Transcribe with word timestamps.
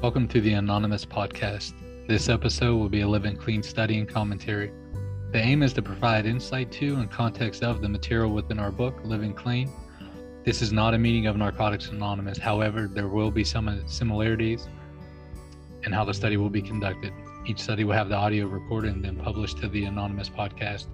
Welcome 0.00 0.28
to 0.28 0.40
the 0.40 0.52
Anonymous 0.52 1.04
Podcast. 1.04 1.72
This 2.06 2.28
episode 2.28 2.76
will 2.76 2.88
be 2.88 3.00
a 3.00 3.08
Living 3.08 3.36
Clean 3.36 3.64
study 3.64 3.98
and 3.98 4.08
commentary. 4.08 4.70
The 5.32 5.40
aim 5.40 5.64
is 5.64 5.72
to 5.72 5.82
provide 5.82 6.24
insight 6.24 6.70
to 6.72 6.94
and 6.94 7.10
context 7.10 7.64
of 7.64 7.82
the 7.82 7.88
material 7.88 8.32
within 8.32 8.60
our 8.60 8.70
book, 8.70 9.00
Living 9.02 9.34
Clean. 9.34 9.68
This 10.44 10.62
is 10.62 10.72
not 10.72 10.94
a 10.94 10.98
meeting 10.98 11.26
of 11.26 11.36
Narcotics 11.36 11.88
Anonymous. 11.88 12.38
However, 12.38 12.86
there 12.86 13.08
will 13.08 13.32
be 13.32 13.42
some 13.42 13.82
similarities 13.88 14.68
in 15.82 15.90
how 15.90 16.04
the 16.04 16.14
study 16.14 16.36
will 16.36 16.48
be 16.48 16.62
conducted. 16.62 17.12
Each 17.44 17.58
study 17.58 17.82
will 17.82 17.94
have 17.94 18.08
the 18.08 18.14
audio 18.14 18.46
recorded 18.46 18.94
and 18.94 19.04
then 19.04 19.16
published 19.16 19.58
to 19.58 19.68
the 19.68 19.86
Anonymous 19.86 20.28
Podcast. 20.28 20.86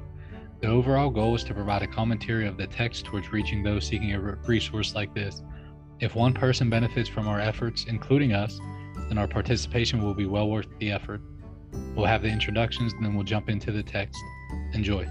The 0.62 0.68
overall 0.68 1.10
goal 1.10 1.34
is 1.34 1.44
to 1.44 1.52
provide 1.52 1.82
a 1.82 1.86
commentary 1.86 2.46
of 2.46 2.56
the 2.56 2.68
text 2.68 3.04
towards 3.04 3.30
reaching 3.34 3.62
those 3.62 3.86
seeking 3.86 4.14
a 4.14 4.18
resource 4.18 4.94
like 4.94 5.14
this. 5.14 5.42
If 6.00 6.14
one 6.14 6.32
person 6.32 6.70
benefits 6.70 7.10
from 7.10 7.28
our 7.28 7.38
efforts, 7.38 7.84
including 7.84 8.32
us, 8.32 8.58
then 9.08 9.18
our 9.18 9.28
participation 9.28 10.02
will 10.02 10.14
be 10.14 10.26
well 10.26 10.48
worth 10.48 10.66
the 10.78 10.90
effort. 10.90 11.20
We'll 11.94 12.06
have 12.06 12.22
the 12.22 12.28
introductions 12.28 12.92
and 12.92 13.04
then 13.04 13.14
we'll 13.14 13.24
jump 13.24 13.48
into 13.48 13.72
the 13.72 13.82
text. 13.82 14.18
Enjoy. 14.72 15.06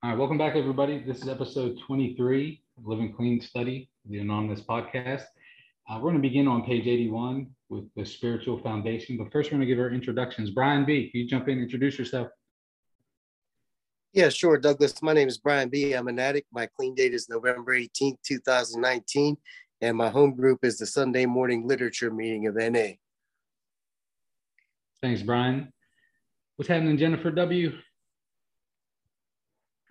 All 0.00 0.10
right, 0.10 0.18
welcome 0.18 0.38
back, 0.38 0.54
everybody. 0.54 1.02
This 1.04 1.22
is 1.22 1.28
episode 1.28 1.78
23 1.86 2.62
of 2.78 2.86
Living 2.86 3.12
Clean 3.12 3.40
Study, 3.40 3.90
the 4.08 4.18
Anonymous 4.18 4.60
Podcast. 4.60 5.24
Uh, 5.90 5.96
we're 5.96 6.10
going 6.10 6.14
to 6.14 6.20
begin 6.20 6.46
on 6.46 6.62
page 6.64 6.86
81 6.86 7.48
with 7.68 7.84
the 7.96 8.06
spiritual 8.06 8.58
foundation. 8.58 9.16
But 9.16 9.32
first, 9.32 9.50
we're 9.50 9.58
going 9.58 9.68
to 9.68 9.74
give 9.74 9.80
our 9.82 9.90
introductions. 9.90 10.50
Brian 10.50 10.84
B., 10.84 11.10
can 11.10 11.20
you 11.20 11.26
jump 11.26 11.48
in, 11.48 11.58
introduce 11.58 11.98
yourself? 11.98 12.28
Yeah, 14.14 14.30
sure, 14.30 14.56
Douglas. 14.56 15.02
My 15.02 15.12
name 15.12 15.28
is 15.28 15.38
Brian 15.38 15.68
B. 15.68 15.92
I'm 15.92 16.08
an 16.08 16.18
addict. 16.18 16.48
My 16.50 16.66
clean 16.66 16.94
date 16.94 17.12
is 17.12 17.28
November 17.28 17.78
18th, 17.78 18.16
2019. 18.26 19.36
And 19.80 19.96
my 19.96 20.08
home 20.08 20.34
group 20.34 20.64
is 20.64 20.78
the 20.78 20.86
Sunday 20.86 21.26
morning 21.26 21.68
literature 21.68 22.10
meeting 22.10 22.46
of 22.46 22.56
NA. 22.56 22.94
Thanks, 25.02 25.22
Brian. 25.22 25.72
What's 26.56 26.68
happening, 26.68 26.96
Jennifer 26.96 27.30
W? 27.30 27.72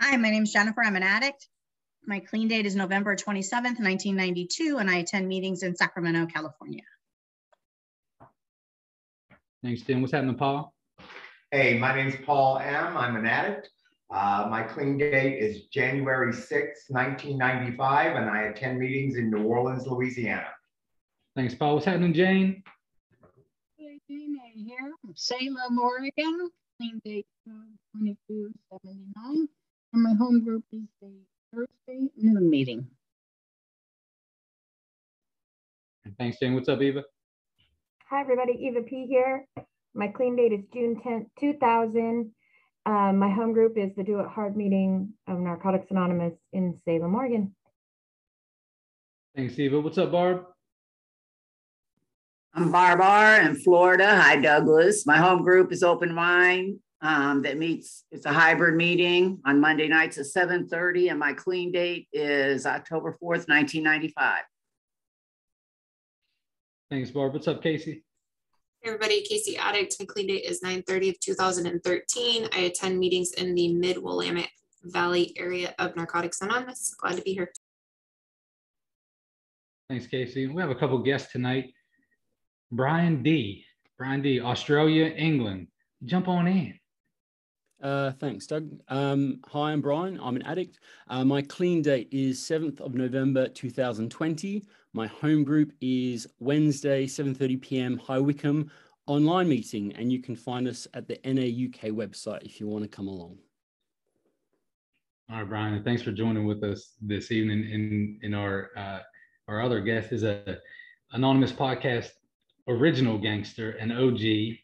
Hi, 0.02 0.18
my 0.18 0.30
name 0.30 0.44
is 0.44 0.52
Jennifer. 0.52 0.84
I'm 0.84 0.96
an 0.96 1.04
addict. 1.04 1.48
My 2.06 2.20
clean 2.20 2.48
date 2.48 2.66
is 2.66 2.76
November 2.76 3.16
27th, 3.16 3.80
1992, 3.80 4.78
and 4.80 4.90
I 4.90 4.98
attend 4.98 5.28
meetings 5.28 5.64
in 5.64 5.76
Sacramento, 5.76 6.26
California. 6.26 6.84
Thanks, 9.64 9.84
Tim. 9.84 10.02
What's 10.02 10.14
happening, 10.14 10.36
Paul? 10.36 10.74
Hey, 11.52 11.78
my 11.78 11.96
name 11.96 12.08
is 12.08 12.16
Paul 12.26 12.60
M. 12.60 12.98
I'm 12.98 13.16
an 13.16 13.26
addict. 13.26 13.70
Uh, 14.10 14.48
my 14.50 14.64
clean 14.64 14.98
date 14.98 15.38
is 15.38 15.64
January 15.66 16.32
6, 16.32 16.86
1995, 16.90 18.16
and 18.16 18.30
I 18.30 18.44
attend 18.44 18.80
meetings 18.80 19.18
in 19.18 19.30
New 19.30 19.44
Orleans, 19.44 19.86
Louisiana. 19.86 20.48
Thanks, 21.36 21.54
Paul. 21.54 21.76
What's 21.76 21.86
happening, 21.86 22.14
Jane? 22.14 22.64
Hey, 23.78 24.00
Jane 24.10 24.38
A 24.46 24.64
here 24.64 24.94
from 25.02 25.14
Salem, 25.16 25.78
Oregon. 25.78 26.50
Clean 26.78 27.02
date 27.04 27.28
2279. 27.46 29.48
And 29.94 30.04
my 30.04 30.14
home 30.14 30.44
group 30.44 30.64
is 30.72 30.84
the 31.02 31.12
Thursday 31.54 32.10
noon 32.16 32.50
meeting. 32.50 32.88
Thanks, 36.18 36.40
Jane. 36.40 36.56
What's 36.56 36.70
up, 36.70 36.82
Eva? 36.82 37.04
Hi, 38.10 38.22
everybody. 38.22 38.54
Eva 38.54 38.82
P 38.84 39.06
here. 39.06 39.46
My 39.94 40.08
clean 40.08 40.38
date 40.38 40.54
is 40.54 40.64
June 40.74 41.02
10th, 41.04 41.28
2000. 41.40 42.32
Um, 42.88 43.18
my 43.18 43.30
home 43.30 43.52
group 43.52 43.78
is 43.78 43.94
the 43.98 44.04
Do 44.04 44.22
It 44.22 44.28
Hard 44.28 44.56
meeting 44.56 45.12
of 45.28 45.40
Narcotics 45.40 45.88
Anonymous 45.92 46.36
in 46.54 46.80
Salem, 46.86 47.16
Oregon. 47.16 47.54
Thanks, 49.36 49.60
Eva. 49.60 49.82
What's 49.82 49.98
up, 49.98 50.14
Barb? 50.14 50.46
I'm 52.54 52.72
Barb 52.72 53.02
R. 53.02 53.42
in 53.42 53.58
Florida. 53.58 54.08
Hi, 54.08 54.38
Douglas. 54.38 55.06
My 55.06 55.18
home 55.18 55.44
group 55.44 55.74
is 55.74 55.84
Open 55.84 56.14
Mind 56.14 56.80
um, 57.02 57.42
that 57.42 57.58
meets, 57.58 58.06
it's 58.10 58.26
a 58.26 58.32
hybrid 58.32 58.76
meeting 58.76 59.42
on 59.44 59.60
Monday 59.60 59.90
nights 59.90 60.18
at 60.18 60.26
7.30 60.26 61.10
and 61.10 61.20
my 61.20 61.34
clean 61.34 61.74
date 61.74 62.08
is 62.14 62.66
October 62.66 63.18
4th, 63.22 63.50
1995. 63.50 64.44
Thanks, 66.90 67.12
Barb. 67.12 67.34
What's 67.34 67.50
up, 67.50 67.62
Casey? 67.62 68.06
Everybody, 68.84 69.22
Casey 69.24 69.58
Addict. 69.58 69.96
My 70.00 70.06
clean 70.06 70.28
date 70.28 70.46
is 70.46 70.62
9:30 70.62 71.10
of 71.10 71.20
2013. 71.20 72.50
I 72.54 72.60
attend 72.60 73.00
meetings 73.00 73.34
in 73.34 73.56
the 73.56 73.74
Mid 73.74 73.98
Willamette 73.98 74.50
Valley 74.84 75.34
area 75.38 75.74
of 75.80 75.96
Narcotics 75.96 76.42
Anonymous. 76.42 76.94
Glad 76.96 77.18
to 77.18 77.22
be 77.22 77.34
here. 77.34 77.52
Thanks, 79.90 80.08
Casey. 80.08 80.48
We 80.48 80.62
have 80.62 80.72
a 80.72 80.76
couple 80.76 80.98
guests 81.00 81.32
tonight. 81.32 81.74
Brian 82.72 83.24
D. 83.24 83.66
Brian 83.98 84.22
D. 84.22 84.42
Australia, 84.42 85.06
England. 85.06 85.68
Jump 86.06 86.28
on 86.28 86.48
in. 86.48 86.80
Uh, 87.82 88.12
thanks, 88.20 88.48
Doug. 88.48 88.70
Um, 88.88 89.40
hi, 89.46 89.72
I'm 89.72 89.82
Brian. 89.82 90.20
I'm 90.22 90.36
an 90.36 90.42
addict. 90.44 90.80
Uh, 91.08 91.24
my 91.24 91.42
clean 91.42 91.82
date 91.82 92.10
is 92.12 92.40
7th 92.40 92.82
of 92.82 92.96
November 92.96 93.48
2020. 93.48 94.64
My 94.98 95.06
home 95.06 95.44
group 95.44 95.74
is 95.80 96.26
Wednesday, 96.40 97.06
7.30 97.06 97.62
p.m. 97.62 97.98
High 98.00 98.18
Wycombe 98.18 98.72
online 99.06 99.48
meeting, 99.48 99.94
and 99.94 100.12
you 100.12 100.24
can 100.24 100.36
find 100.36 100.68
us 100.68 100.88
at 100.96 101.08
the 101.08 101.20
NAUK 101.24 101.94
website 101.94 102.42
if 102.42 102.60
you 102.60 102.68
want 102.68 102.84
to 102.84 102.88
come 102.88 103.08
along. 103.08 103.38
All 105.30 105.38
right, 105.38 105.48
Brian, 105.48 105.84
thanks 105.84 106.02
for 106.02 106.12
joining 106.12 106.48
with 106.48 106.64
us 106.64 106.94
this 107.00 107.32
evening. 107.32 107.60
In 107.70 108.20
in 108.24 108.34
our 108.34 108.72
uh, 108.76 109.02
our 109.48 109.62
other 109.62 109.82
guest 109.82 110.14
is 110.14 110.24
a 110.24 110.58
anonymous 111.12 111.52
podcast 111.52 112.10
original 112.68 113.20
gangster, 113.20 113.74
an 113.74 113.92
OG, 113.92 114.58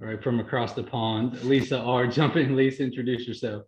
right 0.00 0.20
from 0.20 0.40
across 0.40 0.72
the 0.72 0.82
pond. 0.82 1.40
Lisa 1.44 1.78
R. 1.78 2.06
Jump 2.18 2.34
in, 2.34 2.56
Lisa. 2.56 2.82
Introduce 2.82 3.28
yourself. 3.28 3.62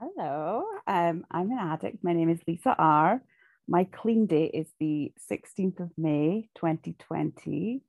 Hello, 0.00 0.64
um, 0.88 1.24
I'm 1.30 1.52
an 1.52 1.58
addict. 1.60 2.02
My 2.02 2.14
name 2.14 2.30
is 2.30 2.40
Lisa 2.48 2.74
R. 2.76 3.22
My 3.70 3.84
clean 3.84 4.26
date 4.26 4.50
is 4.52 4.66
the 4.80 5.12
16th 5.30 5.78
of 5.78 5.90
May, 5.96 6.48
2020. 6.56 7.80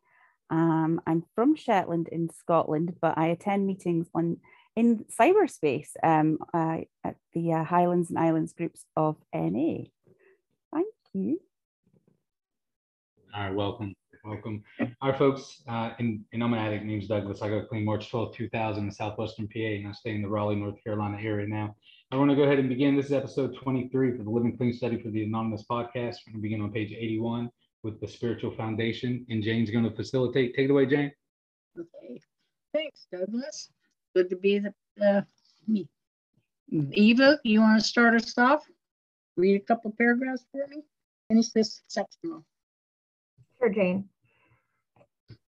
Um, 0.51 1.01
I'm 1.07 1.23
from 1.33 1.55
Shetland 1.55 2.07
in 2.07 2.29
Scotland, 2.29 2.97
but 3.01 3.17
I 3.17 3.29
attend 3.29 3.65
meetings 3.65 4.07
on 4.13 4.37
in 4.75 5.05
cyberspace 5.19 5.89
um, 6.03 6.37
uh, 6.53 6.81
at 7.03 7.15
the 7.33 7.53
uh, 7.53 7.63
Highlands 7.63 8.11
and 8.11 8.19
Islands 8.19 8.53
groups 8.53 8.85
of 8.95 9.17
NA. 9.33 9.85
Thank 10.71 10.93
you. 11.13 11.41
All 13.33 13.41
right, 13.41 13.55
welcome. 13.55 13.95
Welcome. 14.23 14.63
Right, 15.01 15.17
folks. 15.17 15.63
Uh, 15.67 15.91
and, 15.97 16.23
and 16.31 16.43
I'm 16.43 16.53
an 16.53 16.59
addict. 16.59 16.85
Name's 16.85 17.07
Douglas. 17.07 17.41
I 17.41 17.49
go 17.49 17.65
clean 17.65 17.83
March 17.83 18.09
12, 18.11 18.35
2000 18.35 18.83
in 18.83 18.91
Southwestern 18.91 19.47
PA, 19.47 19.59
and 19.59 19.87
I 19.87 19.91
stay 19.93 20.11
in 20.13 20.21
the 20.21 20.27
Raleigh, 20.27 20.55
North 20.55 20.81
Carolina 20.83 21.17
area 21.19 21.47
now. 21.47 21.75
I 22.11 22.17
want 22.17 22.29
to 22.29 22.35
go 22.35 22.43
ahead 22.43 22.59
and 22.59 22.69
begin. 22.69 22.95
This 22.95 23.07
is 23.07 23.13
episode 23.13 23.55
23 23.55 24.17
for 24.17 24.23
the 24.23 24.29
Living 24.29 24.55
Clean 24.55 24.73
Study 24.73 25.01
for 25.01 25.09
the 25.09 25.23
Anonymous 25.23 25.63
Podcast. 25.69 26.17
We're 26.27 26.33
going 26.33 26.35
to 26.35 26.41
begin 26.41 26.61
on 26.61 26.71
page 26.71 26.91
81 26.91 27.49
with 27.83 27.99
the 27.99 28.07
spiritual 28.07 28.51
foundation, 28.51 29.25
and 29.29 29.41
Jane's 29.41 29.71
going 29.71 29.89
to 29.89 29.95
facilitate. 29.95 30.55
Take 30.55 30.65
it 30.65 30.71
away, 30.71 30.85
Jane. 30.85 31.11
Okay. 31.79 32.21
Thanks, 32.73 33.07
Douglas. 33.11 33.69
Good 34.15 34.29
to 34.29 34.35
be 34.35 34.59
the 34.59 34.73
uh, 35.03 35.21
me. 35.67 35.87
Eva, 36.69 37.39
you 37.43 37.61
want 37.61 37.81
to 37.81 37.85
start 37.85 38.13
us 38.13 38.37
off? 38.37 38.65
Read 39.35 39.55
a 39.55 39.65
couple 39.65 39.93
paragraphs 39.97 40.45
for 40.51 40.67
me. 40.67 40.83
Finish 41.27 41.49
this 41.49 41.81
section. 41.87 42.43
Sure, 43.61 43.69
Jane. 43.69 44.09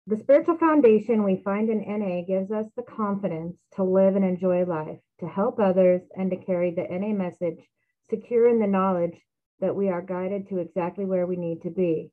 The 0.06 0.16
spiritual 0.16 0.58
foundation 0.58 1.24
we 1.26 1.42
find 1.44 1.70
in 1.70 1.84
NA 1.86 2.22
gives 2.26 2.52
us 2.52 2.66
the 2.78 2.84
confidence 2.84 3.58
to 3.74 3.84
live 3.84 4.16
and 4.16 4.24
enjoy 4.24 4.64
life 4.64 5.00
to 5.20 5.28
help 5.28 5.60
others, 5.60 6.02
and 6.16 6.30
to 6.32 6.38
carry 6.38 6.72
the 6.72 6.88
NA 6.90 7.08
message, 7.08 7.60
secure 8.10 8.48
in 8.48 8.60
the 8.60 8.68
knowledge 8.68 9.20
that 9.60 9.76
we 9.76 9.90
are 9.90 10.02
guided 10.02 10.48
to 10.48 10.60
exactly 10.60 11.04
where 11.04 11.26
we 11.26 11.36
need 11.36 11.62
to 11.64 11.70
be. 11.70 12.12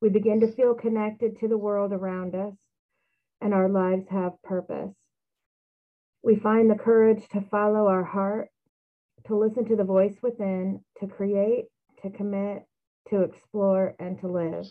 We 0.00 0.08
begin 0.08 0.40
to 0.40 0.52
feel 0.52 0.72
connected 0.74 1.38
to 1.40 1.48
the 1.48 1.58
world 1.58 1.92
around 1.92 2.34
us, 2.34 2.54
and 3.40 3.52
our 3.52 3.68
lives 3.68 4.06
have 4.08 4.40
purpose. 4.42 4.94
We 6.22 6.36
find 6.36 6.70
the 6.70 6.76
courage 6.76 7.28
to 7.32 7.42
follow 7.50 7.88
our 7.88 8.04
heart, 8.04 8.48
to 9.26 9.36
listen 9.36 9.66
to 9.66 9.76
the 9.76 9.84
voice 9.84 10.16
within, 10.22 10.82
to 11.00 11.06
create, 11.06 11.66
to 12.02 12.10
commit, 12.10 12.62
to 13.10 13.22
explore, 13.22 13.94
and 13.98 14.18
to 14.20 14.28
live. 14.28 14.64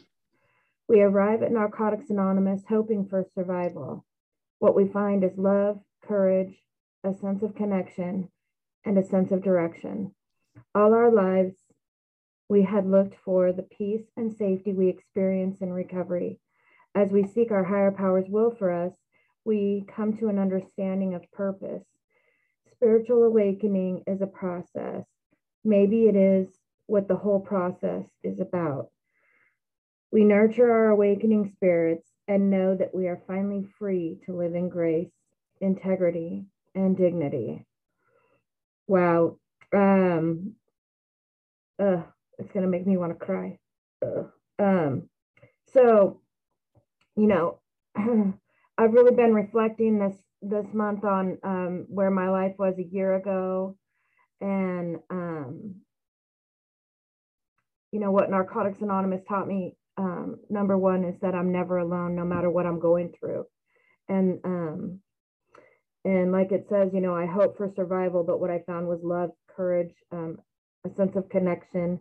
We 0.90 1.02
arrive 1.02 1.42
at 1.44 1.52
Narcotics 1.52 2.10
Anonymous 2.10 2.64
hoping 2.68 3.08
for 3.08 3.26
survival. 3.34 4.06
What 4.60 4.76
we 4.76 4.88
find 4.90 5.24
is 5.24 5.38
love, 5.38 5.80
courage, 6.06 6.62
a 7.06 7.14
sense 7.14 7.42
of 7.42 7.56
connection, 7.56 8.30
and 8.86 8.98
a 8.98 9.04
sense 9.04 9.32
of 9.32 9.42
direction. 9.42 10.14
All 10.76 10.94
our 10.94 11.12
lives, 11.12 11.56
we 12.50 12.64
had 12.64 12.86
looked 12.86 13.16
for 13.24 13.54
the 13.54 13.64
peace 13.64 14.06
and 14.18 14.36
safety 14.36 14.74
we 14.74 14.90
experience 14.90 15.62
in 15.62 15.72
recovery. 15.72 16.40
As 16.96 17.12
we 17.12 17.26
seek 17.26 17.52
our 17.52 17.64
higher 17.64 17.92
power's 17.92 18.28
will 18.28 18.52
for 18.52 18.70
us, 18.72 18.94
we 19.46 19.86
come 19.88 20.18
to 20.18 20.28
an 20.28 20.38
understanding 20.38 21.14
of 21.14 21.32
purpose. 21.32 21.86
spiritual 22.72 23.24
awakening 23.24 24.04
is 24.06 24.22
a 24.22 24.28
process. 24.28 25.06
Maybe 25.64 26.08
it 26.08 26.16
is 26.18 26.48
what 26.88 27.08
the 27.08 27.16
whole 27.16 27.40
process 27.40 28.06
is 28.22 28.42
about. 28.42 28.90
We 30.13 30.24
nurture 30.24 30.71
our 30.71 30.89
awakening 30.89 31.51
spirits 31.56 32.07
and 32.27 32.51
know 32.51 32.75
that 32.75 32.94
we 32.94 33.07
are 33.07 33.24
finally 33.25 33.65
free 33.80 34.19
to 34.27 34.38
live 34.38 34.54
in 34.54 34.69
grace, 34.69 35.10
integrity, 35.60 36.45
and 36.75 36.95
dignity. 36.95 37.65
Wow. 38.88 39.39
Um, 39.75 40.54
uh, 41.81 42.04
it's 42.38 42.51
going 42.51 42.63
to 42.63 42.69
make 42.69 42.86
me 42.86 42.95
want 42.95 43.12
to 43.18 43.25
cry. 43.25 43.57
Um, 44.60 45.10
so, 45.74 46.21
you 47.15 47.25
know, 47.25 47.60
I've 48.77 48.94
really 48.94 49.15
been 49.15 49.33
reflecting 49.33 49.98
this 49.98 50.15
this 50.44 50.68
month 50.74 51.06
on 51.06 51.39
um, 51.42 51.86
where 51.89 52.12
my 52.12 52.30
life 52.30 52.54
was 52.60 52.77
a 52.77 52.83
year 52.83 53.15
ago, 53.15 53.77
and 54.42 54.98
um, 55.10 55.75
you 57.92 58.00
know 58.00 58.12
what 58.12 58.30
Narcotics 58.30 58.81
Anonymous 58.81 59.24
taught 59.27 59.48
me. 59.48 59.75
Um, 59.98 60.38
number 60.50 60.78
one 60.78 61.04
is 61.04 61.19
that 61.22 61.36
I'm 61.36 61.51
never 61.51 61.78
alone, 61.78 62.16
no 62.16 62.25
matter 62.25 62.50
what 62.50 62.66
I'm 62.66 62.80
going 62.80 63.13
through, 63.19 63.45
and 64.10 64.40
um, 64.44 65.00
and 66.06 66.31
like 66.31 66.51
it 66.51 66.66
says, 66.69 66.92
you 66.94 67.01
know, 67.01 67.16
I 67.16 67.25
hope 67.25 67.57
for 67.57 67.72
survival, 67.75 68.24
but 68.24 68.40
what 68.40 68.50
I 68.50 68.60
found 68.66 68.88
was 68.88 69.00
love, 69.04 69.31
courage, 69.56 69.94
um, 70.12 70.38
a 70.86 70.90
sense 70.95 71.16
of 71.16 71.30
connection, 71.30 72.00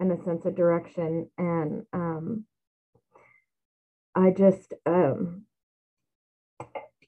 and 0.00 0.10
a 0.10 0.24
sense 0.24 0.44
of 0.46 0.56
direction, 0.56 1.30
and 1.38 1.84
um, 1.92 2.44
I 4.14 4.30
just 4.30 4.72
um, 4.86 5.44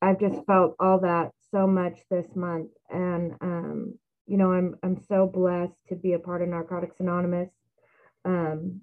I've 0.02 0.20
just 0.20 0.44
felt 0.46 0.76
all 0.78 1.00
that 1.00 1.32
so 1.50 1.66
much 1.66 2.00
this 2.10 2.26
month, 2.36 2.70
and 2.90 3.32
um, 3.40 3.98
you 4.26 4.36
know, 4.36 4.52
I'm 4.52 4.76
I'm 4.82 5.00
so 5.08 5.26
blessed 5.26 5.78
to 5.88 5.96
be 5.96 6.12
a 6.12 6.18
part 6.18 6.42
of 6.42 6.48
Narcotics 6.48 7.00
Anonymous. 7.00 7.50
Um, 8.24 8.82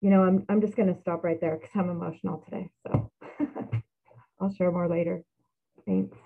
you 0.00 0.10
know, 0.10 0.22
I'm 0.22 0.44
I'm 0.48 0.60
just 0.60 0.76
going 0.76 0.92
to 0.92 1.00
stop 1.00 1.24
right 1.24 1.40
there 1.40 1.56
because 1.56 1.70
I'm 1.74 1.90
emotional 1.90 2.44
today. 2.44 2.68
So 2.86 3.10
I'll 4.40 4.52
share 4.52 4.70
more 4.70 4.88
later. 4.88 5.22
Thanks. 5.86 6.16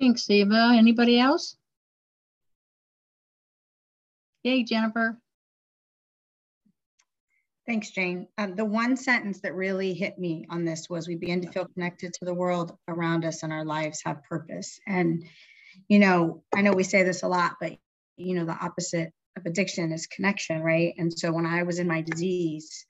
Thanks, 0.00 0.30
Eva. 0.30 0.72
Anybody 0.74 1.20
else? 1.20 1.56
Yay, 4.42 4.64
Jennifer. 4.64 5.18
Thanks, 7.66 7.90
Jane. 7.90 8.26
Um, 8.38 8.56
the 8.56 8.64
one 8.64 8.96
sentence 8.96 9.42
that 9.42 9.54
really 9.54 9.92
hit 9.92 10.18
me 10.18 10.46
on 10.48 10.64
this 10.64 10.88
was 10.88 11.06
we 11.06 11.14
begin 11.14 11.42
to 11.42 11.52
feel 11.52 11.66
connected 11.66 12.14
to 12.14 12.24
the 12.24 12.34
world 12.34 12.76
around 12.88 13.24
us 13.24 13.42
and 13.42 13.52
our 13.52 13.64
lives 13.64 14.00
have 14.04 14.24
purpose. 14.24 14.80
And, 14.86 15.24
you 15.86 15.98
know, 15.98 16.42
I 16.54 16.62
know 16.62 16.72
we 16.72 16.82
say 16.82 17.02
this 17.02 17.22
a 17.22 17.28
lot, 17.28 17.56
but, 17.60 17.76
you 18.16 18.34
know, 18.34 18.46
the 18.46 18.58
opposite 18.58 19.12
of 19.36 19.46
addiction 19.46 19.92
is 19.92 20.06
connection, 20.06 20.62
right? 20.62 20.94
And 20.98 21.12
so 21.16 21.32
when 21.32 21.46
I 21.46 21.62
was 21.62 21.78
in 21.78 21.86
my 21.88 22.02
disease, 22.02 22.84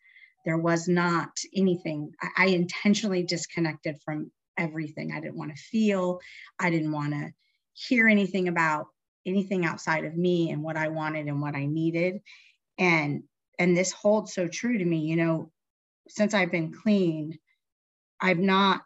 there 0.45 0.59
was 0.59 0.89
not 0.89 1.31
anything, 1.55 2.13
I, 2.21 2.45
I 2.45 2.47
intentionally 2.49 3.23
disconnected 3.23 3.99
from 4.05 4.31
everything. 4.57 5.13
I 5.13 5.21
didn't 5.21 5.39
want 5.39 5.55
to 5.55 5.63
feel, 5.63 6.21
I 6.59 6.71
didn't 6.71 6.93
want 6.93 7.13
to 7.13 7.31
hear 7.75 8.09
anything 8.09 8.49
about 8.49 8.87
anything 9.27 9.65
outside 9.65 10.05
of 10.05 10.17
me 10.17 10.51
and 10.51 10.63
what 10.63 10.77
I 10.77 10.89
wanted 10.89 11.27
and 11.27 11.41
what 11.41 11.55
I 11.55 11.67
needed. 11.67 12.21
And 12.79 13.25
and 13.59 13.77
this 13.77 13.93
holds 13.93 14.33
so 14.33 14.49
true 14.49 14.79
to 14.79 14.85
me, 14.85 15.01
you 15.01 15.17
know, 15.17 15.51
since 16.09 16.33
I've 16.33 16.51
been 16.51 16.73
clean, 16.73 17.39
I've 18.19 18.39
not 18.39 18.83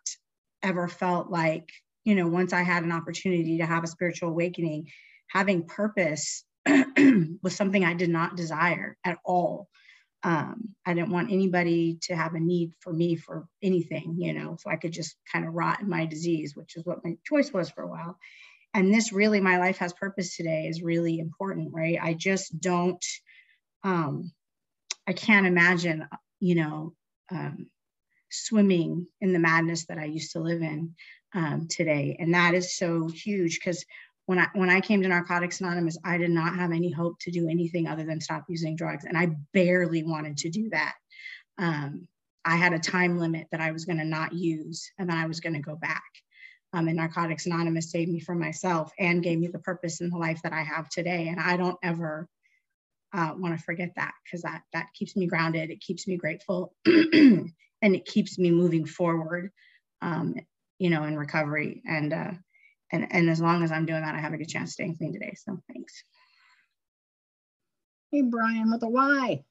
ever 0.64 0.88
felt 0.88 1.30
like, 1.30 1.70
you 2.04 2.16
know, 2.16 2.26
once 2.26 2.52
I 2.52 2.62
had 2.62 2.82
an 2.82 2.90
opportunity 2.90 3.58
to 3.58 3.66
have 3.66 3.84
a 3.84 3.88
spiritual 3.88 4.30
awakening, 4.30 4.88
having 5.28 5.66
purpose 5.66 6.44
was 7.42 7.54
something 7.54 7.84
I 7.84 7.94
did 7.94 8.10
not 8.10 8.36
desire 8.36 8.96
at 9.04 9.18
all. 9.24 9.68
Um, 10.22 10.74
I 10.86 10.94
didn't 10.94 11.10
want 11.10 11.30
anybody 11.30 11.98
to 12.04 12.16
have 12.16 12.34
a 12.34 12.40
need 12.40 12.72
for 12.80 12.92
me 12.92 13.16
for 13.16 13.46
anything, 13.62 14.16
you 14.18 14.32
know, 14.32 14.56
so 14.58 14.70
I 14.70 14.76
could 14.76 14.92
just 14.92 15.16
kind 15.30 15.46
of 15.46 15.52
rot 15.52 15.80
in 15.80 15.88
my 15.88 16.06
disease, 16.06 16.56
which 16.56 16.76
is 16.76 16.84
what 16.86 17.04
my 17.04 17.16
choice 17.24 17.52
was 17.52 17.68
for 17.70 17.82
a 17.82 17.88
while. 17.88 18.18
And 18.72 18.92
this 18.92 19.12
really, 19.12 19.40
my 19.40 19.58
life 19.58 19.78
has 19.78 19.92
purpose 19.92 20.34
today 20.34 20.66
is 20.66 20.82
really 20.82 21.18
important, 21.18 21.72
right? 21.72 21.98
I 22.00 22.14
just 22.14 22.58
don't, 22.58 23.04
um, 23.84 24.32
I 25.06 25.12
can't 25.12 25.46
imagine, 25.46 26.08
you 26.40 26.54
know, 26.54 26.94
um, 27.30 27.66
swimming 28.30 29.06
in 29.20 29.32
the 29.32 29.38
madness 29.38 29.86
that 29.86 29.98
I 29.98 30.06
used 30.06 30.32
to 30.32 30.40
live 30.40 30.62
in 30.62 30.94
um, 31.34 31.68
today. 31.68 32.16
And 32.18 32.34
that 32.34 32.54
is 32.54 32.76
so 32.76 33.08
huge 33.08 33.60
because 33.60 33.84
when 34.26 34.38
I 34.38 34.48
when 34.54 34.70
I 34.70 34.80
came 34.80 35.02
to 35.02 35.08
Narcotics 35.08 35.60
Anonymous, 35.60 35.98
I 36.04 36.16
did 36.16 36.30
not 36.30 36.54
have 36.56 36.72
any 36.72 36.90
hope 36.90 37.18
to 37.20 37.30
do 37.30 37.48
anything 37.48 37.86
other 37.86 38.04
than 38.04 38.20
stop 38.20 38.44
using 38.48 38.76
drugs, 38.76 39.04
and 39.04 39.16
I 39.16 39.36
barely 39.52 40.02
wanted 40.02 40.38
to 40.38 40.50
do 40.50 40.70
that. 40.70 40.94
Um, 41.58 42.08
I 42.44 42.56
had 42.56 42.72
a 42.72 42.78
time 42.78 43.18
limit 43.18 43.46
that 43.52 43.60
I 43.60 43.72
was 43.72 43.84
going 43.84 43.98
to 43.98 44.04
not 44.04 44.32
use, 44.32 44.90
and 44.98 45.08
then 45.08 45.16
I 45.16 45.26
was 45.26 45.40
going 45.40 45.54
to 45.54 45.60
go 45.60 45.76
back. 45.76 46.02
Um, 46.72 46.88
and 46.88 46.96
Narcotics 46.96 47.46
Anonymous 47.46 47.90
saved 47.90 48.10
me 48.10 48.20
from 48.20 48.40
myself 48.40 48.90
and 48.98 49.22
gave 49.22 49.38
me 49.38 49.46
the 49.46 49.60
purpose 49.60 50.00
in 50.00 50.10
the 50.10 50.18
life 50.18 50.42
that 50.42 50.52
I 50.52 50.62
have 50.62 50.88
today. 50.88 51.28
And 51.28 51.38
I 51.38 51.56
don't 51.56 51.78
ever 51.82 52.28
uh, 53.12 53.32
want 53.36 53.56
to 53.56 53.62
forget 53.62 53.92
that 53.96 54.12
because 54.24 54.42
that 54.42 54.62
that 54.72 54.88
keeps 54.94 55.16
me 55.16 55.26
grounded. 55.26 55.70
It 55.70 55.80
keeps 55.80 56.08
me 56.08 56.16
grateful, 56.16 56.74
and 56.86 57.52
it 57.82 58.06
keeps 58.06 58.38
me 58.38 58.50
moving 58.50 58.86
forward. 58.86 59.50
Um, 60.00 60.34
you 60.78 60.90
know, 60.90 61.04
in 61.04 61.16
recovery, 61.16 61.82
and 61.86 62.12
uh, 62.12 62.32
and 62.94 63.06
and 63.10 63.28
as 63.28 63.40
long 63.40 63.62
as 63.62 63.72
I'm 63.72 63.86
doing 63.86 64.02
that, 64.02 64.14
I 64.14 64.18
have 64.18 64.32
a 64.32 64.38
good 64.38 64.48
chance 64.48 64.70
of 64.70 64.74
staying 64.74 64.96
clean 64.96 65.12
today. 65.12 65.34
So 65.36 65.58
thanks. 65.72 66.04
Hey, 68.12 68.22
Brian, 68.22 68.70
with 68.70 68.82
a 68.84 68.88
Y. 68.88 69.44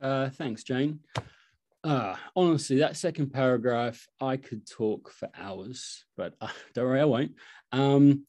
Uh, 0.00 0.30
thanks, 0.30 0.64
Jane. 0.64 1.00
Uh, 1.84 2.16
honestly, 2.34 2.78
that 2.78 2.96
second 2.96 3.32
paragraph, 3.32 4.04
I 4.20 4.36
could 4.36 4.68
talk 4.68 5.12
for 5.12 5.28
hours, 5.36 6.04
but 6.16 6.34
uh, 6.40 6.48
don't 6.74 6.86
worry, 6.86 7.00
I 7.00 7.04
won't. 7.04 7.32
Um, 7.70 8.26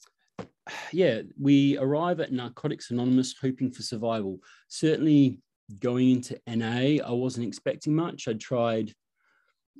yeah, 0.91 1.21
we 1.39 1.77
arrive 1.79 2.19
at 2.19 2.31
Narcotics 2.31 2.91
Anonymous 2.91 3.33
hoping 3.41 3.71
for 3.71 3.81
survival. 3.81 4.39
Certainly 4.67 5.39
going 5.79 6.11
into 6.11 6.39
NA, 6.47 7.03
I 7.03 7.11
wasn't 7.11 7.47
expecting 7.47 7.95
much. 7.95 8.27
I 8.27 8.33
tried, 8.33 8.93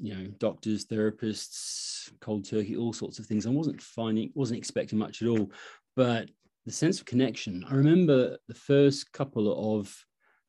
you 0.01 0.15
know, 0.15 0.27
doctors, 0.37 0.85
therapists, 0.85 2.11
cold 2.21 2.45
turkey, 2.45 2.75
all 2.75 2.93
sorts 2.93 3.19
of 3.19 3.25
things. 3.25 3.45
I 3.45 3.49
wasn't 3.49 3.81
finding, 3.81 4.31
wasn't 4.33 4.59
expecting 4.59 4.99
much 4.99 5.21
at 5.21 5.27
all. 5.27 5.51
But 5.95 6.29
the 6.65 6.71
sense 6.71 6.99
of 6.99 7.05
connection, 7.05 7.65
I 7.69 7.75
remember 7.75 8.37
the 8.47 8.53
first 8.53 9.11
couple 9.11 9.77
of 9.77 9.93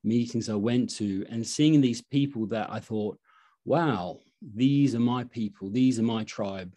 meetings 0.05 0.49
I 0.49 0.55
went 0.55 0.91
to 0.97 1.27
and 1.29 1.47
seeing 1.47 1.81
these 1.81 2.03
people 2.03 2.47
that 2.47 2.71
I 2.71 2.81
thought, 2.81 3.19
wow, 3.65 4.21
these 4.55 4.95
are 4.95 5.01
my 5.01 5.25
people, 5.25 5.71
these 5.71 5.99
are 5.99 6.05
my 6.05 6.25
tribe 6.25 6.75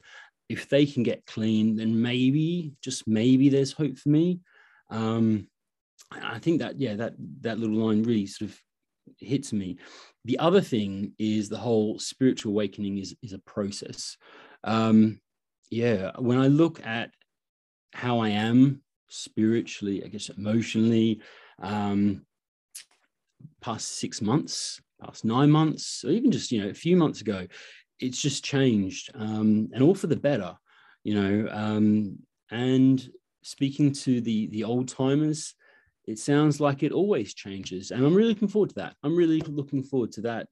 if 0.49 0.69
they 0.69 0.85
can 0.85 1.03
get 1.03 1.25
clean, 1.25 1.75
then 1.75 1.99
maybe, 2.01 2.73
just 2.81 3.07
maybe, 3.07 3.49
there's 3.49 3.71
hope 3.71 3.97
for 3.97 4.09
me. 4.09 4.39
Um, 4.89 5.47
I 6.11 6.37
think 6.39 6.59
that 6.59 6.79
yeah, 6.79 6.95
that 6.95 7.13
that 7.41 7.57
little 7.57 7.77
line 7.77 8.03
really 8.03 8.27
sort 8.27 8.51
of 8.51 8.59
hits 9.19 9.53
me. 9.53 9.77
The 10.25 10.39
other 10.39 10.61
thing 10.61 11.13
is 11.19 11.49
the 11.49 11.57
whole 11.57 11.99
spiritual 11.99 12.51
awakening 12.51 12.97
is 12.97 13.15
is 13.21 13.33
a 13.33 13.39
process. 13.39 14.17
Um, 14.63 15.19
yeah, 15.69 16.11
when 16.17 16.37
I 16.37 16.47
look 16.47 16.85
at 16.85 17.11
how 17.93 18.19
I 18.19 18.29
am 18.29 18.81
spiritually, 19.09 20.03
I 20.03 20.07
guess 20.07 20.29
emotionally, 20.29 21.21
um, 21.61 22.25
past 23.61 23.99
six 23.99 24.21
months, 24.21 24.81
past 25.03 25.25
nine 25.25 25.51
months, 25.51 26.03
or 26.05 26.11
even 26.11 26.31
just 26.31 26.51
you 26.51 26.61
know 26.61 26.69
a 26.69 26.73
few 26.73 26.95
months 26.95 27.21
ago, 27.21 27.47
it's 27.99 28.21
just 28.21 28.43
changed 28.43 29.11
um, 29.15 29.69
and 29.73 29.81
all 29.81 29.95
for 29.95 30.07
the 30.07 30.15
better 30.15 30.55
you 31.03 31.15
know 31.15 31.47
um, 31.51 32.17
and 32.51 33.09
speaking 33.43 33.91
to 33.91 34.21
the 34.21 34.47
the 34.47 34.63
old 34.63 34.87
timers 34.87 35.55
it 36.05 36.19
sounds 36.19 36.59
like 36.59 36.83
it 36.83 36.91
always 36.91 37.33
changes 37.33 37.91
and 37.91 38.05
i'm 38.05 38.13
really 38.13 38.29
looking 38.29 38.47
forward 38.47 38.69
to 38.69 38.75
that 38.75 38.95
i'm 39.03 39.15
really 39.15 39.39
looking 39.41 39.83
forward 39.83 40.11
to 40.11 40.21
that 40.21 40.47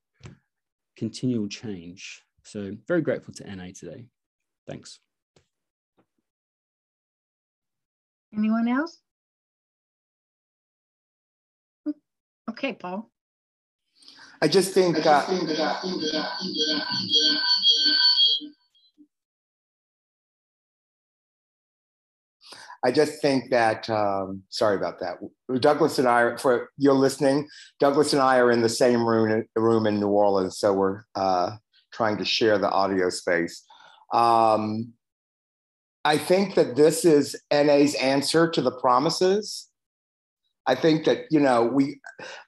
continual 0.95 1.47
change 1.47 2.23
so 2.43 2.71
very 2.87 3.01
grateful 3.01 3.33
to 3.33 3.55
na 3.55 3.65
today 3.75 4.05
thanks 4.67 4.99
anyone 8.35 8.67
else 8.67 8.99
okay 12.49 12.73
paul 12.73 13.09
I 14.43 14.47
just 14.47 14.73
think, 14.73 14.97
I, 14.97 15.01
just 15.03 15.27
think 15.29 15.49
uh, 15.59 15.77
I 22.83 22.91
just 22.91 23.21
think 23.21 23.51
that, 23.51 23.89
um, 23.89 24.41
sorry 24.49 24.75
about 24.75 24.99
that. 24.99 25.17
Douglas 25.61 25.99
and 25.99 26.07
I, 26.07 26.35
for 26.37 26.69
you're 26.77 26.93
listening, 26.93 27.47
Douglas 27.79 28.13
and 28.13 28.21
I 28.21 28.37
are 28.37 28.51
in 28.51 28.61
the 28.61 28.69
same 28.69 29.05
room, 29.05 29.43
room 29.55 29.85
in 29.85 29.99
New 29.99 30.07
Orleans. 30.07 30.57
So 30.57 30.73
we're 30.73 31.03
uh, 31.13 31.57
trying 31.93 32.17
to 32.17 32.25
share 32.25 32.57
the 32.57 32.69
audio 32.69 33.09
space. 33.09 33.63
Um, 34.13 34.93
I 36.03 36.17
think 36.17 36.55
that 36.55 36.75
this 36.75 37.05
is 37.05 37.39
NA's 37.51 37.93
answer 37.95 38.49
to 38.49 38.61
the 38.61 38.71
promises. 38.71 39.67
I 40.65 40.75
think 40.75 41.05
that, 41.05 41.25
you 41.29 41.39
know, 41.39 41.63
we, 41.63 41.99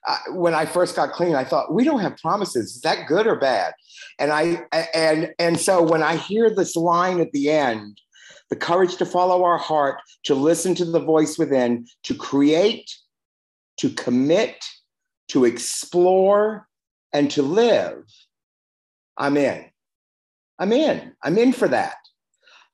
uh, 0.08 0.18
when 0.30 0.54
I 0.54 0.66
first 0.66 0.96
got 0.96 1.12
clean, 1.12 1.34
I 1.34 1.44
thought, 1.44 1.72
we 1.72 1.84
don't 1.84 2.00
have 2.00 2.16
promises. 2.16 2.76
Is 2.76 2.80
that 2.82 3.06
good 3.06 3.26
or 3.26 3.36
bad? 3.38 3.74
And 4.18 4.32
I, 4.32 4.64
and, 4.94 5.32
and 5.38 5.58
so 5.58 5.82
when 5.82 6.02
I 6.02 6.16
hear 6.16 6.50
this 6.50 6.74
line 6.74 7.20
at 7.20 7.32
the 7.32 7.50
end, 7.50 8.00
the 8.54 8.60
courage 8.60 8.94
to 8.98 9.04
follow 9.04 9.42
our 9.42 9.58
heart, 9.58 10.00
to 10.22 10.32
listen 10.32 10.76
to 10.76 10.84
the 10.84 11.00
voice 11.00 11.36
within, 11.36 11.88
to 12.04 12.14
create, 12.14 12.88
to 13.78 13.90
commit, 13.90 14.54
to 15.26 15.44
explore, 15.44 16.68
and 17.12 17.32
to 17.32 17.42
live, 17.42 18.04
I'm 19.16 19.36
in. 19.36 19.64
I'm 20.60 20.70
in. 20.70 21.14
I'm 21.24 21.36
in 21.36 21.52
for 21.52 21.66
that. 21.66 21.96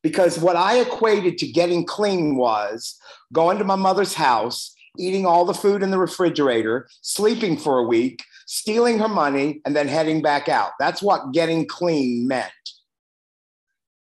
Because 0.02 0.38
what 0.38 0.54
I 0.54 0.80
equated 0.80 1.38
to 1.38 1.46
getting 1.46 1.86
clean 1.86 2.36
was 2.36 2.98
going 3.32 3.56
to 3.56 3.64
my 3.64 3.76
mother's 3.76 4.12
house, 4.12 4.74
eating 4.98 5.24
all 5.24 5.46
the 5.46 5.54
food 5.54 5.82
in 5.82 5.90
the 5.90 5.98
refrigerator, 5.98 6.90
sleeping 7.00 7.56
for 7.56 7.78
a 7.78 7.84
week, 7.84 8.22
stealing 8.46 8.98
her 8.98 9.08
money, 9.08 9.62
and 9.64 9.74
then 9.74 9.88
heading 9.88 10.20
back 10.20 10.46
out. 10.46 10.72
That's 10.78 11.00
what 11.00 11.32
getting 11.32 11.66
clean 11.66 12.28
meant. 12.28 12.52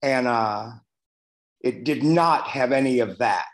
And 0.02 0.28
uh, 0.28 0.72
it 1.62 1.84
did 1.84 2.04
not 2.04 2.48
have 2.48 2.72
any 2.72 3.00
of 3.00 3.18
that. 3.18 3.46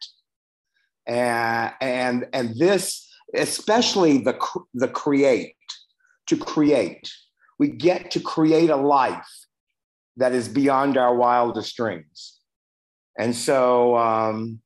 And, 1.08 1.74
and, 1.82 2.28
and 2.34 2.58
this, 2.58 3.10
especially 3.34 4.20
the, 4.20 4.40
the 4.74 4.88
create, 4.88 5.56
to 6.28 6.38
create. 6.38 7.12
We 7.60 7.70
get 7.70 8.12
to 8.12 8.20
create 8.20 8.70
a 8.70 8.76
life 8.76 9.28
that 10.18 10.34
is 10.34 10.48
beyond 10.48 10.98
our 10.98 11.16
wildest 11.16 11.76
dreams. 11.76 12.40
And 13.18 13.36
so 13.36 13.96
um, 13.98 14.60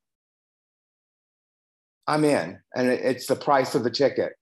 I'm 2.06 2.24
in, 2.24 2.58
and 2.74 2.88
it, 2.88 3.00
it's 3.04 3.26
the 3.26 3.36
price 3.36 3.74
of 3.74 3.84
the 3.84 3.90
ticket. 3.90 4.32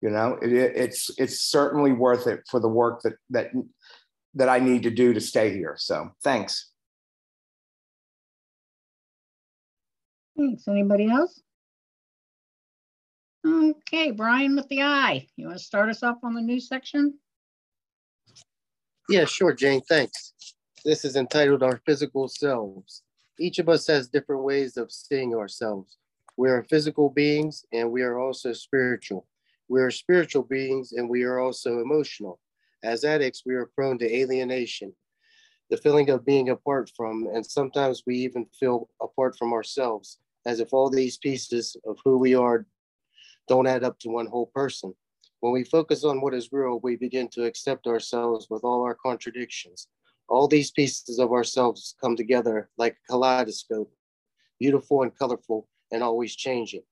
You 0.00 0.10
know, 0.10 0.38
it, 0.42 0.52
it, 0.52 0.72
it's 0.74 1.10
it's 1.18 1.40
certainly 1.40 1.92
worth 1.92 2.26
it 2.26 2.40
for 2.50 2.58
the 2.58 2.68
work 2.68 3.02
that 3.02 3.14
that 3.30 3.50
that 4.34 4.48
I 4.48 4.58
need 4.58 4.82
to 4.84 4.90
do 4.90 5.12
to 5.12 5.20
stay 5.20 5.50
here. 5.52 5.76
So 5.78 6.10
thanks. 6.24 6.71
Thanks. 10.42 10.66
Anybody 10.66 11.08
else? 11.08 11.40
Okay, 13.46 14.10
Brian 14.10 14.56
with 14.56 14.68
the 14.68 14.82
eye. 14.82 15.28
You 15.36 15.46
want 15.46 15.58
to 15.58 15.64
start 15.64 15.88
us 15.88 16.02
off 16.02 16.16
on 16.24 16.34
the 16.34 16.40
news 16.42 16.66
section? 16.66 17.14
Yeah, 19.08 19.24
sure, 19.24 19.52
Jane. 19.52 19.82
Thanks. 19.82 20.34
This 20.84 21.04
is 21.04 21.14
entitled 21.14 21.62
Our 21.62 21.80
Physical 21.86 22.26
Selves. 22.26 23.04
Each 23.38 23.60
of 23.60 23.68
us 23.68 23.86
has 23.86 24.08
different 24.08 24.42
ways 24.42 24.76
of 24.76 24.90
seeing 24.90 25.32
ourselves. 25.32 25.98
We 26.36 26.50
are 26.50 26.66
physical 26.68 27.08
beings 27.08 27.64
and 27.72 27.92
we 27.92 28.02
are 28.02 28.18
also 28.18 28.52
spiritual. 28.52 29.28
We 29.68 29.80
are 29.80 29.92
spiritual 29.92 30.42
beings 30.42 30.90
and 30.90 31.08
we 31.08 31.22
are 31.22 31.38
also 31.38 31.78
emotional. 31.78 32.40
As 32.82 33.04
addicts, 33.04 33.44
we 33.46 33.54
are 33.54 33.70
prone 33.76 33.96
to 33.98 34.12
alienation, 34.12 34.92
the 35.70 35.76
feeling 35.76 36.10
of 36.10 36.26
being 36.26 36.48
apart 36.48 36.90
from, 36.96 37.28
and 37.32 37.46
sometimes 37.46 38.02
we 38.04 38.16
even 38.16 38.46
feel 38.58 38.88
apart 39.00 39.36
from 39.38 39.52
ourselves, 39.52 40.18
as 40.46 40.60
if 40.60 40.72
all 40.72 40.90
these 40.90 41.18
pieces 41.18 41.76
of 41.86 41.98
who 42.04 42.18
we 42.18 42.34
are 42.34 42.66
don't 43.48 43.66
add 43.66 43.84
up 43.84 43.98
to 44.00 44.08
one 44.08 44.26
whole 44.26 44.46
person. 44.46 44.94
When 45.40 45.52
we 45.52 45.64
focus 45.64 46.04
on 46.04 46.20
what 46.20 46.34
is 46.34 46.52
real, 46.52 46.80
we 46.82 46.96
begin 46.96 47.28
to 47.30 47.44
accept 47.44 47.86
ourselves 47.86 48.46
with 48.48 48.62
all 48.64 48.82
our 48.82 48.94
contradictions. 48.94 49.88
All 50.28 50.46
these 50.46 50.70
pieces 50.70 51.18
of 51.18 51.32
ourselves 51.32 51.96
come 52.00 52.16
together 52.16 52.70
like 52.78 52.92
a 52.92 53.12
kaleidoscope, 53.12 53.92
beautiful 54.60 55.02
and 55.02 55.16
colorful 55.18 55.68
and 55.90 56.02
always 56.02 56.36
changing. 56.36 56.82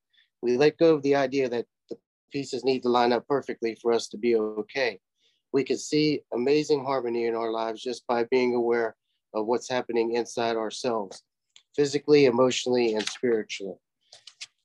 We 0.43 0.57
let 0.57 0.79
go 0.79 0.95
of 0.95 1.03
the 1.03 1.15
idea 1.15 1.49
that 1.49 1.67
the 1.89 1.97
pieces 2.33 2.65
need 2.65 2.83
to 2.83 2.89
line 2.89 3.13
up 3.13 3.27
perfectly 3.29 3.79
for 3.81 3.93
us 3.93 4.09
to 4.09 4.19
be 4.19 4.35
okay. 4.37 4.99
We 5.53 5.65
can 5.65 5.79
see 5.79 6.23
amazing 6.33 6.85
harmony 6.85 7.27
in 7.27 7.35
our 7.35 7.51
lives 7.51 7.83
just 7.83 8.07
by 8.07 8.25
being 8.25 8.55
aware 8.55 8.97
of 9.35 9.47
what's 9.47 9.69
happening 9.69 10.15
inside 10.15 10.57
ourselves, 10.57 11.23
physically, 11.75 12.27
emotionally, 12.27 12.95
and 12.95 13.07
spiritually 13.07 13.77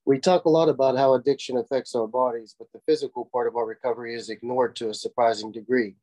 we 0.05 0.19
talk 0.19 0.45
a 0.45 0.49
lot 0.49 0.69
about 0.69 0.97
how 0.97 1.15
addiction 1.15 1.57
affects 1.57 1.95
our 1.95 2.07
bodies, 2.07 2.55
but 2.57 2.71
the 2.71 2.79
physical 2.85 3.27
part 3.31 3.47
of 3.47 3.55
our 3.55 3.65
recovery 3.65 4.13
is 4.13 4.29
ignored 4.29 4.75
to 4.75 4.89
a 4.89 4.93
surprising 4.93 5.51
degree. 5.51 5.95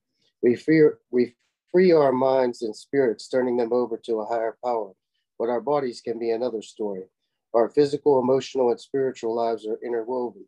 We 0.43 0.57
fear 0.57 0.99
we 1.11 1.37
free 1.71 1.93
our 1.93 2.13
minds 2.13 2.63
and 2.63 2.75
spirits, 2.75 3.29
turning 3.29 3.57
them 3.57 3.73
over 3.73 3.97
to 3.97 4.21
a 4.21 4.27
higher 4.27 4.59
power, 4.63 4.93
but 5.39 5.49
our 5.49 5.61
bodies 5.61 6.01
can 6.01 6.19
be 6.19 6.31
another 6.31 6.63
story. 6.63 7.05
Our 7.55 7.69
physical, 7.69 8.19
emotional, 8.19 8.71
and 8.71 8.81
spiritual 8.81 9.35
lives 9.35 9.67
are 9.67 9.79
interwoven. 9.85 10.47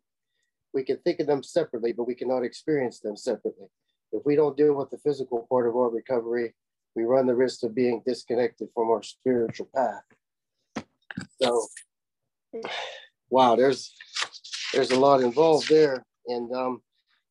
We 0.73 0.83
can 0.83 0.97
think 0.97 1.21
of 1.21 1.27
them 1.27 1.41
separately, 1.41 1.93
but 1.93 2.07
we 2.07 2.15
cannot 2.15 2.43
experience 2.43 2.99
them 2.99 3.15
separately. 3.15 3.67
If 4.11 4.25
we 4.25 4.35
don't 4.35 4.57
deal 4.57 4.73
with 4.73 4.89
the 4.89 4.97
physical 4.97 5.47
part 5.49 5.67
of 5.67 5.75
our 5.75 5.89
recovery, 5.89 6.53
we 6.95 7.03
run 7.03 7.25
the 7.25 7.35
risk 7.35 7.63
of 7.63 7.73
being 7.73 8.03
disconnected 8.05 8.67
from 8.73 8.89
our 8.89 9.01
spiritual 9.01 9.69
path. 9.73 10.03
So, 11.41 11.67
wow, 13.29 13.55
there's 13.55 13.93
there's 14.73 14.91
a 14.91 14.99
lot 14.99 15.21
involved 15.21 15.69
there. 15.69 16.05
And 16.27 16.51
um, 16.53 16.81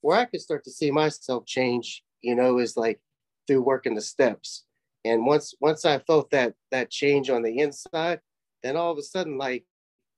where 0.00 0.18
I 0.18 0.24
could 0.24 0.40
start 0.40 0.64
to 0.64 0.70
see 0.70 0.90
myself 0.90 1.46
change, 1.46 2.02
you 2.22 2.34
know, 2.34 2.58
is 2.58 2.76
like 2.76 3.00
through 3.46 3.62
working 3.62 3.94
the 3.94 4.00
steps. 4.00 4.64
And 5.04 5.26
once 5.26 5.54
once 5.60 5.84
I 5.84 5.98
felt 5.98 6.30
that 6.30 6.54
that 6.70 6.90
change 6.90 7.30
on 7.30 7.42
the 7.42 7.58
inside, 7.58 8.20
then 8.62 8.76
all 8.76 8.92
of 8.92 8.98
a 8.98 9.02
sudden, 9.02 9.36
like 9.38 9.64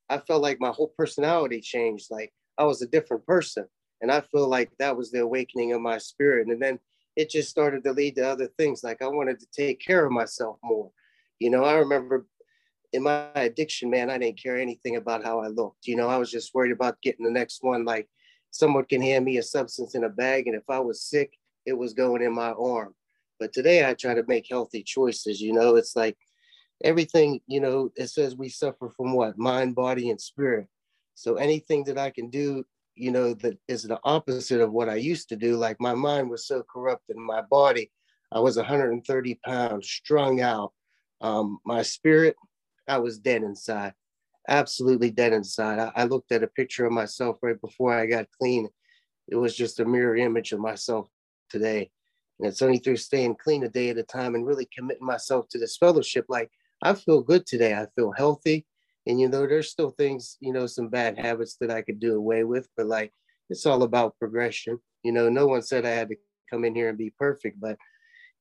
I 0.09 0.19
felt 0.19 0.43
like 0.43 0.61
my 0.61 0.71
whole 0.71 0.93
personality 0.97 1.61
changed. 1.61 2.11
Like 2.11 2.33
I 2.59 2.65
was 2.65 2.83
a 2.83 2.87
different 2.87 3.27
person. 3.27 3.67
And 4.01 4.13
I 4.13 4.21
feel 4.21 4.47
like 4.49 4.71
that 4.79 4.97
was 4.97 5.11
the 5.11 5.21
awakening 5.21 5.73
of 5.73 5.81
my 5.81 5.99
spirit. 5.99 6.49
And 6.49 6.61
then 6.61 6.79
it 7.17 7.31
just 7.31 7.49
started 7.49 7.83
to 7.85 7.93
lead 7.93 8.17
to 8.17 8.29
other 8.29 8.49
things. 8.59 8.85
Like 8.85 9.01
I 9.03 9.09
wanted 9.09 9.41
to 9.41 9.47
take 9.53 9.81
care 9.81 10.05
of 10.05 10.13
myself 10.13 10.59
more. 10.63 10.91
You 11.39 11.51
know, 11.51 11.65
I 11.65 11.75
remember 11.75 12.27
in 12.97 13.03
my 13.03 13.29
addiction, 13.35 13.91
man, 13.91 14.09
I 14.09 14.17
didn't 14.17 14.43
care 14.43 14.59
anything 14.59 14.97
about 14.97 15.23
how 15.23 15.41
I 15.41 15.49
looked. 15.49 15.87
You 15.87 15.97
know, 15.97 16.09
I 16.09 16.17
was 16.17 16.31
just 16.31 16.55
worried 16.55 16.73
about 16.73 17.01
getting 17.03 17.27
the 17.27 17.31
next 17.31 17.63
one. 17.63 17.85
Like 17.85 18.09
someone 18.51 18.87
can 18.87 19.03
hand 19.03 19.27
me 19.27 19.37
a 19.37 19.43
substance 19.43 19.95
in 19.95 20.05
a 20.05 20.09
bag, 20.09 20.47
and 20.47 20.57
if 20.57 20.65
I 20.71 20.79
was 20.79 21.03
sick, 21.03 21.35
it 21.67 21.75
was 21.75 21.93
going 21.93 22.23
in 22.23 22.35
my 22.35 22.53
arm. 22.53 22.95
But 23.39 23.53
today 23.53 23.87
I 23.87 23.93
try 23.93 24.15
to 24.15 24.25
make 24.27 24.47
healthy 24.51 24.83
choices. 24.83 25.43
You 25.43 25.53
know, 25.53 25.77
it's 25.77 25.95
like 25.95 26.17
everything, 26.83 27.41
you 27.47 27.61
know, 27.61 27.91
it 27.97 28.09
says 28.09 28.35
we 28.35 28.49
suffer 28.49 28.89
from 28.89 29.13
what? 29.15 29.37
Mind, 29.37 29.75
body, 29.75 30.09
and 30.09 30.21
spirit. 30.21 30.67
So 31.15 31.35
anything 31.35 31.85
that 31.85 31.99
I 31.99 32.09
can 32.09 32.31
do, 32.31 32.65
you 32.95 33.11
know, 33.11 33.35
that 33.35 33.59
is 33.69 33.83
the 33.83 34.01
opposite 34.05 34.63
of 34.63 34.73
what 34.73 34.89
I 34.89 34.95
used 34.95 35.29
to 35.29 35.37
do. 35.37 35.57
Like 35.57 35.79
my 35.81 35.95
mind 35.95 36.31
was 36.31 36.47
so 36.47 36.63
corrupted, 36.63 37.17
my 37.17 37.43
body, 37.43 37.91
I 38.33 38.41
was 38.41 38.57
130 38.57 39.39
pounds, 39.45 39.87
strung 39.87 40.41
out. 40.41 40.73
Um, 41.21 41.59
my 41.65 41.83
spirit, 41.83 42.37
I 42.89 42.99
was 42.99 43.19
dead 43.19 43.43
inside, 43.43 43.95
absolutely 44.49 45.11
dead 45.11 45.33
inside. 45.33 45.79
I, 45.79 45.93
I 46.03 46.05
looked 46.05 46.33
at 46.33 46.43
a 46.43 46.49
picture 46.49 46.87
of 46.87 46.93
myself 46.93 47.39
right 47.43 47.61
before 47.61 47.93
I 47.93 48.07
got 48.07 48.29
clean. 48.39 48.69
It 49.29 49.37
was 49.37 49.57
just 49.57 49.81
a 49.81 49.85
mirror 49.85 50.17
image 50.17 50.53
of 50.53 50.61
myself 50.61 51.09
today. 51.51 51.91
And 52.39 52.49
it's 52.49 52.63
only 52.63 52.79
through 52.79 52.97
staying 52.97 53.37
clean 53.37 53.65
a 53.65 53.69
day 53.69 53.89
at 53.91 53.99
a 53.99 54.03
time 54.03 54.35
and 54.35 54.47
really 54.47 54.69
committing 54.77 55.07
myself 55.07 55.49
to 55.49 55.59
this 55.59 55.77
fellowship. 55.77 56.27
Like 56.29 56.51
I 56.83 56.95
feel 56.95 57.23
good 57.23 57.47
today. 57.47 57.75
I 57.75 57.87
feel 57.97 58.13
healthy. 58.13 58.67
And 59.07 59.21
you 59.21 59.29
know, 59.29 59.47
there's 59.47 59.71
still 59.71 59.91
things, 59.91 60.37
you 60.41 60.53
know, 60.53 60.67
some 60.67 60.89
bad 60.89 61.19
habits 61.19 61.57
that 61.61 61.71
I 61.71 61.83
could 61.83 62.01
do 62.01 62.17
away 62.17 62.45
with, 62.45 62.69
but 62.77 62.87
like 62.87 63.13
it's 63.49 63.67
all 63.67 63.83
about 63.83 64.19
progression. 64.19 64.79
You 65.03 65.13
know, 65.13 65.29
no 65.29 65.47
one 65.47 65.63
said 65.63 65.87
I 65.87 65.91
had 65.91 66.09
to 66.09 66.17
come 66.51 66.65
in 66.65 66.75
here 66.75 66.89
and 66.89 66.99
be 66.99 67.13
perfect, 67.17 67.61
but 67.61 67.77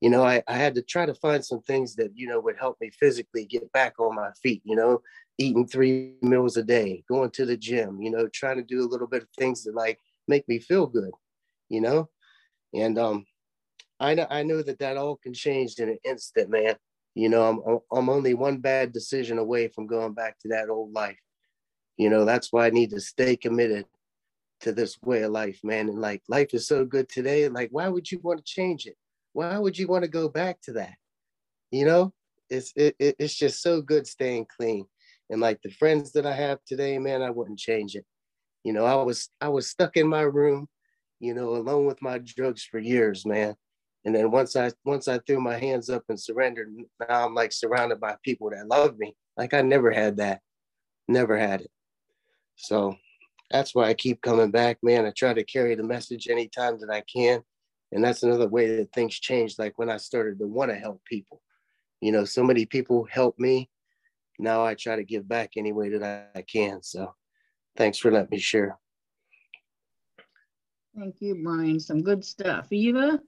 you 0.02 0.10
know, 0.10 0.24
I, 0.24 0.44
I 0.48 0.54
had 0.54 0.75
to 0.75 0.82
try 0.82 1.06
to 1.06 1.14
find 1.14 1.44
some 1.44 1.62
things 1.62 1.96
that, 1.96 2.12
you 2.16 2.28
know, 2.28 2.40
would 2.40 2.58
help 2.58 2.78
me 2.82 2.92
physically 2.92 3.46
get 3.46 3.72
back 3.72 4.00
on 4.00 4.16
my 4.16 4.32
feet, 4.44 4.62
you 4.66 4.75
know, 4.75 5.02
eating 5.38 5.68
three 5.68 6.16
meals 6.22 6.58
a 6.58 6.64
day, 6.64 7.04
going 7.08 7.32
to 7.32 7.46
the 7.46 7.58
gym, 7.58 8.02
you 8.02 8.12
know, 8.12 8.28
trying 8.28 8.58
to 8.58 8.64
do 8.64 8.82
a 8.82 8.90
little 8.90 9.08
bit 9.08 9.24
of 9.24 9.30
things 9.38 9.64
that 9.64 9.75
like 9.75 10.00
make 10.28 10.48
me 10.48 10.60
feel 10.60 10.86
good, 10.86 11.12
you 11.70 11.82
know? 11.82 12.10
And 12.74 13.00
um, 13.00 13.25
I 14.00 14.16
know, 14.16 14.28
I 14.30 14.44
know 14.44 14.62
that 14.62 14.80
that 14.80 14.98
all 14.98 15.16
can 15.16 15.34
change 15.34 15.75
in 15.80 15.90
an 15.90 16.00
instant, 16.04 16.50
man. 16.50 16.75
You 17.16 17.30
know, 17.30 17.64
I'm, 17.66 17.80
I'm 17.98 18.10
only 18.10 18.34
one 18.34 18.58
bad 18.58 18.92
decision 18.92 19.38
away 19.38 19.70
from 19.70 19.88
going 19.88 20.14
back 20.14 20.38
to 20.40 20.50
that 20.50 20.70
old 20.70 20.92
life. 20.92 21.20
You 21.98 22.10
know, 22.10 22.25
that's 22.25 22.52
why 22.52 22.66
I 22.66 22.72
need 22.72 22.90
to 22.90 23.00
stay 23.00 23.38
committed 23.38 23.86
to 24.62 24.74
this 24.74 25.02
way 25.02 25.24
of 25.24 25.32
life, 25.32 25.62
man. 25.64 25.88
And 25.88 26.02
like 26.02 26.24
life 26.28 26.54
is 26.54 26.68
so 26.68 26.84
good 26.84 27.08
today. 27.08 27.48
Like, 27.48 27.70
why 27.72 27.88
would 27.88 28.12
you 28.12 28.20
want 28.20 28.40
to 28.40 28.44
change 28.44 28.86
it? 28.86 28.98
Why 29.36 29.58
would 29.58 29.77
you 29.77 29.86
want 29.88 30.06
to 30.06 30.10
go 30.10 30.30
back 30.30 30.62
to 30.62 30.74
that? 30.74 30.94
You 31.70 31.86
know, 31.86 32.13
it's 32.50 32.72
it, 32.77 32.96
it's 33.00 33.36
just 33.36 33.62
so 33.62 33.82
good 33.82 34.08
staying 34.08 34.48
clean. 34.56 34.86
And 35.30 35.42
like 35.42 35.62
the 35.62 35.72
friends 35.72 36.13
that 36.13 36.25
I 36.25 36.34
have 36.34 36.60
today, 36.65 36.98
man, 37.00 37.22
I 37.22 37.32
wouldn't 37.32 37.60
change 37.60 37.96
it. 37.96 38.06
You 38.63 38.72
know, 38.72 38.86
I 38.86 38.96
was 38.96 39.30
I 39.42 39.50
was 39.50 39.70
stuck 39.70 39.98
in 39.98 40.08
my 40.08 40.22
room, 40.22 40.70
you 41.20 41.34
know, 41.34 41.50
alone 41.50 41.86
with 41.86 42.01
my 42.01 42.20
drugs 42.20 42.63
for 42.63 42.80
years, 42.80 43.25
man. 43.25 43.56
And 44.06 44.15
then 44.15 44.32
once 44.32 44.56
I 44.56 44.72
once 44.86 45.10
I 45.10 45.20
threw 45.20 45.42
my 45.42 45.58
hands 45.58 45.89
up 45.89 46.04
and 46.08 46.20
surrendered, 46.20 46.74
now 47.01 47.25
I'm 47.25 47.36
like 47.36 47.51
surrounded 47.51 48.00
by 48.00 48.15
people 48.24 48.51
that 48.51 48.70
love 48.70 48.98
me. 48.98 49.18
Like 49.36 49.54
I 49.54 49.62
never 49.62 49.92
had 49.92 50.15
that. 50.18 50.39
Never 51.10 51.38
had 51.38 51.60
it. 51.60 51.72
So 52.56 52.96
that's 53.51 53.75
why 53.75 53.89
I 53.89 53.96
keep 53.96 54.22
coming 54.22 54.51
back, 54.51 54.77
man. 54.82 55.06
I 55.06 55.12
try 55.12 55.34
to 55.34 55.44
carry 55.44 55.75
the 55.75 55.84
message 55.84 56.30
anytime 56.30 56.80
that 56.80 56.89
I 56.89 57.01
can. 57.01 57.44
And 57.92 58.04
that's 58.04 58.24
another 58.24 58.48
way 58.48 58.75
that 58.77 58.92
things 58.92 59.13
changed. 59.15 59.60
Like 59.60 59.77
when 59.77 59.89
I 59.89 59.98
started 59.98 60.39
to 60.39 60.48
want 60.48 60.72
to 60.72 60.77
help 60.77 61.04
people. 61.06 61.42
You 62.01 62.12
know, 62.12 62.25
so 62.25 62.44
many 62.44 62.65
people 62.65 63.08
help 63.10 63.39
me. 63.39 63.70
Now 64.38 64.65
I 64.65 64.75
try 64.75 64.96
to 64.96 65.04
give 65.04 65.27
back 65.27 65.51
any 65.56 65.72
way 65.72 65.89
that 65.89 66.32
I 66.36 66.42
can. 66.42 66.84
So 66.84 67.13
thanks 67.77 67.98
for 67.98 68.12
letting 68.12 68.30
me 68.32 68.39
share. 68.39 68.77
Thank 70.98 71.15
you, 71.20 71.42
Brian. 71.44 71.80
Some 71.80 72.01
good 72.01 72.24
stuff. 72.24 72.72
Eva? 72.72 73.20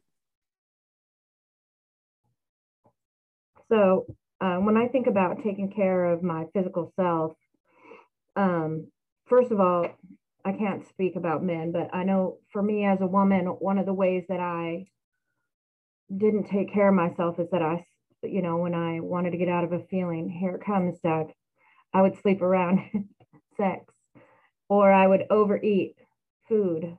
So 3.69 4.05
uh, 4.39 4.57
when 4.57 4.77
I 4.77 4.87
think 4.87 5.07
about 5.07 5.43
taking 5.43 5.71
care 5.71 6.05
of 6.05 6.23
my 6.23 6.45
physical 6.53 6.93
self, 6.95 7.35
um, 8.35 8.87
first 9.25 9.51
of 9.51 9.59
all, 9.59 9.87
I 10.47 10.53
can't 10.53 10.87
speak 10.87 11.17
about 11.17 11.43
men, 11.43 11.73
but 11.73 11.93
I 11.93 12.05
know 12.05 12.37
for 12.53 12.63
me 12.63 12.85
as 12.85 13.01
a 13.01 13.05
woman, 13.05 13.47
one 13.47 13.77
of 13.77 13.85
the 13.85 13.93
ways 13.93 14.23
that 14.29 14.39
I 14.39 14.87
didn't 16.15 16.45
take 16.45 16.71
care 16.71 16.87
of 16.87 16.95
myself 16.95 17.37
is 17.37 17.49
that 17.51 17.61
I, 17.61 17.85
you 18.23 18.41
know, 18.41 18.55
when 18.55 18.73
I 18.73 19.01
wanted 19.01 19.31
to 19.31 19.37
get 19.37 19.49
out 19.49 19.65
of 19.65 19.73
a 19.73 19.83
feeling, 19.89 20.29
here 20.29 20.55
it 20.55 20.63
comes, 20.65 20.99
Doug, 20.99 21.31
I 21.93 22.01
would 22.01 22.17
sleep 22.21 22.41
around 22.41 22.79
sex 23.57 23.93
or 24.69 24.89
I 24.89 25.05
would 25.05 25.25
overeat 25.29 25.97
food, 26.47 26.97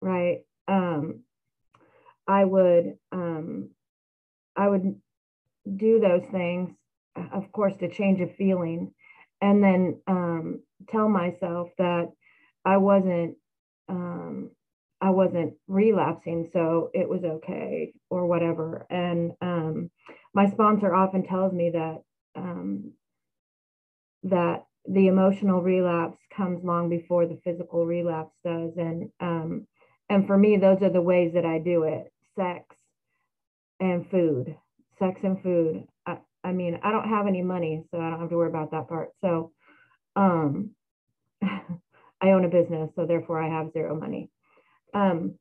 right? 0.00 0.42
Um, 0.68 1.24
I 2.28 2.44
would, 2.44 2.98
um, 3.10 3.70
I 4.54 4.68
would 4.68 4.94
do 5.76 5.98
those 5.98 6.24
things, 6.30 6.70
of 7.32 7.50
course, 7.50 7.76
to 7.78 7.88
change 7.88 8.20
a 8.20 8.28
feeling, 8.28 8.94
and 9.40 9.60
then 9.60 10.00
um, 10.06 10.60
tell 10.88 11.08
myself 11.08 11.70
that 11.78 12.12
I 12.66 12.76
wasn't, 12.78 13.36
um, 13.88 14.50
I 15.00 15.10
wasn't 15.10 15.54
relapsing, 15.68 16.50
so 16.52 16.90
it 16.94 17.08
was 17.08 17.24
okay 17.24 17.92
or 18.10 18.26
whatever. 18.26 18.86
And 18.90 19.32
um, 19.40 19.90
my 20.34 20.50
sponsor 20.50 20.94
often 20.94 21.26
tells 21.26 21.52
me 21.52 21.70
that 21.70 22.02
um, 22.34 22.92
that 24.24 24.66
the 24.86 25.06
emotional 25.06 25.62
relapse 25.62 26.18
comes 26.36 26.64
long 26.64 26.90
before 26.90 27.26
the 27.26 27.40
physical 27.44 27.86
relapse 27.86 28.34
does, 28.44 28.72
and 28.76 29.10
um, 29.20 29.66
and 30.10 30.26
for 30.26 30.36
me, 30.36 30.58
those 30.58 30.82
are 30.82 30.90
the 30.90 31.00
ways 31.02 31.32
that 31.34 31.46
I 31.46 31.58
do 31.58 31.84
it: 31.84 32.12
sex 32.36 32.76
and 33.80 34.10
food 34.10 34.56
sex 34.98 35.20
and 35.22 35.42
food. 35.42 35.86
I, 36.06 36.18
I 36.44 36.52
mean, 36.52 36.78
I 36.82 36.90
don't 36.90 37.08
have 37.08 37.26
any 37.26 37.42
money, 37.42 37.84
so 37.90 38.00
I 38.00 38.10
don't 38.10 38.20
have 38.20 38.30
to 38.30 38.36
worry 38.36 38.48
about 38.48 38.70
that 38.70 38.88
part. 38.88 39.10
So 39.20 39.52
um, 40.14 40.70
I 42.20 42.30
own 42.30 42.44
a 42.44 42.48
business, 42.48 42.90
so 42.96 43.06
therefore 43.06 43.42
I 43.42 43.48
have 43.48 43.72
zero 43.72 43.94
money. 43.94 44.30
Um, 44.94 45.34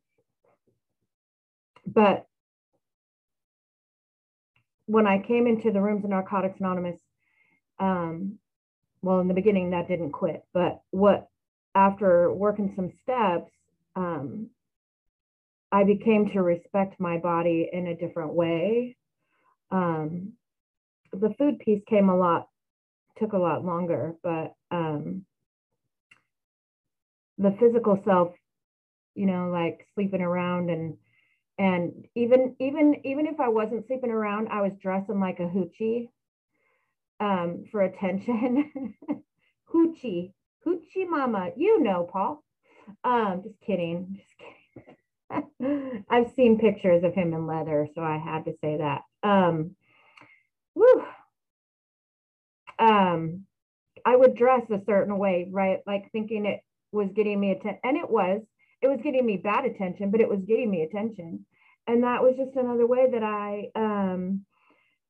but 1.86 2.26
when 4.88 5.08
I 5.08 5.20
came 5.20 5.48
into 5.48 5.72
the 5.72 5.82
rooms 5.82 6.04
of 6.04 6.10
Narcotics 6.10 6.60
Anonymous, 6.60 7.00
um, 7.80 8.38
well, 9.02 9.20
in 9.20 9.28
the 9.28 9.34
beginning 9.34 9.72
that 9.72 9.88
didn't 9.88 10.12
quit, 10.12 10.44
but 10.54 10.82
what 10.92 11.28
after 11.74 12.32
working 12.32 12.74
some 12.76 12.92
steps, 13.04 13.52
um, 13.96 14.50
I 15.72 15.84
became 15.84 16.30
to 16.30 16.42
respect 16.42 17.00
my 17.00 17.18
body 17.18 17.70
in 17.72 17.88
a 17.88 17.96
different 17.96 18.34
way 18.34 18.96
um, 19.72 20.34
the 21.12 21.34
food 21.38 21.60
piece 21.60 21.82
came 21.88 22.10
a 22.10 22.18
lot, 22.18 22.48
took 23.18 23.34
a 23.34 23.38
lot 23.38 23.64
longer, 23.66 24.16
but 24.24 24.54
um, 24.72 25.26
the 27.38 27.56
physical 27.60 28.02
self, 28.06 28.34
you 29.16 29.26
know, 29.26 29.50
like 29.50 29.88
sleeping 29.94 30.22
around 30.22 30.70
and 30.70 30.98
and 31.58 32.08
even 32.16 32.56
even 32.60 32.96
even 33.06 33.28
if 33.28 33.40
I 33.40 33.50
wasn't 33.50 33.88
sleeping 33.88 34.12
around, 34.12 34.50
I 34.50 34.62
was 34.62 34.74
dressing 34.82 35.20
like 35.20 35.40
a 35.40 35.44
hoochie 35.44 36.10
um, 37.20 37.66
for 37.72 37.82
attention. 37.82 38.72
hoochie, 39.74 40.34
hoochie 40.66 41.10
mama, 41.10 41.52
you 41.56 41.82
know, 41.82 42.08
Paul. 42.12 42.44
Um, 43.04 43.42
just 43.44 43.60
kidding, 43.62 44.18
just 44.18 44.36
kidding. 44.38 46.06
I've 46.10 46.32
seen 46.36 46.60
pictures 46.60 47.04
of 47.04 47.14
him 47.14 47.34
in 47.34 47.48
leather, 47.48 47.88
so 47.96 48.02
I 48.02 48.18
had 48.18 48.46
to 48.46 48.54
say 48.62 48.78
that. 48.78 49.02
Um, 49.24 49.76
whew. 50.74 51.04
Um, 52.78 53.46
I 54.06 54.16
would 54.16 54.36
dress 54.36 54.70
a 54.70 54.84
certain 54.86 55.18
way, 55.18 55.48
right? 55.50 55.80
Like 55.88 56.12
thinking 56.12 56.46
it 56.46 56.62
was 56.92 57.10
getting 57.16 57.40
me 57.40 57.52
attention, 57.52 57.80
and 57.84 57.98
it 57.98 58.10
was. 58.10 58.42
It 58.82 58.88
was 58.88 59.00
getting 59.02 59.26
me 59.26 59.38
bad 59.38 59.66
attention, 59.66 60.12
but 60.12 60.22
it 60.22 60.30
was 60.30 60.42
getting 60.48 60.70
me 60.70 60.84
attention, 60.84 61.46
and 61.88 62.04
that 62.04 62.22
was 62.22 62.36
just 62.38 62.56
another 62.56 62.86
way 62.86 63.10
that 63.12 63.24
I, 63.24 63.70
um, 63.76 64.46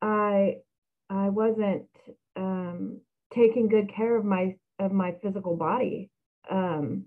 I, 0.01 0.57
I 1.09 1.29
wasn't 1.29 1.87
um, 2.35 3.01
taking 3.33 3.67
good 3.67 3.93
care 3.93 4.15
of 4.15 4.25
my 4.25 4.55
of 4.79 4.91
my 4.91 5.15
physical 5.21 5.55
body. 5.55 6.09
Um, 6.49 7.05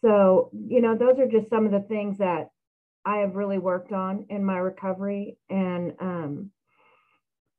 so, 0.00 0.50
you 0.52 0.80
know, 0.80 0.96
those 0.96 1.18
are 1.18 1.26
just 1.26 1.50
some 1.50 1.66
of 1.66 1.72
the 1.72 1.80
things 1.88 2.18
that 2.18 2.50
I 3.04 3.18
have 3.18 3.34
really 3.34 3.58
worked 3.58 3.92
on 3.92 4.26
in 4.28 4.44
my 4.44 4.58
recovery 4.58 5.38
and 5.50 5.92
um, 6.00 6.50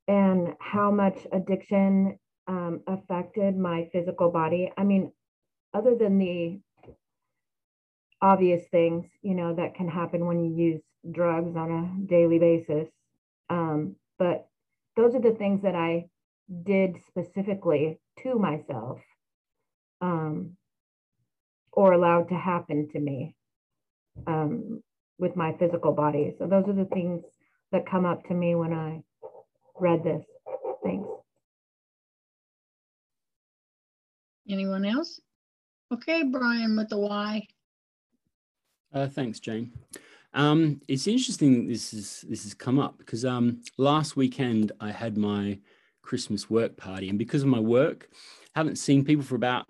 and 0.08 0.54
how 0.60 0.92
much 0.92 1.18
addiction 1.32 2.18
um, 2.48 2.82
affected 2.88 3.58
my 3.58 3.90
physical 3.92 4.32
body. 4.32 4.72
I 4.78 4.84
mean, 4.84 5.12
other 5.74 5.96
than 5.96 6.18
the 6.18 6.60
obvious 8.22 8.68
things, 8.70 9.06
you 9.22 9.34
know, 9.36 9.56
that 9.56 9.76
can 9.76 9.88
happen 9.88 10.26
when 10.26 10.44
you 10.44 10.54
use 10.56 10.82
drugs 11.12 11.56
on 11.56 11.72
a 11.72 12.08
daily 12.08 12.40
basis. 12.40 12.90
Um, 13.50 13.96
but 14.18 14.48
those 14.96 15.16
are 15.16 15.22
the 15.22 15.32
things 15.32 15.62
that 15.64 15.76
I 15.76 16.10
did 16.64 16.98
specifically 17.08 18.00
to 18.24 18.36
myself 18.36 19.00
um, 20.02 20.58
or 21.72 21.94
allowed 21.94 22.30
to 22.30 22.36
happen 22.36 22.90
to 22.90 23.00
me 23.00 23.36
um, 24.28 24.82
with 25.18 25.36
my 25.36 25.54
physical 25.60 25.94
body. 25.94 26.34
So 26.38 26.48
those 26.48 26.68
are 26.68 26.74
the 26.74 26.86
things 26.86 27.24
that 27.72 27.90
come 27.90 28.06
up 28.06 28.28
to 28.28 28.34
me 28.34 28.56
when 28.56 28.74
I 28.74 29.02
read 29.80 30.04
this. 30.04 30.24
Thanks. 30.84 31.08
Anyone 34.50 34.86
else? 34.86 35.22
Okay, 35.92 36.24
Brian 36.24 36.76
with 36.76 36.90
the 36.90 36.98
Y. 36.98 37.48
Uh, 38.94 39.08
thanks, 39.08 39.40
Jane. 39.40 39.72
Um, 40.34 40.82
it's 40.88 41.08
interesting 41.08 41.68
this 41.68 41.94
is 41.94 42.24
this 42.30 42.44
has 42.44 42.54
come 42.54 42.78
up 42.78 43.00
because 43.00 43.26
um, 43.26 43.62
last 43.78 44.16
weekend 44.16 44.72
I 44.80 44.92
had 44.92 45.18
my 45.18 45.58
Christmas 46.04 46.50
work 46.50 46.78
party, 46.78 47.10
and 47.10 47.18
because 47.18 47.42
of 47.42 47.50
my 47.50 47.60
work, 47.60 48.10
I 48.56 48.60
haven't 48.60 48.78
seen 48.78 49.04
people 49.04 49.24
for 49.24 49.36
about 49.36 49.66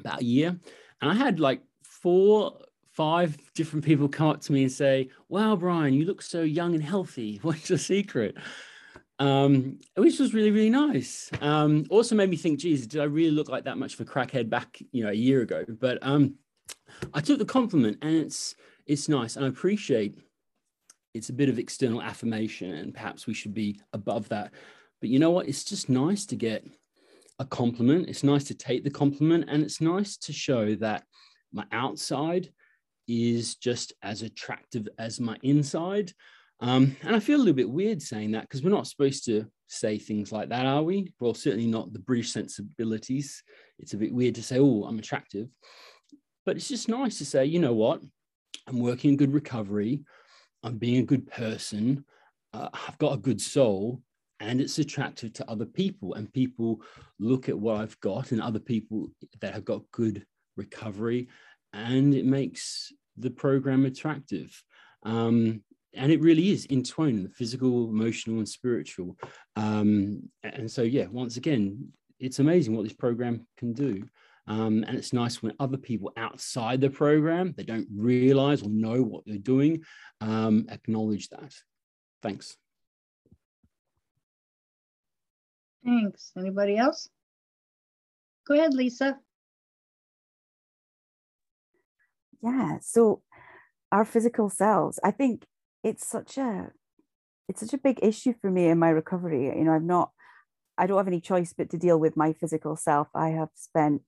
about 0.00 0.20
a 0.20 0.24
year. 0.24 0.58
And 1.00 1.10
I 1.10 1.14
had 1.14 1.38
like 1.38 1.62
four, 1.82 2.58
five 2.92 3.36
different 3.54 3.84
people 3.84 4.08
come 4.08 4.28
up 4.28 4.40
to 4.42 4.52
me 4.52 4.62
and 4.62 4.72
say, 4.72 5.10
Wow, 5.28 5.54
Brian, 5.56 5.94
you 5.94 6.04
look 6.04 6.22
so 6.22 6.42
young 6.42 6.74
and 6.74 6.82
healthy. 6.82 7.38
What's 7.42 7.68
your 7.68 7.78
secret? 7.78 8.36
Um, 9.20 9.80
which 9.96 10.20
was 10.20 10.32
really, 10.32 10.52
really 10.52 10.70
nice. 10.70 11.30
Um, 11.40 11.84
also 11.90 12.14
made 12.14 12.30
me 12.30 12.36
think, 12.36 12.60
geez, 12.60 12.86
did 12.86 13.00
I 13.00 13.04
really 13.04 13.32
look 13.32 13.48
like 13.48 13.64
that 13.64 13.78
much 13.78 13.94
of 13.94 14.00
a 14.00 14.04
crackhead 14.04 14.48
back, 14.48 14.80
you 14.92 15.02
know, 15.02 15.10
a 15.10 15.14
year 15.14 15.42
ago? 15.42 15.64
But 15.68 15.98
um, 16.02 16.36
I 17.12 17.20
took 17.20 17.38
the 17.38 17.44
compliment 17.44 17.98
and 18.02 18.14
it's 18.14 18.54
it's 18.86 19.08
nice 19.08 19.36
and 19.36 19.44
I 19.44 19.48
appreciate 19.48 20.18
it's 21.14 21.28
a 21.28 21.34
bit 21.34 21.48
of 21.48 21.58
external 21.58 22.00
affirmation 22.00 22.72
and 22.72 22.94
perhaps 22.94 23.26
we 23.26 23.34
should 23.34 23.54
be 23.54 23.80
above 23.92 24.28
that. 24.28 24.52
But 25.00 25.10
you 25.10 25.18
know 25.18 25.30
what? 25.30 25.48
It's 25.48 25.64
just 25.64 25.88
nice 25.88 26.24
to 26.26 26.36
get 26.36 26.64
a 27.38 27.44
compliment. 27.44 28.08
It's 28.08 28.24
nice 28.24 28.44
to 28.44 28.54
take 28.54 28.84
the 28.84 28.90
compliment 28.90 29.46
and 29.48 29.62
it's 29.62 29.80
nice 29.80 30.16
to 30.18 30.32
show 30.32 30.74
that 30.76 31.04
my 31.52 31.64
outside 31.72 32.50
is 33.06 33.56
just 33.56 33.92
as 34.02 34.22
attractive 34.22 34.88
as 34.98 35.20
my 35.20 35.36
inside. 35.42 36.12
Um, 36.60 36.96
and 37.02 37.14
I 37.14 37.20
feel 37.20 37.36
a 37.36 37.40
little 37.40 37.54
bit 37.54 37.70
weird 37.70 38.02
saying 38.02 38.32
that 38.32 38.42
because 38.42 38.62
we're 38.62 38.70
not 38.70 38.86
supposed 38.86 39.24
to 39.26 39.46
say 39.68 39.98
things 39.98 40.32
like 40.32 40.48
that, 40.48 40.66
are 40.66 40.82
we? 40.82 41.12
Well, 41.20 41.34
certainly 41.34 41.66
not 41.66 41.92
the 41.92 41.98
British 42.00 42.32
sensibilities. 42.32 43.42
It's 43.78 43.94
a 43.94 43.98
bit 43.98 44.12
weird 44.12 44.34
to 44.36 44.42
say, 44.42 44.58
oh, 44.58 44.84
I'm 44.84 44.98
attractive. 44.98 45.48
But 46.44 46.56
it's 46.56 46.68
just 46.68 46.88
nice 46.88 47.18
to 47.18 47.26
say, 47.26 47.44
you 47.44 47.60
know 47.60 47.74
what? 47.74 48.00
I'm 48.66 48.80
working 48.80 49.10
in 49.10 49.16
good 49.16 49.32
recovery. 49.32 50.02
I'm 50.62 50.78
being 50.78 50.98
a 50.98 51.06
good 51.06 51.26
person. 51.26 52.04
Uh, 52.52 52.68
I've 52.72 52.98
got 52.98 53.14
a 53.14 53.18
good 53.18 53.40
soul 53.40 54.02
and 54.40 54.60
it's 54.60 54.78
attractive 54.78 55.32
to 55.34 55.50
other 55.50 55.66
people 55.66 56.14
and 56.14 56.32
people 56.32 56.80
look 57.18 57.48
at 57.48 57.58
what 57.58 57.76
i've 57.76 57.98
got 58.00 58.32
and 58.32 58.40
other 58.40 58.58
people 58.58 59.10
that 59.40 59.54
have 59.54 59.64
got 59.64 59.90
good 59.92 60.24
recovery 60.56 61.28
and 61.72 62.14
it 62.14 62.24
makes 62.24 62.92
the 63.16 63.30
program 63.30 63.84
attractive 63.84 64.62
um, 65.04 65.62
and 65.94 66.12
it 66.12 66.20
really 66.20 66.50
is 66.50 66.66
in 66.66 66.82
tone 66.82 67.22
the 67.22 67.28
physical 67.28 67.88
emotional 67.88 68.38
and 68.38 68.48
spiritual. 68.48 69.16
Um, 69.56 70.28
and 70.42 70.70
so 70.70 70.82
yeah 70.82 71.06
once 71.10 71.36
again 71.36 71.92
it's 72.20 72.40
amazing 72.40 72.74
what 72.74 72.82
this 72.82 72.92
program 72.92 73.46
can 73.56 73.72
do. 73.72 74.04
Um, 74.46 74.82
and 74.88 74.96
it's 74.96 75.12
nice 75.12 75.42
when 75.42 75.52
other 75.60 75.76
people 75.76 76.12
outside 76.16 76.80
the 76.80 76.90
program 76.90 77.54
they 77.56 77.64
don't 77.64 77.86
realize 77.94 78.62
or 78.62 78.70
know 78.70 79.02
what 79.02 79.24
they're 79.26 79.38
doing 79.38 79.82
um, 80.20 80.66
acknowledge 80.70 81.28
that. 81.28 81.54
Thanks. 82.22 82.56
Thanks. 85.84 86.32
Anybody 86.36 86.76
else? 86.76 87.08
Go 88.46 88.54
ahead 88.54 88.74
lisa. 88.74 89.18
Yeah 92.42 92.78
so 92.80 93.22
our 93.90 94.04
physical 94.04 94.50
selves 94.50 94.98
i 95.02 95.10
think 95.10 95.46
it's 95.82 96.06
such 96.06 96.38
a 96.38 96.70
it's 97.48 97.60
such 97.60 97.72
a 97.72 97.78
big 97.78 97.98
issue 98.02 98.34
for 98.40 98.50
me 98.50 98.66
in 98.66 98.78
my 98.78 98.90
recovery 98.90 99.46
you 99.46 99.64
know 99.64 99.72
i'm 99.72 99.86
not 99.86 100.10
i 100.76 100.86
don't 100.86 100.98
have 100.98 101.08
any 101.08 101.20
choice 101.20 101.52
but 101.56 101.70
to 101.70 101.78
deal 101.78 101.98
with 101.98 102.16
my 102.16 102.32
physical 102.32 102.76
self. 102.76 103.08
I 103.14 103.30
have 103.30 103.50
spent 103.54 104.02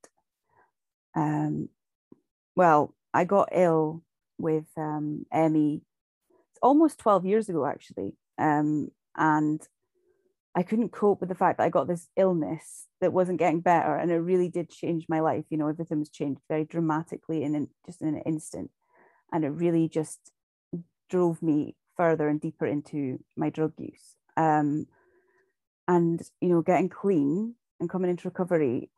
um 1.16 1.68
well 2.54 2.94
i 3.12 3.24
got 3.24 3.48
ill 3.52 4.02
with 4.38 4.66
um 4.76 5.26
ME 5.32 5.82
almost 6.62 6.98
12 6.98 7.26
years 7.26 7.48
ago 7.48 7.66
actually 7.66 8.14
um 8.38 8.90
and 9.16 9.66
i 10.54 10.62
couldn't 10.62 10.92
cope 10.92 11.20
with 11.20 11.28
the 11.28 11.34
fact 11.34 11.58
that 11.58 11.64
i 11.64 11.68
got 11.68 11.88
this 11.88 12.06
illness 12.16 12.86
that 13.00 13.12
wasn't 13.12 13.38
getting 13.38 13.60
better 13.60 13.96
and 13.96 14.10
it 14.10 14.18
really 14.18 14.48
did 14.48 14.70
change 14.70 15.06
my 15.08 15.20
life 15.20 15.44
you 15.50 15.56
know 15.56 15.68
everything 15.68 15.98
was 15.98 16.10
changed 16.10 16.40
very 16.48 16.64
dramatically 16.64 17.42
in 17.42 17.68
just 17.86 18.02
in 18.02 18.08
an 18.08 18.22
instant 18.26 18.70
and 19.32 19.44
it 19.44 19.48
really 19.48 19.88
just 19.88 20.32
drove 21.10 21.42
me 21.42 21.76
further 21.96 22.28
and 22.28 22.40
deeper 22.40 22.66
into 22.66 23.18
my 23.36 23.50
drug 23.50 23.72
use. 23.76 24.16
Um, 24.36 24.86
and 25.86 26.22
you 26.40 26.48
know, 26.48 26.62
getting 26.62 26.88
clean 26.88 27.56
and 27.78 27.90
coming 27.90 28.10
into 28.10 28.28
recovery, 28.28 28.90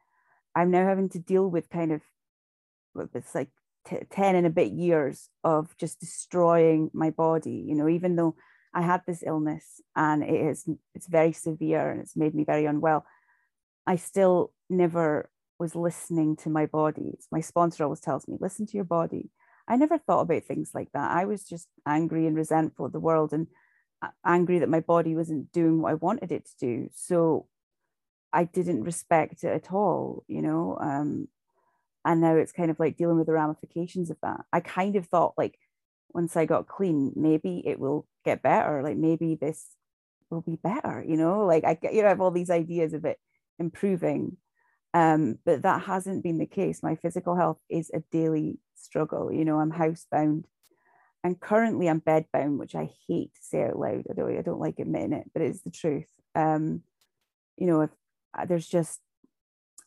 I'm 0.55 0.71
now 0.71 0.87
having 0.87 1.09
to 1.11 1.19
deal 1.19 1.49
with 1.49 1.71
kind 1.71 1.93
of 1.93 2.03
it's 3.15 3.35
like 3.35 3.49
t- 3.87 3.99
10 4.11 4.37
and 4.37 4.47
a 4.47 4.51
bit 4.51 4.73
years 4.73 5.29
of 5.45 5.77
just 5.79 6.01
destroying 6.01 6.91
my 6.93 7.11
body 7.11 7.65
you 7.67 7.75
know 7.75 7.89
even 7.89 8.17
though 8.17 8.35
i 8.75 8.83
had 8.83 9.01
this 9.07 9.23
illness 9.27 9.81
and 9.97 10.23
it 10.23 10.35
is 10.35 10.69
it's 10.95 11.07
very 11.07 11.33
severe 11.33 11.91
and 11.91 12.01
it's 12.01 12.17
made 12.17 12.35
me 12.35 12.45
very 12.45 12.67
unwell 12.67 13.05
i 13.87 13.97
still 13.97 14.53
never 14.69 15.31
was 15.59 15.75
listening 15.75 16.37
to 16.37 16.51
my 16.51 16.67
body 16.67 17.19
my 17.31 17.41
sponsor 17.41 17.85
always 17.85 18.01
tells 18.01 18.27
me 18.29 18.37
listen 18.41 18.67
to 18.67 18.77
your 18.77 18.85
body 18.85 19.31
I 19.73 19.77
never 19.77 19.97
thought 19.97 20.21
about 20.21 20.45
things 20.45 20.73
like 20.75 20.93
that. 20.93 21.11
I 21.11 21.25
was 21.25 21.45
just 21.45 21.67
angry 21.87 22.27
and 22.27 22.37
resentful 22.37 22.85
of 22.85 22.93
the 22.93 23.01
world 23.01 23.33
and 23.33 23.47
angry 24.23 24.59
that 24.59 24.69
my 24.69 24.81
body 24.81 25.17
wasn't 25.17 25.51
doing 25.51 25.81
what 25.81 25.93
I 25.93 25.95
wanted 25.95 26.31
it 26.31 26.45
to 26.45 26.53
do. 26.61 26.89
So 26.93 27.47
I 28.35 28.45
didn't 28.45 28.85
respect 28.85 29.45
it 29.45 29.49
at 29.49 29.73
all, 29.73 30.25
you 30.29 30.43
know. 30.43 30.77
Um, 30.79 31.29
and 32.05 32.21
now 32.21 32.37
it's 32.37 32.53
kind 32.53 32.71
of 32.71 32.79
like 32.79 32.99
dealing 32.99 33.17
with 33.17 33.27
the 33.27 33.33
ramifications 33.33 34.11
of 34.11 34.19
that. 34.23 34.41
I 34.53 34.61
kind 34.61 34.95
of 34.95 35.07
thought 35.07 35.35
like 35.39 35.59
once 36.13 36.37
I 36.37 36.45
got 36.45 36.69
clean, 36.69 37.13
maybe 37.17 37.63
it 37.65 37.81
will 37.81 38.07
get 38.27 38.43
better. 38.43 38.83
Like 38.83 38.99
maybe 38.99 39.37
this 39.37 39.69
will 40.29 40.43
be 40.43 40.57
better, 40.57 41.03
you 41.07 41.17
know. 41.17 41.47
Like 41.47 41.65
I, 41.65 41.79
you 41.91 42.03
know, 42.03 42.09
I 42.09 42.11
have 42.11 42.21
all 42.21 42.31
these 42.31 42.51
ideas 42.51 42.93
of 42.93 43.07
it 43.07 43.19
improving, 43.59 44.37
um, 44.95 45.39
but 45.45 45.63
that 45.63 45.83
hasn't 45.83 46.23
been 46.23 46.39
the 46.39 46.47
case. 46.47 46.83
My 46.83 46.97
physical 46.97 47.37
health 47.37 47.59
is 47.69 47.91
a 47.93 48.03
daily 48.11 48.59
struggle. 48.75 49.33
You 49.33 49.45
know, 49.45 49.59
I'm 49.59 49.73
housebound 49.73 50.45
and 51.25 51.41
currently 51.41 51.89
I'm 51.89 52.01
bedbound, 52.01 52.59
which 52.59 52.75
I 52.75 52.91
hate 53.09 53.33
to 53.35 53.41
say 53.43 53.63
out 53.65 53.79
loud. 53.79 54.05
I 54.11 54.15
don't, 54.15 54.39
I 54.39 54.43
don't 54.43 54.61
like 54.61 54.79
admitting 54.79 55.13
it, 55.13 55.31
but 55.33 55.43
it's 55.43 55.63
the 55.63 55.71
truth. 55.71 56.09
Um, 56.35 56.83
you 57.57 57.67
know, 57.67 57.83
if 57.83 57.91
uh, 58.37 58.45
there's 58.45 58.67
just, 58.67 59.01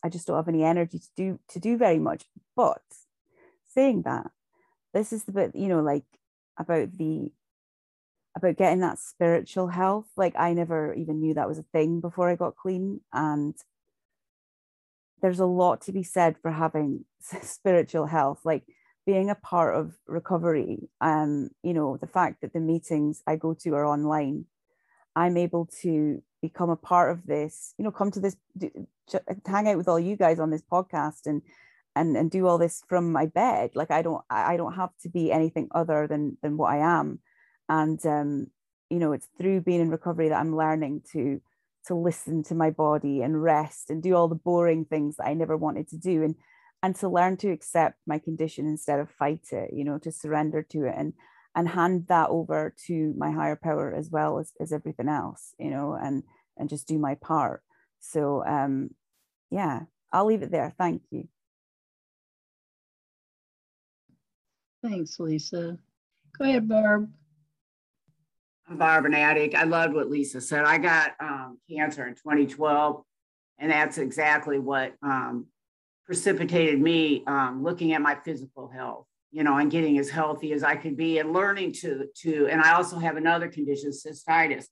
I 0.02 0.08
just 0.08 0.26
don't 0.26 0.36
have 0.36 0.48
any 0.48 0.64
energy 0.64 0.98
to 0.98 1.08
do 1.16 1.40
to 1.50 1.60
do 1.60 1.76
very 1.76 1.98
much. 1.98 2.24
But 2.54 2.82
saying 3.74 4.02
that, 4.02 4.30
this 4.94 5.12
is 5.12 5.24
the 5.24 5.32
bit, 5.32 5.54
you 5.54 5.68
know, 5.68 5.80
like 5.80 6.04
about 6.58 6.92
the 6.92 7.32
about 8.36 8.56
getting 8.56 8.80
that 8.80 8.98
spiritual 8.98 9.68
health. 9.68 10.06
Like 10.16 10.34
I 10.38 10.52
never 10.52 10.94
even 10.94 11.20
knew 11.20 11.34
that 11.34 11.48
was 11.48 11.58
a 11.58 11.64
thing 11.72 12.00
before 12.00 12.30
I 12.30 12.36
got 12.36 12.56
clean, 12.56 13.00
and 13.12 13.54
there's 15.26 15.40
a 15.40 15.44
lot 15.46 15.80
to 15.80 15.90
be 15.90 16.04
said 16.04 16.36
for 16.40 16.52
having 16.52 17.04
spiritual 17.42 18.06
health. 18.06 18.42
Like 18.44 18.62
being 19.04 19.28
a 19.28 19.34
part 19.34 19.74
of 19.74 19.94
recovery, 20.06 20.88
um, 21.00 21.48
you 21.64 21.74
know, 21.74 21.96
the 21.96 22.06
fact 22.06 22.42
that 22.42 22.52
the 22.52 22.60
meetings 22.60 23.24
I 23.26 23.34
go 23.34 23.52
to 23.54 23.74
are 23.74 23.84
online, 23.84 24.44
I'm 25.16 25.36
able 25.36 25.66
to 25.82 26.22
become 26.40 26.70
a 26.70 26.76
part 26.76 27.10
of 27.10 27.26
this, 27.26 27.74
you 27.76 27.84
know, 27.84 27.90
come 27.90 28.12
to 28.12 28.20
this, 28.20 28.36
hang 29.44 29.68
out 29.68 29.76
with 29.76 29.88
all 29.88 29.98
you 29.98 30.14
guys 30.16 30.38
on 30.38 30.50
this 30.50 30.62
podcast 30.62 31.26
and 31.26 31.42
and 31.96 32.16
and 32.16 32.30
do 32.30 32.46
all 32.46 32.58
this 32.58 32.84
from 32.88 33.10
my 33.10 33.26
bed. 33.26 33.70
Like 33.74 33.90
I 33.90 34.02
don't 34.02 34.22
I 34.30 34.56
don't 34.56 34.74
have 34.74 34.90
to 35.02 35.08
be 35.08 35.32
anything 35.32 35.66
other 35.72 36.06
than 36.06 36.38
than 36.40 36.56
what 36.56 36.72
I 36.72 36.78
am. 37.00 37.18
And 37.68 37.98
um, 38.06 38.46
you 38.90 39.00
know, 39.00 39.10
it's 39.10 39.28
through 39.38 39.62
being 39.62 39.80
in 39.80 39.90
recovery 39.90 40.28
that 40.28 40.38
I'm 40.38 40.56
learning 40.56 41.02
to 41.14 41.40
to 41.86 41.94
listen 41.94 42.42
to 42.44 42.54
my 42.54 42.70
body 42.70 43.22
and 43.22 43.42
rest 43.42 43.90
and 43.90 44.02
do 44.02 44.14
all 44.14 44.28
the 44.28 44.34
boring 44.34 44.84
things 44.84 45.16
that 45.16 45.26
I 45.26 45.34
never 45.34 45.56
wanted 45.56 45.88
to 45.88 45.96
do. 45.96 46.22
And 46.22 46.34
and 46.82 46.94
to 46.96 47.08
learn 47.08 47.36
to 47.38 47.50
accept 47.50 47.98
my 48.06 48.18
condition 48.18 48.66
instead 48.66 49.00
of 49.00 49.10
fight 49.10 49.48
it 49.52 49.70
you 49.72 49.84
know 49.84 49.98
to 49.98 50.12
surrender 50.12 50.62
to 50.62 50.84
it 50.84 50.94
and 50.96 51.14
and 51.54 51.68
hand 51.68 52.06
that 52.08 52.28
over 52.28 52.74
to 52.86 53.14
my 53.16 53.30
higher 53.30 53.56
power 53.56 53.92
as 53.92 54.10
well 54.10 54.38
as, 54.38 54.52
as 54.60 54.72
everything 54.72 55.08
else 55.08 55.54
you 55.58 55.70
know 55.70 55.98
and 56.00 56.22
and 56.56 56.68
just 56.68 56.86
do 56.88 56.98
my 56.98 57.14
part. 57.16 57.62
So 58.00 58.44
um 58.46 58.90
yeah 59.50 59.80
i'll 60.12 60.26
leave 60.26 60.42
it 60.42 60.50
there. 60.50 60.74
Thank 60.78 61.02
you. 61.10 61.28
Thanks 64.82 65.18
lisa. 65.18 65.78
Go 66.38 66.44
ahead 66.44 66.68
barb 66.68 67.10
I'm 68.68 68.78
Barb 68.78 69.04
an 69.06 69.14
addict. 69.14 69.54
I 69.54 69.64
loved 69.64 69.94
what 69.94 70.10
Lisa 70.10 70.40
said. 70.40 70.64
I 70.64 70.78
got 70.78 71.12
um, 71.20 71.58
cancer 71.70 72.06
in 72.06 72.14
2012, 72.14 73.02
and 73.58 73.70
that's 73.70 73.98
exactly 73.98 74.58
what 74.58 74.94
um, 75.02 75.46
precipitated 76.04 76.80
me 76.80 77.22
um, 77.26 77.62
looking 77.62 77.92
at 77.92 78.00
my 78.00 78.16
physical 78.24 78.68
health 78.68 79.06
you 79.32 79.42
know 79.42 79.58
and 79.58 79.70
getting 79.70 79.98
as 79.98 80.08
healthy 80.08 80.52
as 80.52 80.62
i 80.62 80.74
could 80.74 80.96
be 80.96 81.18
and 81.18 81.32
learning 81.32 81.72
to 81.72 82.06
to 82.14 82.48
and 82.50 82.62
i 82.62 82.72
also 82.74 82.98
have 82.98 83.16
another 83.16 83.48
condition 83.48 83.90
cystitis 83.90 84.66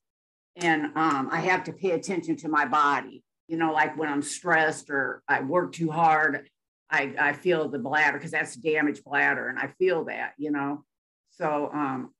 and 0.57 0.87
um, 0.97 1.29
i 1.31 1.41
have 1.41 1.65
to 1.65 1.73
pay 1.73 1.91
attention 1.91 2.37
to 2.37 2.49
my 2.49 2.65
body 2.65 3.23
you 3.49 3.57
know 3.57 3.73
like 3.73 3.97
when 3.99 4.09
i'm 4.09 4.23
stressed 4.23 4.91
or 4.91 5.23
i 5.29 5.41
work 5.41 5.73
too 5.73 5.91
hard 5.91 6.49
i 6.91 7.13
i 7.19 7.33
feel 7.33 7.69
the 7.69 7.79
bladder 7.79 8.17
because 8.17 8.31
that's 8.31 8.55
damaged 8.55 9.03
bladder 9.05 9.49
and 9.49 9.59
i 9.59 9.67
feel 9.79 10.05
that 10.05 10.33
you 10.39 10.51
know 10.51 10.85
so 11.31 11.69
um 11.75 12.14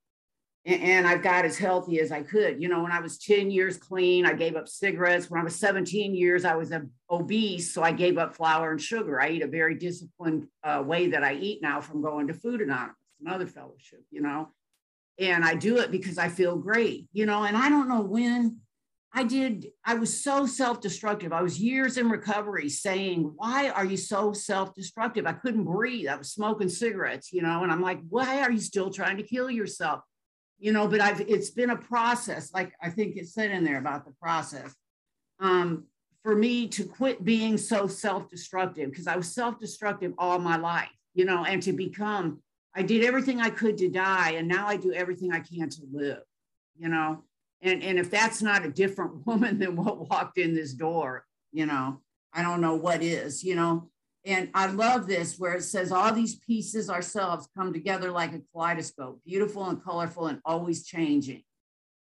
and 0.67 1.07
I've 1.07 1.23
got 1.23 1.45
as 1.45 1.59
healthy 1.59 2.01
as 2.01 2.11
I 2.11 2.23
could. 2.23 2.63
You 2.63 2.69
know, 2.69 2.83
when 2.83 2.93
I 2.93 3.01
was 3.01 3.19
10 3.19 3.51
years 3.51 3.77
clean, 3.77 4.25
I 4.25 4.33
gave 4.33 4.57
up 4.57 4.67
cigarettes. 4.67 5.31
When 5.31 5.41
I 5.41 5.45
was 5.45 5.57
17 5.57 6.15
years, 6.15 6.47
I 6.47 6.57
was 6.57 6.73
obese. 7.11 7.75
So 7.75 7.83
I 7.83 7.93
gave 7.93 8.17
up 8.17 8.35
flour 8.35 8.71
and 8.71 8.81
sugar. 8.81 9.21
I 9.21 9.31
eat 9.31 9.43
a 9.43 9.47
very 9.47 9.75
disciplined 9.75 10.47
uh, 10.63 10.83
way 10.85 11.09
that 11.09 11.23
I 11.23 11.35
eat 11.35 11.61
now 11.61 11.83
from 11.83 12.01
going 12.01 12.29
to 12.29 12.35
Food 12.35 12.63
Anonymous, 12.63 12.97
another 13.21 13.47
fellowship, 13.47 14.05
you 14.11 14.23
know. 14.23 14.49
And 15.19 15.45
I 15.45 15.55
do 15.55 15.79
it 15.79 15.91
because 15.91 16.17
I 16.17 16.29
feel 16.29 16.57
great, 16.57 17.09
you 17.13 17.27
know. 17.27 17.45
And 17.45 17.59
I 17.59 17.69
don't 17.69 17.89
know 17.89 18.01
when 18.01 18.61
I 19.13 19.23
did, 19.23 19.67
I 19.85 19.95
was 19.95 20.25
so 20.25 20.47
self 20.47 20.81
destructive. 20.81 21.33
I 21.33 21.43
was 21.43 21.61
years 21.61 21.99
in 21.99 22.09
recovery 22.09 22.71
saying, 22.71 23.33
Why 23.37 23.69
are 23.69 23.85
you 23.85 23.99
so 23.99 24.33
self 24.33 24.75
destructive? 24.75 25.27
I 25.27 25.35
couldn't 25.35 25.65
breathe. 25.65 26.09
I 26.09 26.17
was 26.17 26.33
smoking 26.33 26.71
cigarettes, 26.71 27.33
you 27.35 27.43
know. 27.43 27.63
And 27.63 27.71
I'm 27.71 27.83
like, 27.83 28.01
Why 28.09 28.41
are 28.41 28.51
you 28.51 28.61
still 28.61 28.91
trying 28.91 29.19
to 29.19 29.23
kill 29.23 29.51
yourself? 29.51 30.01
You 30.59 30.73
know, 30.73 30.89
but 30.89 31.01
I've 31.01 31.21
it's 31.21 31.51
been 31.51 31.71
a 31.71 31.77
process, 31.77 32.53
like 32.53 32.73
I 32.81 32.91
think 32.91 33.17
it 33.17 33.29
said 33.29 33.51
in 33.51 33.65
there 33.65 33.79
about 33.79 34.05
the 34.05 34.13
process. 34.21 34.75
Um, 35.41 35.85
for 36.23 36.35
me 36.35 36.67
to 36.69 36.85
quit 36.85 37.23
being 37.23 37.59
so 37.59 37.87
self-destructive, 37.87 38.91
because 38.91 39.07
I 39.07 39.17
was 39.17 39.35
self-destructive 39.35 40.15
all 40.17 40.39
my 40.39 40.57
life, 40.57 40.89
you 41.13 41.27
know, 41.27 41.45
and 41.45 41.63
to 41.63 41.73
become, 41.73 42.41
I 42.75 42.83
did 42.83 43.05
everything 43.05 43.41
I 43.41 43.51
could 43.51 43.77
to 43.79 43.91
die, 43.91 44.33
and 44.33 44.49
now 44.49 44.67
I 44.67 44.77
do 44.77 44.93
everything 44.93 45.33
I 45.33 45.41
can 45.41 45.69
to 45.69 45.83
live, 45.93 46.23
you 46.77 46.89
know. 46.89 47.25
And, 47.61 47.83
and 47.83 47.99
if 47.99 48.11
that's 48.11 48.41
not 48.41 48.65
a 48.65 48.71
different 48.71 49.27
woman 49.27 49.59
than 49.59 49.77
what 49.77 50.09
walked 50.09 50.39
in 50.39 50.55
this 50.55 50.73
door, 50.73 51.27
you 51.53 51.67
know, 51.67 52.01
I 52.33 52.43
don't 52.43 52.61
know 52.61 52.75
what 52.75 53.03
is, 53.03 53.45
you 53.45 53.55
know. 53.55 53.91
And 54.27 54.49
I 54.55 54.67
love 54.67 55.07
this 55.07 55.39
where 55.39 55.55
it 55.55 55.65
says 55.65 55.93
all 55.93 56.13
these 56.13 56.37
pieces 56.37 56.89
ourselves 56.89 57.49
come 57.57 57.73
together 57.73 58.11
like 58.11 58.33
a 58.33 58.41
kaleidoscope, 58.53 59.21
beautiful 59.25 59.69
and 59.69 59.83
colorful 59.83 60.29
and 60.29 60.41
always 60.45 60.87
changing. 60.87 61.43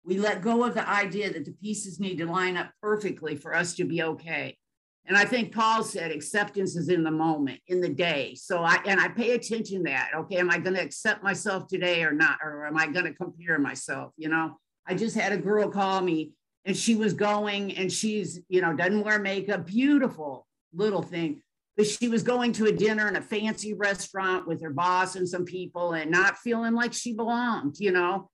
We 0.05 0.17
let 0.17 0.41
go 0.41 0.63
of 0.63 0.73
the 0.73 0.87
idea 0.87 1.31
that 1.33 1.45
the 1.45 1.51
pieces 1.51 1.99
need 1.99 2.17
to 2.19 2.25
line 2.25 2.57
up 2.57 2.71
perfectly 2.81 3.35
for 3.35 3.53
us 3.53 3.73
to 3.75 3.83
be 3.83 4.03
okay. 4.03 4.57
And 5.05 5.17
I 5.17 5.25
think 5.25 5.53
Paul 5.53 5.83
said 5.83 6.11
acceptance 6.11 6.77
is 6.77 6.87
in 6.87 7.03
the 7.03 7.11
moment, 7.11 7.59
in 7.67 7.81
the 7.81 7.89
day. 7.89 8.35
So 8.35 8.63
I 8.63 8.79
and 8.85 9.01
I 9.01 9.09
pay 9.09 9.31
attention 9.31 9.79
to 9.79 9.91
that. 9.91 10.11
Okay, 10.15 10.37
am 10.37 10.49
I 10.49 10.59
going 10.59 10.75
to 10.75 10.81
accept 10.81 11.23
myself 11.23 11.67
today 11.67 12.03
or 12.03 12.13
not? 12.13 12.37
Or 12.41 12.65
am 12.65 12.77
I 12.77 12.87
going 12.87 13.05
to 13.05 13.13
compare 13.13 13.59
myself? 13.59 14.13
You 14.15 14.29
know, 14.29 14.57
I 14.87 14.95
just 14.95 15.17
had 15.17 15.33
a 15.33 15.37
girl 15.37 15.69
call 15.69 16.01
me 16.01 16.31
and 16.63 16.75
she 16.75 16.95
was 16.95 17.13
going 17.13 17.75
and 17.75 17.91
she's, 17.91 18.39
you 18.47 18.61
know, 18.61 18.73
doesn't 18.73 19.03
wear 19.03 19.19
makeup, 19.19 19.65
beautiful 19.65 20.47
little 20.73 21.01
thing. 21.01 21.41
But 21.75 21.87
she 21.87 22.07
was 22.07 22.21
going 22.21 22.51
to 22.53 22.67
a 22.67 22.71
dinner 22.71 23.07
in 23.07 23.15
a 23.15 23.21
fancy 23.21 23.73
restaurant 23.73 24.47
with 24.47 24.61
her 24.61 24.69
boss 24.69 25.15
and 25.15 25.27
some 25.27 25.43
people 25.45 25.93
and 25.93 26.11
not 26.11 26.37
feeling 26.37 26.73
like 26.73 26.93
she 26.93 27.13
belonged, 27.13 27.79
you 27.79 27.91
know. 27.91 28.29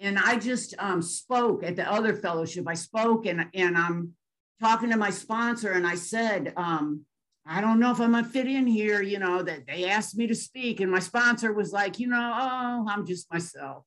And 0.00 0.18
I 0.18 0.36
just 0.36 0.74
um, 0.78 1.02
spoke 1.02 1.62
at 1.62 1.76
the 1.76 1.90
other 1.90 2.14
fellowship. 2.14 2.64
I 2.66 2.74
spoke 2.74 3.26
and 3.26 3.46
and 3.54 3.76
I'm 3.76 4.14
talking 4.60 4.90
to 4.90 4.96
my 4.96 5.10
sponsor 5.10 5.72
and 5.72 5.86
I 5.86 5.94
said, 5.94 6.52
um, 6.56 7.04
I 7.46 7.60
don't 7.60 7.80
know 7.80 7.90
if 7.90 8.00
I'm 8.00 8.12
gonna 8.12 8.26
fit 8.26 8.46
in 8.46 8.66
here, 8.66 9.02
you 9.02 9.18
know, 9.18 9.42
that 9.42 9.66
they 9.66 9.88
asked 9.88 10.16
me 10.16 10.26
to 10.26 10.34
speak. 10.34 10.80
And 10.80 10.90
my 10.90 10.98
sponsor 10.98 11.52
was 11.52 11.72
like, 11.72 11.98
you 11.98 12.08
know, 12.08 12.32
oh, 12.34 12.86
I'm 12.88 13.06
just 13.06 13.30
myself. 13.32 13.84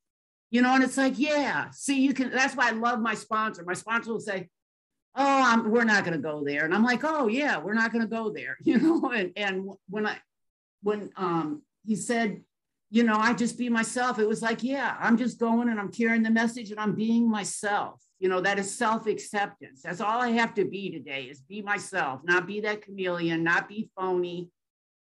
You 0.49 0.61
know, 0.61 0.75
and 0.75 0.83
it's 0.83 0.97
like, 0.97 1.17
yeah, 1.17 1.69
see, 1.71 1.99
you 1.99 2.13
can, 2.13 2.29
that's 2.29 2.55
why 2.55 2.69
I 2.69 2.71
love 2.71 2.99
my 2.99 3.15
sponsor. 3.15 3.63
My 3.65 3.73
sponsor 3.73 4.11
will 4.11 4.19
say, 4.19 4.49
Oh, 5.15 5.43
I'm, 5.43 5.69
we're 5.69 5.83
not 5.83 6.05
gonna 6.05 6.17
go 6.17 6.43
there. 6.43 6.65
And 6.65 6.73
I'm 6.73 6.83
like, 6.83 7.03
oh 7.03 7.27
yeah, 7.27 7.57
we're 7.57 7.73
not 7.73 7.91
gonna 7.91 8.07
go 8.07 8.31
there, 8.31 8.57
you 8.63 8.77
know. 8.77 9.11
And 9.11 9.31
and 9.35 9.69
when 9.89 10.07
I 10.07 10.17
when 10.81 11.11
um 11.15 11.61
he 11.85 11.95
said, 11.95 12.41
you 12.89 13.03
know, 13.03 13.15
I 13.15 13.33
just 13.33 13.57
be 13.57 13.69
myself, 13.69 14.19
it 14.19 14.27
was 14.27 14.41
like, 14.41 14.63
yeah, 14.63 14.95
I'm 14.99 15.17
just 15.17 15.39
going 15.39 15.69
and 15.69 15.79
I'm 15.79 15.91
carrying 15.91 16.23
the 16.23 16.29
message 16.29 16.71
and 16.71 16.79
I'm 16.79 16.95
being 16.95 17.29
myself 17.29 18.03
you 18.23 18.29
know 18.29 18.39
that 18.39 18.57
is 18.57 18.73
self-acceptance 18.73 19.81
that's 19.81 19.99
all 19.99 20.21
i 20.21 20.29
have 20.29 20.53
to 20.53 20.63
be 20.63 20.89
today 20.89 21.23
is 21.23 21.41
be 21.41 21.61
myself 21.61 22.21
not 22.23 22.47
be 22.47 22.61
that 22.61 22.81
chameleon 22.81 23.43
not 23.43 23.67
be 23.67 23.89
phony 23.97 24.49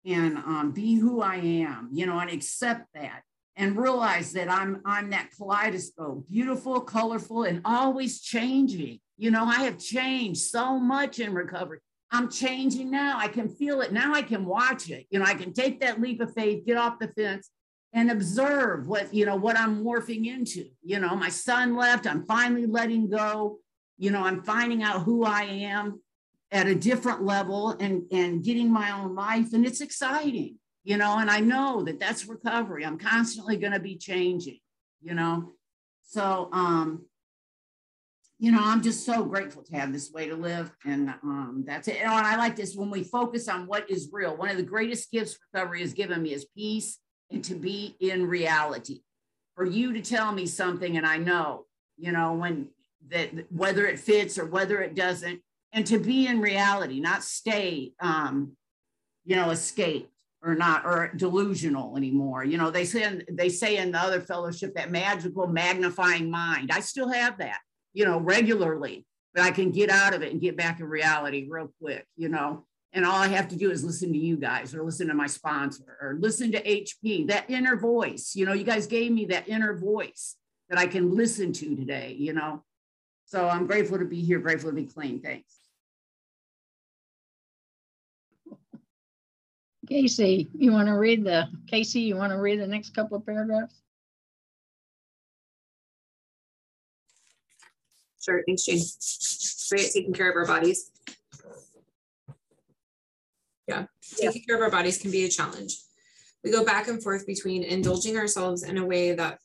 and 0.06 0.38
um, 0.38 0.72
be 0.72 0.94
who 0.94 1.20
i 1.20 1.36
am 1.36 1.90
you 1.92 2.06
know 2.06 2.18
and 2.18 2.30
accept 2.30 2.86
that 2.94 3.20
and 3.56 3.76
realize 3.76 4.32
that 4.32 4.50
i'm 4.50 4.80
i'm 4.84 5.10
that 5.10 5.30
kaleidoscope 5.36 6.26
beautiful 6.28 6.80
colorful 6.80 7.44
and 7.44 7.60
always 7.64 8.20
changing. 8.20 8.98
You 9.16 9.30
know 9.30 9.44
i 9.44 9.62
have 9.64 9.78
changed 9.78 10.40
so 10.40 10.78
much 10.78 11.18
in 11.18 11.34
recovery. 11.34 11.78
I'm 12.10 12.30
changing 12.30 12.92
now. 12.92 13.18
I 13.18 13.26
can 13.26 13.48
feel 13.48 13.80
it. 13.80 13.92
Now 13.92 14.14
i 14.14 14.22
can 14.22 14.44
watch 14.44 14.90
it. 14.90 15.06
You 15.10 15.18
know 15.18 15.24
i 15.24 15.34
can 15.34 15.52
take 15.52 15.80
that 15.80 16.00
leap 16.00 16.20
of 16.20 16.34
faith 16.34 16.66
get 16.66 16.76
off 16.76 16.98
the 16.98 17.08
fence 17.08 17.50
and 17.92 18.10
observe 18.10 18.88
what 18.88 19.14
you 19.14 19.24
know 19.24 19.36
what 19.36 19.58
i'm 19.58 19.84
morphing 19.84 20.26
into. 20.26 20.66
You 20.82 20.98
know 20.98 21.14
my 21.14 21.28
son 21.28 21.76
left. 21.76 22.06
I'm 22.06 22.26
finally 22.26 22.66
letting 22.66 23.08
go. 23.08 23.58
You 23.98 24.10
know 24.10 24.24
i'm 24.24 24.42
finding 24.42 24.82
out 24.82 25.02
who 25.02 25.24
i 25.24 25.44
am 25.44 26.00
at 26.50 26.66
a 26.66 26.74
different 26.74 27.22
level 27.22 27.70
and 27.78 28.02
and 28.10 28.42
getting 28.42 28.72
my 28.72 28.90
own 28.90 29.14
life. 29.14 29.52
And 29.52 29.64
it's 29.64 29.80
exciting 29.80 30.58
you 30.84 30.96
know 30.96 31.18
and 31.18 31.30
i 31.30 31.40
know 31.40 31.82
that 31.82 31.98
that's 31.98 32.26
recovery. 32.26 32.84
I'm 32.84 32.98
constantly 32.98 33.56
going 33.56 33.72
to 33.72 33.80
be 33.80 33.96
changing 33.96 34.58
you 35.02 35.14
know? 35.14 35.52
So 36.02 36.48
um 36.52 37.06
you 38.38 38.50
know 38.50 38.60
i'm 38.60 38.82
just 38.82 39.06
so 39.06 39.24
grateful 39.24 39.62
to 39.62 39.76
have 39.76 39.92
this 39.92 40.10
way 40.10 40.28
to 40.28 40.34
live 40.34 40.70
and 40.84 41.08
um 41.22 41.64
that's 41.66 41.88
it. 41.88 42.00
And 42.00 42.10
i 42.10 42.36
like 42.36 42.56
this 42.56 42.74
when 42.74 42.90
we 42.90 43.04
focus 43.04 43.48
on 43.48 43.66
what 43.66 43.88
is 43.90 44.10
real 44.12 44.36
one 44.36 44.50
of 44.50 44.56
the 44.56 44.62
greatest 44.62 45.10
gifts 45.10 45.38
recovery 45.52 45.80
has 45.80 45.92
given 45.92 46.22
me 46.22 46.32
is 46.32 46.46
peace 46.56 46.98
and 47.30 47.44
to 47.44 47.54
be 47.54 47.96
in 48.00 48.26
reality. 48.26 49.00
For 49.54 49.64
you 49.64 49.92
to 49.92 50.00
tell 50.00 50.32
me 50.32 50.46
something 50.46 50.96
and 50.96 51.06
I 51.06 51.16
know, 51.18 51.66
you 51.96 52.12
know, 52.12 52.32
when 52.32 52.68
that 53.08 53.30
whether 53.52 53.86
it 53.86 53.98
fits 53.98 54.38
or 54.38 54.46
whether 54.46 54.80
it 54.80 54.94
doesn't, 54.94 55.40
and 55.72 55.86
to 55.86 55.98
be 55.98 56.26
in 56.26 56.40
reality, 56.40 57.00
not 57.00 57.22
stay, 57.22 57.92
um, 58.00 58.56
you 59.24 59.36
know, 59.36 59.50
escaped 59.50 60.10
or 60.44 60.54
not 60.54 60.84
or 60.84 61.10
delusional 61.16 61.96
anymore. 61.96 62.44
You 62.44 62.58
know, 62.58 62.70
they 62.70 62.84
say 62.84 63.04
in, 63.04 63.24
they 63.30 63.48
say 63.48 63.78
in 63.78 63.92
the 63.92 63.98
other 63.98 64.20
fellowship 64.20 64.74
that 64.74 64.90
magical 64.90 65.46
magnifying 65.46 66.30
mind. 66.30 66.70
I 66.72 66.80
still 66.80 67.08
have 67.08 67.38
that, 67.38 67.60
you 67.92 68.04
know, 68.04 68.18
regularly, 68.18 69.06
but 69.32 69.42
I 69.42 69.50
can 69.50 69.70
get 69.70 69.90
out 69.90 70.14
of 70.14 70.22
it 70.22 70.32
and 70.32 70.40
get 70.40 70.56
back 70.56 70.80
in 70.80 70.86
reality 70.86 71.46
real 71.48 71.70
quick. 71.80 72.06
You 72.16 72.28
know, 72.28 72.66
and 72.92 73.04
all 73.04 73.16
I 73.16 73.28
have 73.28 73.48
to 73.48 73.56
do 73.56 73.70
is 73.70 73.82
listen 73.82 74.12
to 74.12 74.18
you 74.18 74.36
guys 74.36 74.74
or 74.74 74.84
listen 74.84 75.08
to 75.08 75.14
my 75.14 75.26
sponsor 75.26 75.96
or 76.00 76.16
listen 76.20 76.52
to 76.52 76.62
HP, 76.62 77.26
that 77.28 77.50
inner 77.50 77.76
voice. 77.76 78.32
You 78.34 78.46
know, 78.46 78.52
you 78.52 78.64
guys 78.64 78.86
gave 78.86 79.12
me 79.12 79.24
that 79.26 79.48
inner 79.48 79.76
voice 79.76 80.36
that 80.68 80.78
I 80.78 80.86
can 80.86 81.14
listen 81.14 81.52
to 81.54 81.74
today, 81.74 82.14
you 82.18 82.32
know. 82.32 82.62
So 83.24 83.48
I'm 83.48 83.66
grateful 83.66 83.98
to 83.98 84.04
be 84.04 84.20
here, 84.20 84.38
grateful 84.38 84.70
to 84.70 84.76
be 84.76 84.84
clean. 84.84 85.20
Thanks. 85.20 85.63
Casey, 89.88 90.50
you 90.54 90.72
want 90.72 90.88
to 90.88 90.94
read 90.94 91.24
the 91.24 91.48
Casey, 91.66 92.00
you 92.00 92.16
want 92.16 92.32
to 92.32 92.38
read 92.38 92.60
the 92.60 92.66
next 92.66 92.94
couple 92.94 93.16
of 93.16 93.26
paragraphs? 93.26 93.80
Sure, 98.22 98.42
thanks, 98.46 98.64
Jane. 98.64 98.80
Great 99.70 99.86
at 99.86 99.92
taking 99.92 100.14
care 100.14 100.30
of 100.30 100.36
our 100.36 100.46
bodies. 100.46 100.90
Yeah, 103.66 103.86
taking 104.18 104.42
care 104.42 104.56
of 104.56 104.62
our 104.62 104.70
bodies 104.70 104.98
can 104.98 105.10
be 105.10 105.24
a 105.24 105.28
challenge. 105.28 105.78
We 106.42 106.50
go 106.50 106.64
back 106.64 106.88
and 106.88 107.02
forth 107.02 107.26
between 107.26 107.62
indulging 107.62 108.16
ourselves 108.16 108.62
in 108.62 108.78
a 108.78 108.84
way 108.84 109.14
that 109.14 109.38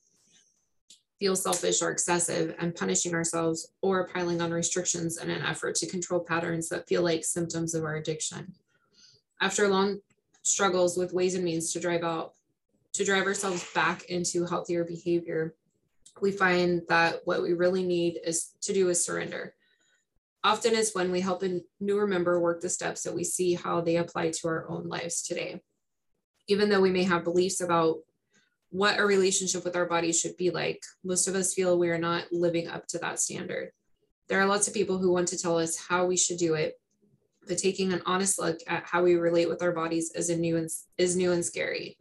feels 1.19 1.43
selfish 1.43 1.82
or 1.82 1.91
excessive 1.91 2.56
and 2.60 2.75
punishing 2.75 3.13
ourselves 3.13 3.71
or 3.82 4.08
piling 4.08 4.41
on 4.41 4.52
restrictions 4.52 5.17
in 5.17 5.30
an 5.30 5.41
effort 5.41 5.75
to 5.75 5.88
control 5.88 6.21
patterns 6.21 6.69
that 6.69 6.88
feel 6.88 7.02
like 7.02 7.23
symptoms 7.23 7.73
of 7.73 7.84
our 7.84 7.95
addiction. 7.95 8.54
After 9.41 9.65
a 9.65 9.69
long 9.69 9.99
struggles 10.41 10.97
with 10.97 11.13
ways 11.13 11.36
and 11.36 11.43
means 11.43 11.71
to 11.73 11.80
drive 11.80 12.04
out 12.04 12.34
to 12.93 13.06
drive 13.06 13.28
ourselves 13.28 13.65
back 13.73 14.06
into 14.06 14.45
healthier 14.45 14.84
behavior, 14.84 15.56
we 16.21 16.32
find 16.32 16.82
that 16.89 17.21
what 17.25 17.41
we 17.41 17.54
really 17.54 17.84
need 17.84 18.19
is 18.25 18.52
to 18.62 18.73
do 18.73 18.89
is 18.89 19.04
surrender. 19.04 19.54
Often 20.43 20.75
it's 20.75 20.95
when 20.95 21.12
we 21.12 21.21
help 21.21 21.43
a 21.43 21.60
newer 21.80 22.08
member 22.08 22.39
work 22.39 22.62
the 22.62 22.69
steps 22.69 23.04
that 23.04 23.13
we 23.13 23.23
see 23.23 23.54
how 23.54 23.82
they 23.82 23.97
apply 23.97 24.32
to 24.32 24.47
our 24.47 24.69
own 24.69 24.88
lives 24.88 25.21
today. 25.21 25.62
Even 26.47 26.69
though 26.69 26.82
we 26.82 26.91
may 26.91 27.04
have 27.04 27.23
beliefs 27.23 27.62
about 27.62 27.97
what 28.71 28.99
a 28.99 29.06
relationship 29.06 29.63
with 29.63 29.75
our 29.75 29.86
body 29.86 30.12
should 30.12 30.38
be 30.38 30.49
like, 30.49 30.82
most 31.04 31.28
of 31.28 31.36
us 31.36 31.54
feel 31.54 31.78
we 31.78 31.89
are 31.89 31.97
not 31.97 32.25
living 32.32 32.67
up 32.67 32.88
to 32.88 32.99
that 32.99 33.19
standard. 33.19 33.71
There 34.28 34.39
are 34.39 34.45
lots 34.45 34.67
of 34.67 34.73
people 34.73 34.97
who 34.97 35.12
want 35.12 35.28
to 35.30 35.38
tell 35.38 35.58
us 35.58 35.78
how 35.78 36.06
we 36.06 36.15
should 36.15 36.38
do 36.38 36.54
it, 36.54 36.80
but 37.47 37.58
taking 37.58 37.93
an 37.93 38.02
honest 38.06 38.39
look 38.39 38.60
at 38.67 38.84
how 38.84 39.04
we 39.04 39.15
relate 39.15 39.49
with 39.49 39.62
our 39.62 39.71
bodies 39.71 40.12
is, 40.15 40.30
new 40.30 40.58
and, 40.58 40.69
is 40.97 41.15
new 41.15 41.32
and 41.32 41.43
scary. 41.43 41.97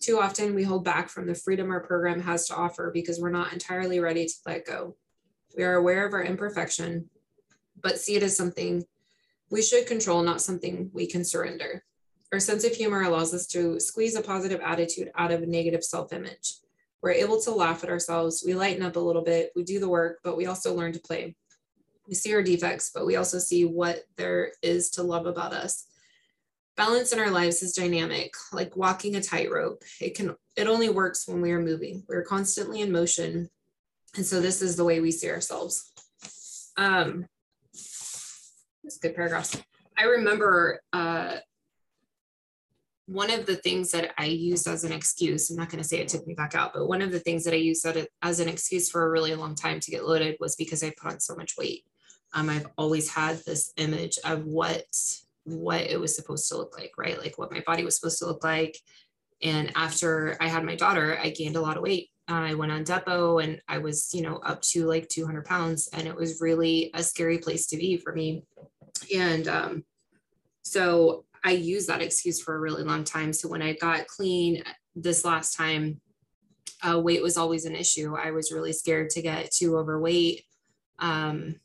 Too 0.00 0.18
often 0.20 0.54
we 0.54 0.62
hold 0.62 0.84
back 0.84 1.08
from 1.08 1.26
the 1.26 1.34
freedom 1.34 1.70
our 1.70 1.80
program 1.80 2.20
has 2.20 2.46
to 2.48 2.56
offer 2.56 2.90
because 2.92 3.20
we're 3.20 3.30
not 3.30 3.52
entirely 3.52 4.00
ready 4.00 4.26
to 4.26 4.34
let 4.44 4.66
go. 4.66 4.96
We 5.56 5.64
are 5.64 5.74
aware 5.74 6.06
of 6.06 6.12
our 6.12 6.22
imperfection, 6.22 7.08
but 7.80 7.98
see 7.98 8.16
it 8.16 8.22
as 8.22 8.36
something 8.36 8.84
we 9.50 9.62
should 9.62 9.86
control, 9.86 10.22
not 10.22 10.42
something 10.42 10.90
we 10.92 11.06
can 11.06 11.24
surrender. 11.24 11.84
Our 12.32 12.40
sense 12.40 12.64
of 12.64 12.72
humor 12.72 13.02
allows 13.02 13.32
us 13.32 13.46
to 13.48 13.78
squeeze 13.78 14.16
a 14.16 14.20
positive 14.20 14.60
attitude 14.60 15.10
out 15.16 15.30
of 15.30 15.42
a 15.42 15.46
negative 15.46 15.84
self 15.84 16.12
image. 16.12 16.54
We're 17.02 17.12
able 17.12 17.40
to 17.42 17.52
laugh 17.52 17.84
at 17.84 17.90
ourselves. 17.90 18.42
We 18.44 18.54
lighten 18.54 18.82
up 18.82 18.96
a 18.96 19.00
little 19.00 19.22
bit. 19.22 19.52
We 19.54 19.62
do 19.62 19.78
the 19.78 19.88
work, 19.88 20.18
but 20.24 20.36
we 20.36 20.46
also 20.46 20.74
learn 20.74 20.92
to 20.92 20.98
play. 20.98 21.36
We 22.08 22.14
see 22.14 22.34
our 22.34 22.42
defects, 22.42 22.90
but 22.94 23.06
we 23.06 23.16
also 23.16 23.38
see 23.38 23.64
what 23.64 24.04
there 24.16 24.52
is 24.62 24.90
to 24.90 25.02
love 25.02 25.26
about 25.26 25.52
us. 25.52 25.86
Balance 26.76 27.12
in 27.12 27.18
our 27.18 27.30
lives 27.30 27.62
is 27.62 27.72
dynamic, 27.72 28.32
like 28.52 28.76
walking 28.76 29.16
a 29.16 29.22
tightrope. 29.22 29.82
It 30.00 30.14
can 30.14 30.34
it 30.56 30.66
only 30.66 30.88
works 30.88 31.26
when 31.26 31.40
we 31.40 31.52
are 31.52 31.60
moving. 31.60 32.04
We're 32.08 32.22
constantly 32.22 32.80
in 32.80 32.92
motion. 32.92 33.48
And 34.14 34.24
so 34.24 34.40
this 34.40 34.62
is 34.62 34.76
the 34.76 34.84
way 34.84 35.00
we 35.00 35.10
see 35.10 35.30
ourselves. 35.30 35.92
Um, 36.76 37.26
it's 37.72 38.98
good 39.00 39.14
paragraphs. 39.14 39.60
I 39.98 40.04
remember 40.04 40.80
uh, 40.92 41.36
one 43.06 43.30
of 43.30 43.46
the 43.46 43.56
things 43.56 43.92
that 43.92 44.12
I 44.18 44.26
used 44.26 44.66
as 44.66 44.84
an 44.84 44.92
excuse, 44.92 45.50
I'm 45.50 45.56
not 45.56 45.70
going 45.70 45.82
to 45.82 45.88
say 45.88 45.98
it 45.98 46.08
took 46.08 46.26
me 46.26 46.34
back 46.34 46.54
out, 46.54 46.72
but 46.74 46.88
one 46.88 47.02
of 47.02 47.12
the 47.12 47.20
things 47.20 47.44
that 47.44 47.54
I 47.54 47.58
used 47.58 47.86
as 48.22 48.40
an 48.40 48.48
excuse 48.48 48.90
for 48.90 49.06
a 49.06 49.10
really 49.10 49.34
long 49.34 49.54
time 49.54 49.80
to 49.80 49.90
get 49.90 50.06
loaded 50.06 50.36
was 50.40 50.56
because 50.56 50.82
I 50.82 50.90
put 50.90 51.12
on 51.12 51.20
so 51.20 51.36
much 51.36 51.56
weight. 51.56 51.84
Um, 52.34 52.50
I've 52.50 52.66
always 52.76 53.10
had 53.10 53.38
this 53.44 53.72
image 53.76 54.18
of 54.24 54.44
what 54.44 54.84
what 55.44 55.82
it 55.82 56.00
was 56.00 56.16
supposed 56.16 56.48
to 56.48 56.56
look 56.56 56.76
like, 56.76 56.92
right? 56.98 57.18
Like 57.18 57.38
what 57.38 57.52
my 57.52 57.62
body 57.64 57.84
was 57.84 57.94
supposed 57.94 58.18
to 58.18 58.26
look 58.26 58.42
like. 58.42 58.76
And 59.42 59.70
after 59.76 60.36
I 60.40 60.48
had 60.48 60.64
my 60.64 60.74
daughter, 60.74 61.16
I 61.22 61.30
gained 61.30 61.54
a 61.54 61.60
lot 61.60 61.76
of 61.76 61.84
weight. 61.84 62.10
I 62.26 62.54
went 62.54 62.72
on 62.72 62.84
Depo 62.84 63.42
and 63.42 63.60
I 63.68 63.78
was, 63.78 64.12
you 64.12 64.22
know, 64.22 64.38
up 64.38 64.60
to 64.62 64.86
like 64.86 65.08
200 65.08 65.44
pounds. 65.44 65.88
And 65.92 66.08
it 66.08 66.16
was 66.16 66.40
really 66.40 66.90
a 66.94 67.02
scary 67.04 67.38
place 67.38 67.68
to 67.68 67.76
be 67.76 67.96
for 67.96 68.12
me 68.12 68.42
and 69.14 69.48
um, 69.48 69.84
so 70.62 71.24
I 71.44 71.52
used 71.52 71.88
that 71.88 72.02
excuse 72.02 72.40
for 72.40 72.54
a 72.54 72.60
really 72.60 72.82
long 72.82 73.04
time. 73.04 73.32
So 73.32 73.48
when 73.48 73.62
I 73.62 73.74
got 73.74 74.06
clean 74.06 74.62
this 74.94 75.24
last 75.24 75.56
time, 75.56 76.00
uh, 76.86 77.00
weight 77.00 77.22
was 77.22 77.36
always 77.36 77.64
an 77.64 77.76
issue. 77.76 78.16
I 78.16 78.32
was 78.32 78.52
really 78.52 78.72
scared 78.72 79.10
to 79.10 79.22
get 79.22 79.50
too 79.50 79.76
overweight. 79.76 80.44
Um, 80.98 81.56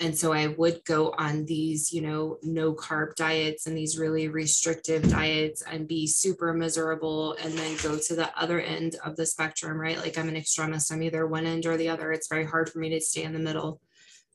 and 0.00 0.16
so 0.16 0.32
I 0.32 0.46
would 0.46 0.84
go 0.84 1.12
on 1.18 1.44
these, 1.44 1.92
you 1.92 2.02
know, 2.02 2.38
no 2.42 2.72
carb 2.72 3.16
diets 3.16 3.66
and 3.66 3.76
these 3.76 3.98
really 3.98 4.28
restrictive 4.28 5.08
diets 5.08 5.62
and 5.62 5.88
be 5.88 6.06
super 6.06 6.52
miserable 6.52 7.32
and 7.42 7.52
then 7.54 7.76
go 7.82 7.98
to 7.98 8.14
the 8.14 8.30
other 8.38 8.60
end 8.60 8.94
of 9.04 9.16
the 9.16 9.26
spectrum, 9.26 9.78
right? 9.78 9.98
Like 9.98 10.16
I'm 10.16 10.28
an 10.28 10.36
extremist, 10.36 10.92
I'm 10.92 11.02
either 11.02 11.26
one 11.26 11.46
end 11.46 11.66
or 11.66 11.76
the 11.76 11.88
other. 11.88 12.12
It's 12.12 12.28
very 12.28 12.44
hard 12.44 12.70
for 12.70 12.78
me 12.78 12.90
to 12.90 13.00
stay 13.00 13.24
in 13.24 13.32
the 13.32 13.40
middle. 13.40 13.80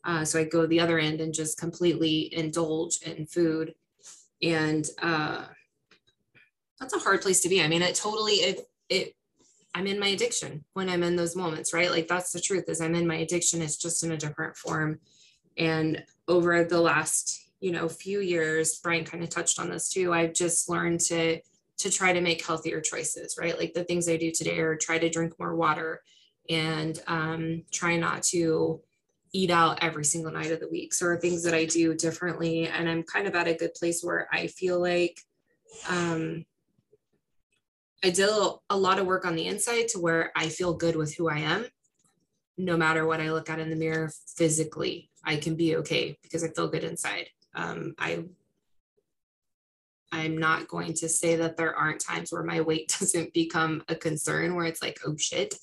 Uh, 0.03 0.25
so 0.25 0.37
I 0.37 0.43
go 0.43 0.65
the 0.65 0.81
other 0.81 0.99
end 0.99 1.21
and 1.21 1.33
just 1.33 1.57
completely 1.57 2.33
indulge 2.33 2.97
in 2.97 3.25
food. 3.25 3.73
And 4.41 4.85
uh, 5.01 5.45
that's 6.77 6.93
a 6.93 6.99
hard 6.99 7.21
place 7.21 7.39
to 7.39 7.49
be. 7.49 7.63
I 7.63 7.69
mean, 7.69 7.81
it 7.81 7.95
totally, 7.95 8.33
it, 8.33 8.61
it, 8.89 9.15
I'm 9.73 9.87
in 9.87 9.97
my 9.97 10.07
addiction 10.07 10.65
when 10.73 10.89
I'm 10.89 11.03
in 11.03 11.15
those 11.15 11.37
moments, 11.37 11.73
right? 11.73 11.89
Like 11.89 12.09
that's 12.09 12.33
the 12.33 12.41
truth 12.41 12.65
is 12.67 12.81
I'm 12.81 12.95
in 12.95 13.07
my 13.07 13.15
addiction. 13.15 13.61
It's 13.61 13.77
just 13.77 14.03
in 14.03 14.11
a 14.11 14.17
different 14.17 14.57
form 14.57 14.99
and 15.57 16.03
over 16.27 16.63
the 16.63 16.81
last, 16.81 17.49
you 17.59 17.71
know, 17.71 17.87
few 17.87 18.19
years, 18.19 18.79
Brian 18.79 19.05
kind 19.05 19.23
of 19.23 19.29
touched 19.29 19.59
on 19.59 19.69
this 19.69 19.89
too. 19.89 20.13
I've 20.13 20.33
just 20.33 20.69
learned 20.69 20.99
to 21.01 21.39
to 21.79 21.89
try 21.89 22.13
to 22.13 22.21
make 22.21 22.45
healthier 22.45 22.79
choices, 22.79 23.35
right? 23.39 23.57
Like 23.57 23.73
the 23.73 23.83
things 23.83 24.07
I 24.07 24.15
do 24.17 24.31
today 24.31 24.59
are 24.59 24.75
try 24.75 24.99
to 24.99 25.09
drink 25.09 25.33
more 25.39 25.55
water 25.55 26.01
and 26.49 27.01
um, 27.07 27.63
try 27.71 27.97
not 27.97 28.23
to 28.23 28.81
eat 29.33 29.49
out 29.49 29.79
every 29.81 30.05
single 30.05 30.31
night 30.31 30.51
of 30.51 30.59
the 30.59 30.69
week. 30.69 30.93
So 30.93 31.07
are 31.07 31.17
things 31.17 31.43
that 31.43 31.53
I 31.53 31.65
do 31.65 31.95
differently. 31.95 32.67
And 32.67 32.87
I'm 32.87 33.03
kind 33.03 33.27
of 33.27 33.35
at 33.35 33.47
a 33.47 33.55
good 33.55 33.73
place 33.73 34.03
where 34.03 34.27
I 34.31 34.47
feel 34.47 34.79
like 34.79 35.19
um, 35.89 36.45
I 38.03 38.11
did 38.11 38.29
a 38.69 38.77
lot 38.77 38.99
of 38.99 39.07
work 39.07 39.25
on 39.25 39.35
the 39.35 39.47
inside 39.47 39.87
to 39.89 39.99
where 39.99 40.31
I 40.35 40.49
feel 40.49 40.73
good 40.73 40.95
with 40.95 41.15
who 41.15 41.29
I 41.29 41.39
am, 41.39 41.65
no 42.57 42.77
matter 42.77 43.07
what 43.07 43.21
I 43.21 43.31
look 43.31 43.49
at 43.49 43.59
in 43.59 43.69
the 43.69 43.75
mirror 43.75 44.11
physically. 44.35 45.09
I 45.23 45.37
can 45.37 45.55
be 45.55 45.77
okay 45.77 46.17
because 46.21 46.43
I 46.43 46.49
feel 46.49 46.67
good 46.67 46.83
inside. 46.83 47.29
Um, 47.55 47.93
I 47.97 48.23
I'm 50.11 50.37
not 50.37 50.67
going 50.67 50.93
to 50.93 51.09
say 51.09 51.35
that 51.37 51.57
there 51.57 51.75
aren't 51.75 51.99
times 51.99 52.31
where 52.31 52.43
my 52.43 52.61
weight 52.61 52.95
doesn't 52.99 53.33
become 53.33 53.83
a 53.89 53.95
concern 53.95 54.55
where 54.55 54.65
it's 54.65 54.81
like, 54.81 54.99
oh 55.05 55.17
shit, 55.17 55.55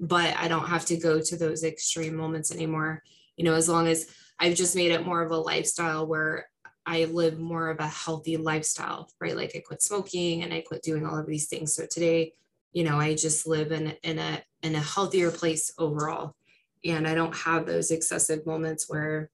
but 0.00 0.34
I 0.36 0.48
don't 0.48 0.68
have 0.68 0.86
to 0.86 0.96
go 0.96 1.20
to 1.20 1.36
those 1.36 1.62
extreme 1.62 2.16
moments 2.16 2.50
anymore. 2.50 3.02
You 3.36 3.44
know, 3.44 3.54
as 3.54 3.68
long 3.68 3.86
as 3.86 4.06
I've 4.38 4.54
just 4.54 4.74
made 4.74 4.92
it 4.92 5.04
more 5.04 5.22
of 5.22 5.30
a 5.30 5.36
lifestyle 5.36 6.06
where 6.06 6.46
I 6.86 7.04
live 7.04 7.38
more 7.38 7.68
of 7.68 7.80
a 7.80 7.86
healthy 7.86 8.38
lifestyle, 8.38 9.10
right? 9.20 9.36
Like 9.36 9.52
I 9.54 9.60
quit 9.60 9.82
smoking 9.82 10.42
and 10.42 10.54
I 10.54 10.62
quit 10.62 10.82
doing 10.82 11.04
all 11.04 11.18
of 11.18 11.26
these 11.26 11.46
things. 11.46 11.74
So 11.74 11.84
today, 11.84 12.32
you 12.72 12.84
know, 12.84 12.98
I 12.98 13.14
just 13.14 13.46
live 13.46 13.72
in, 13.72 13.94
in 14.02 14.18
a 14.18 14.42
in 14.62 14.74
a 14.74 14.80
healthier 14.80 15.30
place 15.30 15.72
overall 15.78 16.34
and 16.84 17.06
I 17.06 17.14
don't 17.14 17.34
have 17.34 17.66
those 17.66 17.90
excessive 17.90 18.46
moments 18.46 18.88
where 18.88 19.30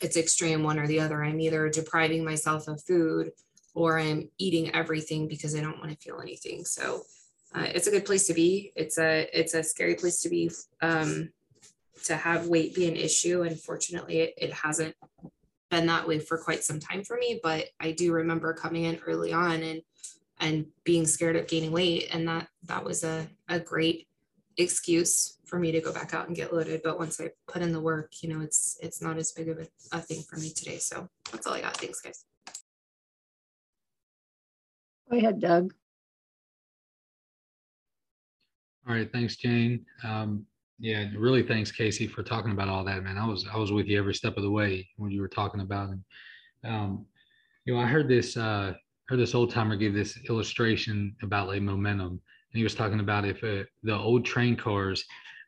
it's 0.00 0.16
extreme 0.16 0.62
one 0.62 0.78
or 0.78 0.86
the 0.86 1.00
other. 1.00 1.22
I'm 1.22 1.40
either 1.40 1.68
depriving 1.68 2.24
myself 2.24 2.68
of 2.68 2.82
food 2.82 3.32
or 3.74 3.98
I'm 3.98 4.28
eating 4.38 4.74
everything 4.74 5.28
because 5.28 5.54
I 5.54 5.60
don't 5.60 5.78
want 5.78 5.90
to 5.90 5.96
feel 5.96 6.20
anything. 6.20 6.64
So 6.64 7.02
uh, 7.54 7.66
it's 7.74 7.86
a 7.86 7.90
good 7.90 8.04
place 8.04 8.26
to 8.26 8.34
be. 8.34 8.72
It's 8.74 8.98
a 8.98 9.28
it's 9.32 9.54
a 9.54 9.62
scary 9.62 9.94
place 9.94 10.20
to 10.22 10.28
be 10.28 10.50
um, 10.80 11.30
to 12.04 12.16
have 12.16 12.48
weight 12.48 12.74
be 12.74 12.88
an 12.88 12.96
issue. 12.96 13.42
Unfortunately, 13.42 14.20
it, 14.20 14.34
it 14.36 14.52
hasn't 14.52 14.94
been 15.70 15.86
that 15.86 16.06
way 16.06 16.18
for 16.18 16.38
quite 16.38 16.64
some 16.64 16.80
time 16.80 17.04
for 17.04 17.16
me. 17.16 17.40
But 17.42 17.66
I 17.80 17.92
do 17.92 18.12
remember 18.12 18.52
coming 18.54 18.84
in 18.84 19.00
early 19.06 19.32
on 19.32 19.62
and 19.62 19.82
and 20.40 20.66
being 20.82 21.06
scared 21.06 21.36
of 21.36 21.46
gaining 21.46 21.70
weight, 21.70 22.08
and 22.12 22.26
that 22.28 22.48
that 22.64 22.84
was 22.84 23.04
a 23.04 23.26
a 23.48 23.60
great 23.60 24.08
excuse 24.56 25.38
for 25.46 25.58
me 25.58 25.72
to 25.72 25.80
go 25.80 25.92
back 25.92 26.14
out 26.14 26.26
and 26.26 26.36
get 26.36 26.52
loaded. 26.52 26.80
But 26.82 26.98
once 26.98 27.20
I 27.20 27.30
put 27.46 27.62
in 27.62 27.72
the 27.72 27.80
work, 27.80 28.12
you 28.22 28.28
know, 28.28 28.40
it's 28.40 28.76
it's 28.80 29.02
not 29.02 29.18
as 29.18 29.32
big 29.32 29.48
of 29.48 29.58
a, 29.58 29.66
a 29.92 30.00
thing 30.00 30.22
for 30.28 30.36
me 30.36 30.50
today. 30.50 30.78
So 30.78 31.08
that's 31.30 31.46
all 31.46 31.54
I 31.54 31.60
got. 31.60 31.76
Thanks, 31.76 32.00
guys. 32.00 32.24
Go 35.10 35.18
ahead, 35.18 35.40
Doug. 35.40 35.72
All 38.86 38.94
right, 38.94 39.10
thanks, 39.10 39.36
Jane. 39.36 39.84
Um, 40.02 40.44
yeah, 40.78 41.06
really, 41.16 41.42
thanks, 41.42 41.72
Casey, 41.72 42.06
for 42.06 42.22
talking 42.22 42.52
about 42.52 42.68
all 42.68 42.84
that, 42.84 43.02
man. 43.02 43.16
I 43.16 43.26
was 43.26 43.46
I 43.52 43.56
was 43.56 43.72
with 43.72 43.86
you 43.86 43.98
every 43.98 44.14
step 44.14 44.36
of 44.36 44.42
the 44.42 44.50
way 44.50 44.88
when 44.96 45.10
you 45.10 45.20
were 45.20 45.28
talking 45.28 45.60
about 45.60 45.90
it. 45.90 46.68
Um, 46.68 47.06
you 47.64 47.74
know, 47.74 47.80
I 47.80 47.86
heard 47.86 48.08
this 48.08 48.36
uh, 48.36 48.74
heard 49.08 49.18
this 49.18 49.34
old 49.34 49.50
timer 49.50 49.76
give 49.76 49.94
this 49.94 50.18
illustration 50.28 51.14
about 51.22 51.48
like 51.48 51.62
momentum, 51.62 52.20
and 52.54 52.60
he 52.60 52.62
was 52.62 52.76
talking 52.76 53.00
about 53.00 53.24
if 53.24 53.42
uh, 53.42 53.64
the 53.82 53.96
old 53.96 54.24
train 54.24 54.54
cars, 54.54 55.04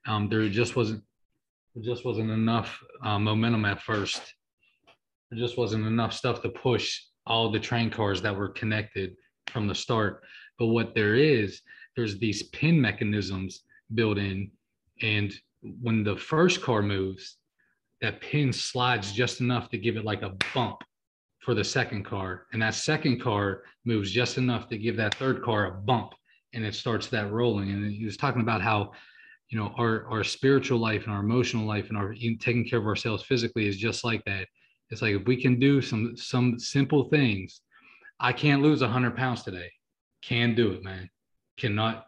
um, 0.09 0.29
there 0.29 0.49
just 0.49 0.75
wasn't 0.75 1.05
there 1.75 1.85
just 1.85 2.05
wasn't 2.05 2.31
enough 2.31 2.83
uh, 3.05 3.19
momentum 3.19 3.65
at 3.65 3.81
first. 3.81 4.21
There 5.31 5.39
just 5.39 5.57
wasn't 5.57 5.87
enough 5.87 6.13
stuff 6.13 6.43
to 6.43 6.49
push 6.49 7.01
all 7.27 7.51
the 7.51 7.61
train 7.61 7.91
cars 7.91 8.21
that 8.23 8.35
were 8.35 8.49
connected 8.49 9.15
from 9.49 9.69
the 9.69 9.75
start. 9.75 10.25
But 10.59 10.67
what 10.67 10.95
there 10.95 11.15
is, 11.15 11.61
there's 11.95 12.19
these 12.19 12.45
pin 12.45 12.81
mechanisms 12.81 13.63
built 13.95 14.19
in, 14.19 14.51
and 15.03 15.33
when 15.83 16.03
the 16.03 16.17
first 16.17 16.61
car 16.61 16.83
moves, 16.83 17.37
that 18.01 18.21
pin 18.21 18.53
slides 18.53 19.13
just 19.13 19.41
enough 19.41 19.69
to 19.71 19.79
give 19.79 19.97
it 19.97 20.05
like 20.05 20.23
a 20.23 20.35
bump 20.55 20.79
for 21.39 21.55
the 21.55 21.65
second 21.65 22.05
car, 22.05 22.47
and 22.53 22.63
that 22.63 22.75
second 22.75 23.21
car 23.21 23.63
moves 23.85 24.11
just 24.11 24.39
enough 24.39 24.69
to 24.71 24.79
give 24.79 24.97
that 24.97 25.15
third 25.15 25.43
car 25.43 25.67
a 25.67 25.71
bump 25.71 26.15
and 26.55 26.65
it 26.65 26.75
starts 26.75 27.09
that 27.09 27.33
rolling. 27.33 27.71
And 27.71 27.93
he 27.93 28.05
was 28.05 28.17
talking 28.17 28.43
about 28.43 28.63
how, 28.63 28.93
you 29.49 29.59
know, 29.59 29.73
our 29.79 30.07
our 30.09 30.25
spiritual 30.25 30.79
life 30.79 31.05
and 31.05 31.13
our 31.13 31.21
emotional 31.21 31.67
life 31.67 31.89
and 31.89 31.97
our 31.97 32.15
taking 32.15 32.69
care 32.69 32.79
of 32.79 32.87
ourselves 32.87 33.23
physically 33.23 33.69
is 33.69 33.77
just 33.77 34.05
like 34.05 34.25
that. 34.25 34.47
It's 34.91 35.03
like 35.03 35.15
if 35.15 35.27
we 35.27 35.41
can 35.41 35.59
do 35.59 35.81
some 35.81 36.17
some 36.17 36.59
simple 36.59 37.05
things. 37.05 37.61
I 38.19 38.33
can't 38.33 38.63
lose 38.63 38.81
hundred 38.83 39.17
pounds 39.17 39.43
today. 39.43 39.71
Can 40.23 40.55
do 40.55 40.73
it, 40.73 40.83
man. 40.83 41.11
Cannot. 41.59 42.07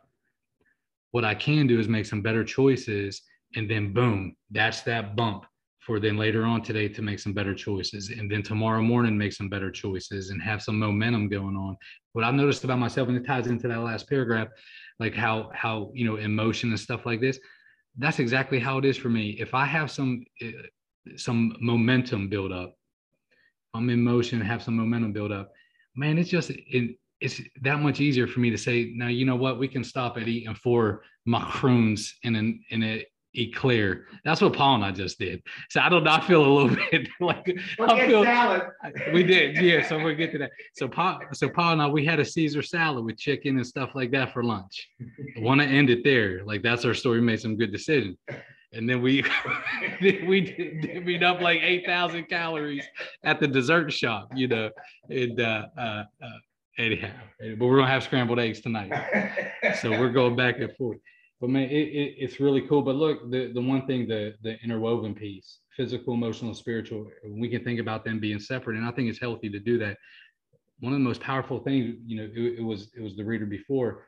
What 1.10 1.24
I 1.24 1.34
can 1.34 1.66
do 1.66 1.78
is 1.78 1.88
make 1.88 2.06
some 2.06 2.22
better 2.22 2.44
choices, 2.44 3.22
and 3.54 3.70
then 3.70 3.92
boom, 3.92 4.34
that's 4.50 4.82
that 4.82 5.16
bump 5.16 5.44
for 5.88 5.98
then 5.98 6.18
later 6.18 6.44
on 6.44 6.60
today 6.60 6.86
to 6.86 7.00
make 7.00 7.18
some 7.18 7.32
better 7.32 7.54
choices 7.54 8.10
and 8.10 8.30
then 8.30 8.42
tomorrow 8.42 8.82
morning 8.82 9.16
make 9.16 9.32
some 9.32 9.48
better 9.48 9.70
choices 9.70 10.28
and 10.28 10.42
have 10.42 10.62
some 10.62 10.78
momentum 10.78 11.30
going 11.30 11.56
on. 11.56 11.74
What 12.12 12.26
i've 12.26 12.34
noticed 12.34 12.62
about 12.64 12.78
myself 12.78 13.08
and 13.08 13.16
it 13.16 13.24
ties 13.26 13.46
into 13.46 13.68
that 13.68 13.80
last 13.80 14.06
paragraph 14.06 14.48
like 15.00 15.14
how 15.14 15.50
how 15.54 15.90
you 15.94 16.04
know 16.04 16.16
emotion 16.16 16.68
and 16.68 16.78
stuff 16.78 17.06
like 17.06 17.22
this 17.22 17.38
that's 17.96 18.18
exactly 18.18 18.58
how 18.58 18.76
it 18.76 18.84
is 18.84 18.98
for 18.98 19.08
me. 19.08 19.30
If 19.40 19.54
i 19.54 19.64
have 19.64 19.90
some 19.90 20.26
eh, 20.42 20.52
some 21.16 21.56
momentum 21.58 22.28
build 22.28 22.52
up 22.52 22.74
i'm 23.72 23.88
in 23.88 24.02
motion 24.02 24.42
have 24.42 24.62
some 24.62 24.76
momentum 24.76 25.14
build 25.14 25.32
up 25.32 25.52
man 25.96 26.18
it's 26.18 26.28
just 26.28 26.50
it, 26.50 26.98
it's 27.20 27.40
that 27.62 27.80
much 27.80 28.00
easier 28.00 28.26
for 28.26 28.40
me 28.40 28.50
to 28.50 28.58
say 28.58 28.92
now 28.94 29.08
you 29.08 29.24
know 29.24 29.36
what? 29.36 29.58
We 29.58 29.68
can 29.68 29.82
stop 29.82 30.16
at 30.18 30.28
eating 30.28 30.54
four 30.54 31.02
macaroons 31.26 32.14
in 32.22 32.36
an 32.36 32.62
in 32.70 32.82
a 32.82 33.06
eclair. 33.36 34.06
That's 34.24 34.40
what 34.40 34.52
Paul 34.54 34.76
and 34.76 34.84
I 34.84 34.92
just 34.92 35.18
did. 35.18 35.42
So 35.70 35.80
I 35.80 35.88
don't 35.88 36.04
know. 36.04 36.12
I 36.12 36.20
feel 36.20 36.44
a 36.44 36.48
little 36.48 36.76
bit 36.90 37.08
like 37.20 37.58
we'll 37.78 37.90
I 37.90 38.06
feel, 38.06 38.24
salad. 38.24 38.62
We 39.12 39.22
did, 39.22 39.56
yeah. 39.56 39.86
So 39.86 40.02
we'll 40.02 40.14
get 40.14 40.32
to 40.32 40.38
that. 40.38 40.50
So 40.74 40.88
Paul, 40.88 41.20
so 41.32 41.48
Paul 41.48 41.74
and 41.74 41.82
I, 41.82 41.88
we 41.88 42.04
had 42.04 42.20
a 42.20 42.24
Caesar 42.24 42.62
salad 42.62 43.04
with 43.04 43.18
chicken 43.18 43.56
and 43.56 43.66
stuff 43.66 43.90
like 43.94 44.10
that 44.12 44.32
for 44.32 44.42
lunch. 44.42 44.88
Want 45.38 45.60
to 45.60 45.66
end 45.66 45.90
it 45.90 46.04
there? 46.04 46.44
Like 46.44 46.62
that's 46.62 46.84
our 46.84 46.94
story. 46.94 47.20
We 47.20 47.26
made 47.26 47.40
some 47.40 47.56
good 47.56 47.72
decisions. 47.72 48.16
And 48.72 48.88
then 48.88 49.00
we 49.00 49.22
we 50.00 50.42
divvied 50.82 51.22
up 51.22 51.40
like 51.40 51.60
eight 51.62 51.86
thousand 51.86 52.24
calories 52.28 52.84
at 53.24 53.40
the 53.40 53.48
dessert 53.48 53.92
shop, 53.92 54.28
you 54.34 54.48
know. 54.48 54.70
And 55.08 55.40
uh, 55.40 55.66
uh, 55.76 55.80
uh, 56.22 56.38
anyhow, 56.78 57.12
but 57.40 57.64
we're 57.66 57.78
gonna 57.78 57.90
have 57.90 58.02
scrambled 58.02 58.38
eggs 58.38 58.60
tonight, 58.60 58.92
so 59.80 59.90
we're 59.90 60.10
going 60.10 60.36
back 60.36 60.58
and 60.58 60.70
forth 60.76 60.98
but 61.40 61.50
man, 61.50 61.64
it, 61.64 61.88
it, 61.88 62.14
it's 62.18 62.40
really 62.40 62.62
cool. 62.62 62.82
But 62.82 62.96
look, 62.96 63.30
the, 63.30 63.52
the 63.52 63.60
one 63.60 63.86
thing, 63.86 64.08
the 64.08 64.34
the 64.42 64.58
interwoven 64.62 65.14
piece, 65.14 65.60
physical, 65.76 66.14
emotional, 66.14 66.54
spiritual, 66.54 67.06
we 67.28 67.48
can 67.48 67.62
think 67.62 67.80
about 67.80 68.04
them 68.04 68.18
being 68.18 68.40
separate, 68.40 68.76
and 68.76 68.86
I 68.86 68.90
think 68.90 69.08
it's 69.08 69.20
healthy 69.20 69.48
to 69.50 69.58
do 69.60 69.78
that. 69.78 69.96
One 70.80 70.92
of 70.92 70.98
the 70.98 71.04
most 71.04 71.20
powerful 71.20 71.60
things, 71.60 71.96
you 72.06 72.16
know, 72.16 72.28
it, 72.32 72.58
it 72.58 72.62
was 72.62 72.90
it 72.96 73.02
was 73.02 73.16
the 73.16 73.24
reader 73.24 73.46
before, 73.46 74.04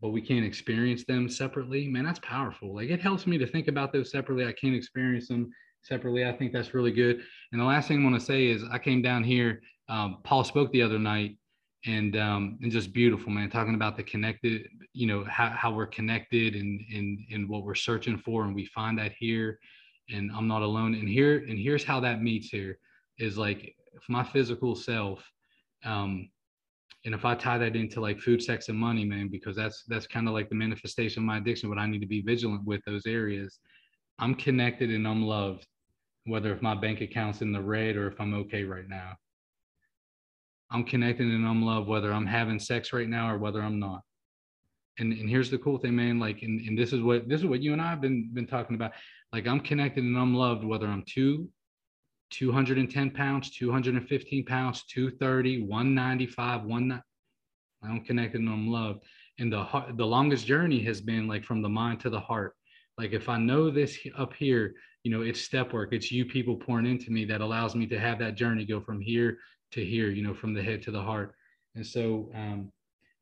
but 0.00 0.10
we 0.10 0.20
can't 0.20 0.44
experience 0.44 1.04
them 1.04 1.28
separately. 1.28 1.88
Man, 1.88 2.04
that's 2.04 2.20
powerful. 2.20 2.74
Like 2.74 2.90
it 2.90 3.00
helps 3.00 3.26
me 3.26 3.38
to 3.38 3.46
think 3.46 3.68
about 3.68 3.92
those 3.92 4.10
separately. 4.10 4.46
I 4.46 4.52
can't 4.52 4.74
experience 4.74 5.28
them 5.28 5.50
separately. 5.82 6.26
I 6.26 6.32
think 6.32 6.52
that's 6.52 6.74
really 6.74 6.92
good. 6.92 7.20
And 7.52 7.60
the 7.60 7.64
last 7.64 7.88
thing 7.88 8.00
I 8.00 8.04
want 8.04 8.18
to 8.18 8.24
say 8.24 8.46
is, 8.46 8.62
I 8.70 8.78
came 8.78 9.02
down 9.02 9.24
here. 9.24 9.60
Um, 9.88 10.18
Paul 10.22 10.44
spoke 10.44 10.70
the 10.70 10.82
other 10.82 10.98
night, 10.98 11.36
and 11.86 12.16
um, 12.16 12.58
and 12.62 12.70
just 12.70 12.92
beautiful, 12.92 13.30
man. 13.30 13.50
Talking 13.50 13.74
about 13.74 13.96
the 13.96 14.02
connected, 14.02 14.68
you 14.92 15.06
know, 15.06 15.24
how, 15.24 15.48
how 15.48 15.72
we're 15.72 15.86
connected 15.86 16.54
and 16.54 16.80
and 16.92 17.20
and 17.32 17.48
what 17.48 17.64
we're 17.64 17.74
searching 17.74 18.18
for, 18.18 18.44
and 18.44 18.54
we 18.54 18.66
find 18.66 18.98
that 18.98 19.12
here. 19.18 19.58
And 20.12 20.30
I'm 20.34 20.48
not 20.48 20.62
alone. 20.62 20.94
And 20.94 21.08
here 21.08 21.38
and 21.38 21.58
here's 21.58 21.84
how 21.84 22.00
that 22.00 22.22
meets 22.22 22.48
here 22.48 22.78
is 23.18 23.38
like 23.38 23.74
if 23.92 24.02
my 24.08 24.24
physical 24.24 24.74
self, 24.74 25.24
um, 25.84 26.28
and 27.04 27.14
if 27.14 27.24
I 27.24 27.34
tie 27.34 27.58
that 27.58 27.76
into 27.76 28.00
like 28.00 28.20
food, 28.20 28.42
sex, 28.42 28.68
and 28.68 28.78
money, 28.78 29.04
man, 29.04 29.28
because 29.28 29.56
that's 29.56 29.84
that's 29.84 30.06
kind 30.06 30.28
of 30.28 30.34
like 30.34 30.48
the 30.48 30.56
manifestation 30.56 31.22
of 31.22 31.26
my 31.26 31.38
addiction. 31.38 31.68
What 31.68 31.78
I 31.78 31.86
need 31.86 32.00
to 32.00 32.06
be 32.06 32.22
vigilant 32.22 32.64
with 32.64 32.82
those 32.86 33.06
areas. 33.06 33.58
I'm 34.18 34.34
connected 34.34 34.90
and 34.90 35.08
I'm 35.08 35.22
loved 35.22 35.66
whether 36.26 36.52
if 36.52 36.60
my 36.60 36.74
bank 36.74 37.00
account's 37.00 37.40
in 37.40 37.52
the 37.52 37.60
red 37.60 37.96
or 37.96 38.06
if 38.06 38.20
I'm 38.20 38.34
okay 38.34 38.64
right 38.64 38.88
now. 38.88 39.14
I'm 40.70 40.84
connected 40.84 41.26
and 41.26 41.46
I'm 41.46 41.64
loved 41.64 41.88
whether 41.88 42.12
I'm 42.12 42.26
having 42.26 42.58
sex 42.58 42.92
right 42.92 43.08
now 43.08 43.30
or 43.30 43.38
whether 43.38 43.60
I'm 43.60 43.78
not. 43.78 44.02
And, 44.98 45.12
and 45.12 45.28
here's 45.28 45.50
the 45.50 45.58
cool 45.58 45.78
thing, 45.78 45.96
man. 45.96 46.20
Like, 46.20 46.42
and, 46.42 46.60
and 46.60 46.78
this 46.78 46.92
is 46.92 47.00
what 47.00 47.28
this 47.28 47.40
is 47.40 47.46
what 47.46 47.62
you 47.62 47.72
and 47.72 47.82
I 47.82 47.90
have 47.90 48.00
been 48.00 48.30
been 48.32 48.46
talking 48.46 48.76
about. 48.76 48.92
Like, 49.32 49.46
I'm 49.46 49.60
connected 49.60 50.04
and 50.04 50.16
I'm 50.16 50.34
loved 50.34 50.64
whether 50.64 50.86
I'm 50.86 51.04
two, 51.06 51.48
210 52.30 53.10
pounds, 53.10 53.50
215 53.50 54.44
pounds, 54.44 54.84
230, 54.84 55.62
195, 55.62 56.64
one. 56.64 57.02
I'm 57.82 58.04
connected 58.04 58.40
and 58.40 58.50
I'm 58.50 58.68
loved. 58.68 59.04
And 59.38 59.52
the 59.52 59.66
the 59.96 60.06
longest 60.06 60.46
journey 60.46 60.82
has 60.84 61.00
been 61.00 61.26
like 61.26 61.44
from 61.44 61.62
the 61.62 61.68
mind 61.68 62.00
to 62.00 62.10
the 62.10 62.20
heart. 62.20 62.54
Like 62.98 63.12
if 63.12 63.28
I 63.28 63.38
know 63.38 63.70
this 63.70 63.98
up 64.18 64.34
here, 64.34 64.74
you 65.02 65.10
know, 65.10 65.22
it's 65.22 65.40
step 65.40 65.72
work. 65.72 65.92
It's 65.92 66.12
you 66.12 66.26
people 66.26 66.56
pouring 66.56 66.86
into 66.86 67.10
me 67.10 67.24
that 67.24 67.40
allows 67.40 67.74
me 67.74 67.86
to 67.86 67.98
have 67.98 68.18
that 68.18 68.34
journey 68.34 68.66
go 68.66 68.80
from 68.80 69.00
here 69.00 69.38
to 69.72 69.84
hear, 69.84 70.10
you 70.10 70.22
know, 70.22 70.34
from 70.34 70.54
the 70.54 70.62
head 70.62 70.82
to 70.82 70.90
the 70.90 71.02
heart. 71.02 71.34
And 71.74 71.86
so, 71.86 72.30
um, 72.34 72.72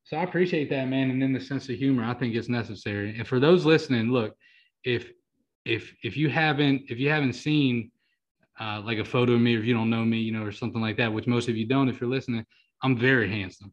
so 0.04 0.16
I 0.16 0.22
appreciate 0.22 0.70
that, 0.70 0.88
man. 0.88 1.10
And 1.10 1.20
then 1.20 1.32
the 1.32 1.40
sense 1.40 1.68
of 1.68 1.76
humor, 1.76 2.04
I 2.04 2.14
think 2.14 2.34
it's 2.34 2.48
necessary. 2.48 3.14
And 3.18 3.26
for 3.26 3.38
those 3.38 3.64
listening, 3.64 4.10
look, 4.10 4.34
if 4.84 5.10
if 5.64 5.94
if 6.02 6.16
you 6.16 6.30
haven't 6.30 6.82
if 6.88 6.98
you 6.98 7.10
haven't 7.10 7.34
seen 7.34 7.90
uh, 8.58 8.80
like 8.84 8.98
a 8.98 9.04
photo 9.04 9.34
of 9.34 9.40
me, 9.40 9.54
or 9.54 9.58
if 9.58 9.64
you 9.64 9.74
don't 9.74 9.90
know 9.90 10.04
me, 10.04 10.18
you 10.18 10.32
know, 10.32 10.42
or 10.42 10.52
something 10.52 10.80
like 10.80 10.96
that, 10.96 11.12
which 11.12 11.26
most 11.26 11.48
of 11.48 11.56
you 11.56 11.66
don't, 11.66 11.88
if 11.88 12.00
you're 12.00 12.10
listening, 12.10 12.44
I'm 12.82 12.96
very 12.96 13.30
handsome. 13.30 13.72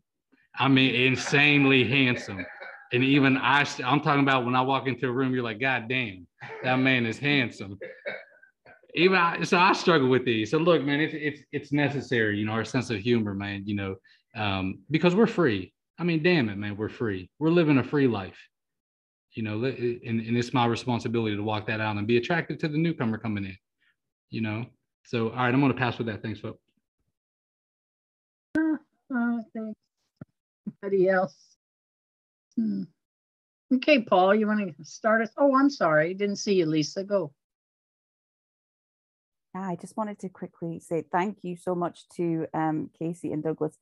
I 0.57 0.67
mean, 0.67 0.93
insanely 0.93 1.83
handsome. 1.83 2.45
And 2.93 3.03
even 3.03 3.37
I, 3.37 3.65
I'm 3.83 3.99
talking 3.99 4.21
about 4.21 4.45
when 4.45 4.55
I 4.55 4.61
walk 4.61 4.87
into 4.87 5.07
a 5.07 5.11
room, 5.11 5.33
you're 5.33 5.43
like, 5.43 5.59
God 5.59 5.89
damn, 5.89 6.27
that 6.63 6.75
man 6.77 7.05
is 7.05 7.17
handsome 7.17 7.79
even 8.95 9.17
I, 9.17 9.43
so 9.43 9.57
I 9.57 9.73
struggle 9.73 10.07
with 10.07 10.25
these. 10.25 10.51
So 10.51 10.57
look, 10.57 10.83
man, 10.83 10.99
it's 10.99 11.13
it's 11.15 11.41
it's 11.51 11.71
necessary, 11.71 12.37
you 12.37 12.45
know, 12.45 12.53
our 12.53 12.65
sense 12.65 12.89
of 12.89 12.97
humor, 12.99 13.33
man, 13.33 13.63
you 13.65 13.75
know, 13.75 13.95
um, 14.35 14.79
because 14.89 15.15
we're 15.15 15.27
free. 15.27 15.73
I 15.99 16.03
mean, 16.03 16.23
damn 16.23 16.49
it, 16.49 16.57
man, 16.57 16.75
we're 16.77 16.89
free. 16.89 17.29
We're 17.39 17.49
living 17.49 17.77
a 17.77 17.83
free 17.83 18.07
life, 18.07 18.37
you 19.33 19.43
know, 19.43 19.63
and, 19.63 20.01
and 20.03 20.37
it's 20.37 20.53
my 20.53 20.65
responsibility 20.65 21.35
to 21.35 21.43
walk 21.43 21.67
that 21.67 21.79
out 21.79 21.97
and 21.97 22.07
be 22.07 22.17
attracted 22.17 22.59
to 22.61 22.67
the 22.67 22.77
newcomer 22.77 23.17
coming 23.17 23.45
in, 23.45 23.57
you 24.29 24.41
know. 24.41 24.65
So, 25.03 25.29
all 25.29 25.37
right, 25.37 25.53
I'm 25.53 25.61
going 25.61 25.71
to 25.71 25.77
pass 25.77 25.97
with 25.97 26.07
that. 26.07 26.21
Thanks, 26.21 26.39
folks. 26.39 26.59
Uh, 28.57 28.77
uh, 29.13 29.37
thanks. 29.53 29.79
Anybody 30.83 31.09
else? 31.09 31.35
Hmm. 32.55 32.83
Okay, 33.73 34.01
Paul, 34.01 34.35
you 34.35 34.47
want 34.47 34.75
to 34.75 34.85
start 34.85 35.21
us? 35.21 35.29
Oh, 35.37 35.55
I'm 35.55 35.69
sorry, 35.69 36.13
didn't 36.13 36.37
see 36.37 36.55
you, 36.55 36.65
Lisa. 36.65 37.03
Go. 37.03 37.31
I 39.55 39.77
just 39.77 39.95
wanted 39.97 40.19
to 40.19 40.29
quickly 40.29 40.79
say 40.79 41.03
thank 41.11 41.39
you 41.43 41.55
so 41.55 41.75
much 41.75 42.07
to 42.17 42.47
um, 42.53 42.89
Casey 42.99 43.31
and 43.31 43.43
Douglas 43.43 43.77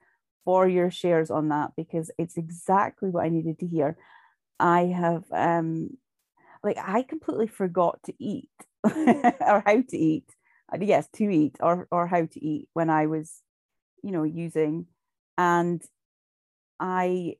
for 0.45 0.67
your 0.67 0.91
shares 0.91 1.31
on 1.31 1.49
that 1.49 1.71
because 1.75 2.11
it's 2.17 2.37
exactly 2.37 3.09
what 3.09 3.25
I 3.25 3.29
needed 3.29 3.59
to 3.59 3.67
hear. 3.67 3.97
I 4.59 4.83
have, 4.87 5.23
um, 5.31 5.97
like, 6.63 6.77
I 6.79 7.03
completely 7.03 7.47
forgot 7.47 7.99
to 8.05 8.13
eat 8.19 8.49
or 8.83 9.63
how 9.65 9.81
to 9.89 9.97
eat. 9.97 10.25
Uh, 10.73 10.79
yes, 10.81 11.07
to 11.13 11.25
eat 11.29 11.57
or 11.61 11.87
or 11.91 12.07
how 12.07 12.25
to 12.25 12.45
eat 12.45 12.69
when 12.73 12.89
I 12.89 13.07
was, 13.07 13.41
you 14.03 14.11
know, 14.11 14.23
using, 14.23 14.87
and 15.37 15.83
I, 16.79 17.35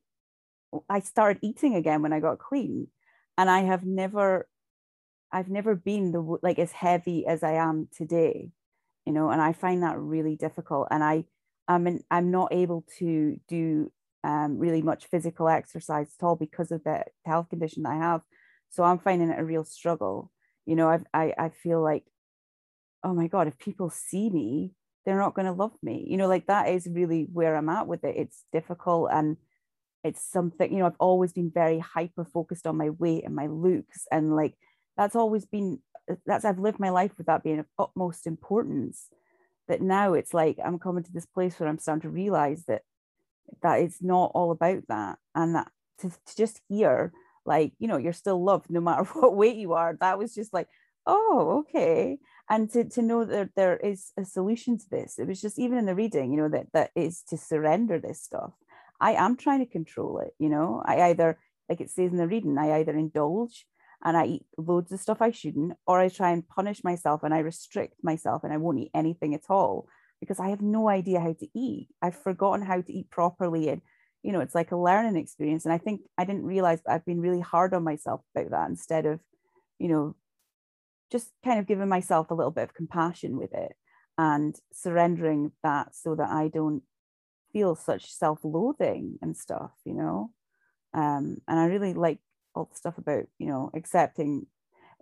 I 0.88 1.00
started 1.00 1.40
eating 1.42 1.74
again 1.74 2.02
when 2.02 2.12
I 2.12 2.20
got 2.20 2.38
clean, 2.38 2.88
and 3.38 3.50
I 3.50 3.60
have 3.60 3.84
never 3.84 4.48
I've 5.34 5.48
never 5.48 5.74
been 5.74 6.12
the 6.12 6.20
like 6.42 6.60
as 6.60 6.70
heavy 6.70 7.26
as 7.26 7.42
I 7.42 7.54
am 7.54 7.88
today, 7.94 8.50
you 9.04 9.12
know, 9.12 9.30
and 9.30 9.42
I 9.42 9.52
find 9.52 9.82
that 9.82 9.98
really 9.98 10.36
difficult. 10.36 10.86
And 10.92 11.02
I, 11.02 11.24
I'm 11.66 11.88
in, 11.88 12.04
I'm 12.08 12.30
not 12.30 12.52
able 12.52 12.84
to 13.00 13.40
do 13.48 13.90
um, 14.22 14.58
really 14.58 14.80
much 14.80 15.06
physical 15.06 15.48
exercise 15.48 16.14
at 16.16 16.24
all 16.24 16.36
because 16.36 16.70
of 16.70 16.84
the 16.84 17.02
health 17.26 17.48
condition 17.50 17.84
I 17.84 17.96
have. 17.96 18.22
So 18.70 18.84
I'm 18.84 19.00
finding 19.00 19.30
it 19.30 19.40
a 19.40 19.44
real 19.44 19.64
struggle. 19.64 20.30
You 20.66 20.76
know, 20.76 20.88
I've, 20.88 21.04
I 21.12 21.34
I 21.36 21.48
feel 21.48 21.82
like, 21.82 22.04
oh 23.02 23.12
my 23.12 23.26
god, 23.26 23.48
if 23.48 23.58
people 23.58 23.90
see 23.90 24.30
me, 24.30 24.72
they're 25.04 25.18
not 25.18 25.34
going 25.34 25.46
to 25.46 25.52
love 25.52 25.74
me. 25.82 26.06
You 26.08 26.16
know, 26.16 26.28
like 26.28 26.46
that 26.46 26.68
is 26.68 26.88
really 26.90 27.26
where 27.32 27.56
I'm 27.56 27.68
at 27.68 27.88
with 27.88 28.04
it. 28.04 28.14
It's 28.16 28.44
difficult 28.52 29.10
and 29.12 29.36
it's 30.04 30.24
something. 30.24 30.72
You 30.72 30.78
know, 30.78 30.86
I've 30.86 31.00
always 31.00 31.32
been 31.32 31.50
very 31.52 31.80
hyper 31.80 32.24
focused 32.24 32.68
on 32.68 32.76
my 32.76 32.90
weight 32.90 33.24
and 33.24 33.34
my 33.34 33.48
looks 33.48 34.06
and 34.12 34.36
like 34.36 34.54
that's 34.96 35.16
always 35.16 35.44
been 35.44 35.80
that's 36.26 36.44
I've 36.44 36.58
lived 36.58 36.78
my 36.78 36.90
life 36.90 37.12
with 37.16 37.26
that 37.26 37.42
being 37.42 37.58
of 37.58 37.66
utmost 37.78 38.26
importance. 38.26 39.08
That 39.68 39.80
now 39.80 40.12
it's 40.12 40.34
like 40.34 40.58
I'm 40.62 40.78
coming 40.78 41.04
to 41.04 41.12
this 41.12 41.26
place 41.26 41.58
where 41.58 41.68
I'm 41.68 41.78
starting 41.78 42.02
to 42.02 42.10
realize 42.10 42.64
that 42.66 42.82
that 43.62 43.80
it's 43.80 44.02
not 44.02 44.32
all 44.34 44.50
about 44.50 44.82
that, 44.88 45.18
and 45.34 45.54
that 45.54 45.68
to, 46.00 46.10
to 46.10 46.36
just 46.36 46.60
hear 46.68 47.12
like 47.46 47.72
you 47.78 47.88
know 47.88 47.96
you're 47.96 48.12
still 48.12 48.42
loved 48.42 48.70
no 48.70 48.80
matter 48.80 49.04
what 49.14 49.34
weight 49.34 49.56
you 49.56 49.72
are. 49.72 49.96
That 50.00 50.18
was 50.18 50.34
just 50.34 50.52
like 50.52 50.68
oh 51.06 51.60
okay, 51.60 52.18
and 52.50 52.70
to 52.72 52.84
to 52.84 53.02
know 53.02 53.24
that 53.24 53.50
there 53.56 53.76
is 53.76 54.12
a 54.18 54.24
solution 54.24 54.78
to 54.78 54.90
this. 54.90 55.18
It 55.18 55.26
was 55.26 55.40
just 55.40 55.58
even 55.58 55.78
in 55.78 55.86
the 55.86 55.94
reading, 55.94 56.30
you 56.30 56.36
know 56.36 56.50
that 56.50 56.66
that 56.74 56.90
is 56.94 57.22
to 57.30 57.38
surrender 57.38 57.98
this 57.98 58.22
stuff. 58.22 58.52
I 59.00 59.12
am 59.12 59.36
trying 59.36 59.60
to 59.60 59.66
control 59.70 60.18
it. 60.18 60.34
You 60.38 60.50
know, 60.50 60.82
I 60.84 61.02
either 61.04 61.38
like 61.70 61.80
it 61.80 61.90
says 61.90 62.12
in 62.12 62.18
the 62.18 62.28
reading, 62.28 62.58
I 62.58 62.80
either 62.80 62.94
indulge 62.94 63.66
and 64.04 64.16
I 64.16 64.26
eat 64.26 64.46
loads 64.58 64.92
of 64.92 65.00
stuff 65.00 65.22
I 65.22 65.30
shouldn't, 65.30 65.74
or 65.86 65.98
I 65.98 66.08
try 66.08 66.30
and 66.30 66.46
punish 66.46 66.84
myself 66.84 67.22
and 67.22 67.32
I 67.32 67.38
restrict 67.38 67.94
myself 68.02 68.44
and 68.44 68.52
I 68.52 68.58
won't 68.58 68.78
eat 68.78 68.90
anything 68.94 69.34
at 69.34 69.48
all 69.48 69.88
because 70.20 70.38
I 70.38 70.48
have 70.48 70.60
no 70.60 70.88
idea 70.88 71.20
how 71.20 71.32
to 71.32 71.48
eat. 71.54 71.88
I've 72.02 72.16
forgotten 72.16 72.64
how 72.64 72.80
to 72.80 72.92
eat 72.92 73.10
properly. 73.10 73.68
And, 73.68 73.80
you 74.22 74.32
know, 74.32 74.40
it's 74.40 74.54
like 74.54 74.72
a 74.72 74.76
learning 74.76 75.16
experience. 75.16 75.64
And 75.64 75.72
I 75.72 75.78
think 75.78 76.02
I 76.18 76.24
didn't 76.24 76.44
realize 76.44 76.80
I've 76.86 77.04
been 77.06 77.20
really 77.20 77.40
hard 77.40 77.72
on 77.74 77.82
myself 77.82 78.20
about 78.34 78.50
that 78.50 78.68
instead 78.68 79.06
of, 79.06 79.20
you 79.78 79.88
know, 79.88 80.16
just 81.10 81.30
kind 81.44 81.58
of 81.58 81.66
giving 81.66 81.88
myself 81.88 82.30
a 82.30 82.34
little 82.34 82.50
bit 82.50 82.64
of 82.64 82.74
compassion 82.74 83.36
with 83.36 83.54
it 83.54 83.72
and 84.18 84.54
surrendering 84.72 85.52
that 85.62 85.94
so 85.94 86.14
that 86.14 86.30
I 86.30 86.48
don't 86.48 86.82
feel 87.52 87.74
such 87.74 88.12
self-loathing 88.12 89.18
and 89.22 89.36
stuff, 89.36 89.72
you 89.84 89.94
know. 89.94 90.30
Um, 90.92 91.38
and 91.48 91.58
I 91.58 91.66
really 91.66 91.94
like 91.94 92.18
all 92.54 92.68
the 92.70 92.76
stuff 92.76 92.98
about 92.98 93.24
you 93.38 93.46
know 93.46 93.70
accepting 93.74 94.46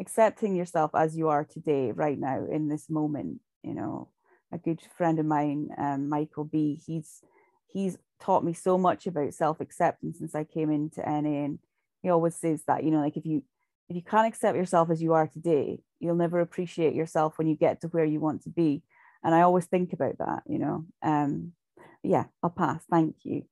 accepting 0.00 0.56
yourself 0.56 0.90
as 0.94 1.16
you 1.16 1.28
are 1.28 1.44
today 1.44 1.92
right 1.92 2.18
now 2.18 2.44
in 2.50 2.68
this 2.68 2.88
moment 2.90 3.40
you 3.62 3.74
know. 3.74 4.08
A 4.54 4.58
good 4.58 4.80
friend 4.98 5.18
of 5.18 5.24
mine 5.24 5.70
um, 5.78 6.10
michael 6.10 6.44
b 6.44 6.78
he's 6.86 7.22
he's 7.72 7.96
taught 8.20 8.44
me 8.44 8.52
so 8.52 8.76
much 8.76 9.06
about 9.06 9.32
self-acceptance 9.32 10.18
since 10.18 10.34
i 10.34 10.44
came 10.44 10.70
into 10.70 11.00
na 11.00 11.28
and 11.44 11.58
he 12.02 12.10
always 12.10 12.36
says 12.36 12.62
that 12.66 12.84
you 12.84 12.90
know 12.90 13.00
like 13.00 13.16
if 13.16 13.24
you 13.24 13.42
if 13.88 13.96
you 13.96 14.02
can't 14.02 14.28
accept 14.28 14.54
yourself 14.54 14.90
as 14.90 15.00
you 15.00 15.14
are 15.14 15.26
today 15.26 15.80
you'll 16.00 16.14
never 16.14 16.38
appreciate 16.40 16.94
yourself 16.94 17.38
when 17.38 17.46
you 17.46 17.56
get 17.56 17.80
to 17.80 17.88
where 17.88 18.04
you 18.04 18.20
want 18.20 18.42
to 18.42 18.50
be. 18.50 18.82
And 19.24 19.34
i 19.34 19.40
always 19.40 19.64
think 19.64 19.94
about 19.94 20.18
that 20.18 20.42
you 20.46 20.58
know. 20.58 20.84
Um 21.02 21.52
yeah 22.02 22.24
i'll 22.42 22.50
pass. 22.50 22.82
Thank 22.90 23.16
you 23.22 23.44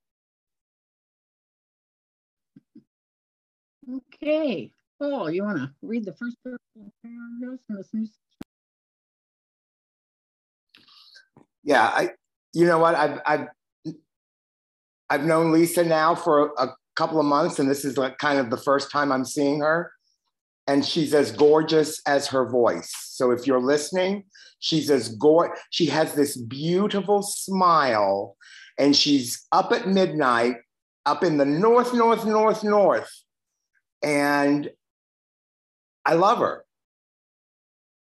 Okay, 3.97 4.73
Paul, 4.99 5.31
you 5.31 5.43
want 5.43 5.59
to 5.59 5.71
read 5.83 6.05
the 6.05 6.13
first 6.13 6.37
paragraph 6.45 7.61
from 7.67 7.77
this 7.77 7.89
news? 7.93 8.13
Yeah, 11.65 11.83
I. 11.83 12.11
You 12.53 12.67
know 12.67 12.79
what? 12.79 12.95
I've 12.95 13.21
I've 13.27 13.47
I've 15.09 15.25
known 15.25 15.53
Lisa 15.53 15.85
now 15.85 16.15
for 16.15 16.53
a 16.59 16.69
couple 16.95 17.19
of 17.19 17.27
months, 17.27 17.59
and 17.59 17.71
this 17.71 17.85
is 17.85 17.97
like 17.97 18.19
kind 18.19 18.39
of 18.39 18.51
the 18.51 18.57
first 18.57 18.91
time 18.91 19.11
I'm 19.11 19.25
seeing 19.25 19.61
her. 19.61 19.93
And 20.67 20.85
she's 20.85 21.15
as 21.15 21.33
gorgeous 21.33 22.01
as 22.07 22.29
her 22.29 22.49
voice. 22.49 22.93
So 22.95 23.33
if 23.33 23.47
you're 23.47 23.61
listening, 23.61 24.25
she's 24.61 24.91
as 24.91 25.17
gorgeous. 25.17 25.59
She 25.71 25.87
has 25.87 26.15
this 26.15 26.37
beautiful 26.37 27.23
smile, 27.23 28.37
and 28.79 28.95
she's 28.95 29.47
up 29.51 29.73
at 29.73 29.89
midnight, 29.89 30.57
up 31.07 31.25
in 31.25 31.39
the 31.39 31.45
north, 31.45 31.93
north, 31.93 32.25
north, 32.25 32.63
north, 32.63 33.11
and 34.03 34.71
I 36.05 36.15
love 36.15 36.39
her. 36.39 36.65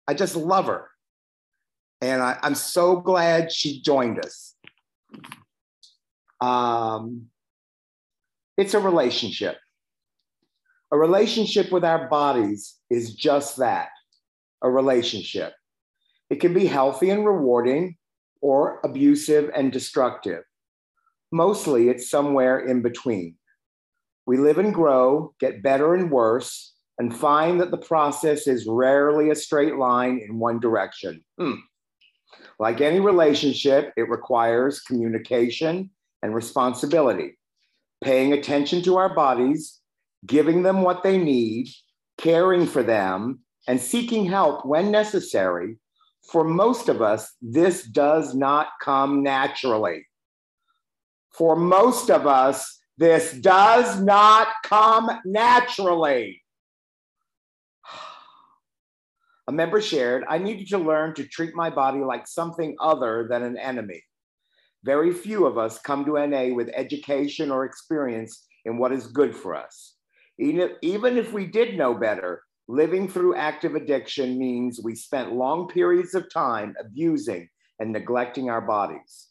I 0.07 0.13
just 0.13 0.35
love 0.35 0.67
her. 0.67 0.89
And 2.01 2.21
I, 2.21 2.37
am 2.41 2.55
so 2.55 2.97
glad 2.97 3.51
she 3.51 3.81
joined 3.81 4.19
us. 4.19 4.55
Um, 6.39 7.27
it's 8.57 8.73
a 8.73 8.79
relationship. 8.79 9.57
A 10.91 10.97
relationship 10.97 11.71
with 11.71 11.85
our 11.85 12.09
bodies 12.09 12.75
is 12.89 13.13
just 13.13 13.57
that 13.57 13.89
a 14.61 14.69
relationship. 14.69 15.53
It 16.29 16.39
can 16.39 16.53
be 16.53 16.65
healthy 16.65 17.09
and 17.09 17.25
rewarding 17.25 17.97
or 18.41 18.79
abusive 18.83 19.51
and 19.55 19.71
destructive. 19.71 20.43
Mostly 21.31 21.89
it's 21.89 22.09
somewhere 22.09 22.59
in 22.59 22.81
between. 22.81 23.35
We 24.25 24.37
live 24.37 24.57
and 24.57 24.73
grow, 24.73 25.33
get 25.39 25.63
better 25.63 25.93
and 25.95 26.11
worse 26.11 26.73
and 27.01 27.15
find 27.17 27.59
that 27.59 27.71
the 27.71 27.77
process 27.77 28.45
is 28.45 28.67
rarely 28.67 29.31
a 29.31 29.35
straight 29.35 29.75
line 29.75 30.19
in 30.23 30.37
one 30.37 30.59
direction. 30.59 31.23
Hmm. 31.39 31.55
Like 32.59 32.79
any 32.79 32.99
relationship, 32.99 33.91
it 33.97 34.07
requires 34.07 34.81
communication 34.81 35.89
and 36.21 36.35
responsibility, 36.35 37.39
paying 38.03 38.33
attention 38.33 38.83
to 38.83 38.97
our 38.97 39.15
bodies, 39.15 39.79
giving 40.27 40.61
them 40.61 40.83
what 40.83 41.01
they 41.01 41.17
need, 41.17 41.69
caring 42.19 42.67
for 42.67 42.83
them, 42.83 43.39
and 43.67 43.81
seeking 43.81 44.25
help 44.25 44.63
when 44.63 44.91
necessary. 44.91 45.77
For 46.31 46.43
most 46.43 46.87
of 46.87 47.01
us, 47.01 47.33
this 47.41 47.83
does 47.83 48.35
not 48.35 48.67
come 48.79 49.23
naturally. 49.23 50.05
For 51.31 51.55
most 51.55 52.11
of 52.11 52.27
us, 52.27 52.80
this 53.01 53.33
does 53.33 53.99
not 53.99 54.47
come 54.63 55.09
naturally. 55.25 56.43
A 59.47 59.51
member 59.51 59.81
shared, 59.81 60.23
I 60.29 60.37
needed 60.37 60.67
to 60.67 60.77
learn 60.77 61.15
to 61.15 61.25
treat 61.25 61.55
my 61.55 61.71
body 61.71 62.01
like 62.01 62.27
something 62.27 62.75
other 62.79 63.25
than 63.27 63.41
an 63.41 63.57
enemy. 63.57 64.03
Very 64.83 65.11
few 65.11 65.47
of 65.47 65.57
us 65.57 65.79
come 65.79 66.05
to 66.05 66.27
NA 66.27 66.53
with 66.53 66.69
education 66.75 67.49
or 67.49 67.65
experience 67.65 68.45
in 68.65 68.77
what 68.77 68.91
is 68.91 69.07
good 69.07 69.35
for 69.35 69.55
us. 69.55 69.95
Even 70.37 71.17
if 71.17 71.33
we 71.33 71.47
did 71.47 71.79
know 71.79 71.95
better, 71.95 72.43
living 72.67 73.07
through 73.07 73.35
active 73.35 73.73
addiction 73.73 74.37
means 74.37 74.79
we 74.83 74.93
spent 74.93 75.33
long 75.33 75.67
periods 75.67 76.13
of 76.13 76.31
time 76.31 76.75
abusing 76.79 77.49
and 77.79 77.91
neglecting 77.91 78.51
our 78.51 78.61
bodies. 78.61 79.29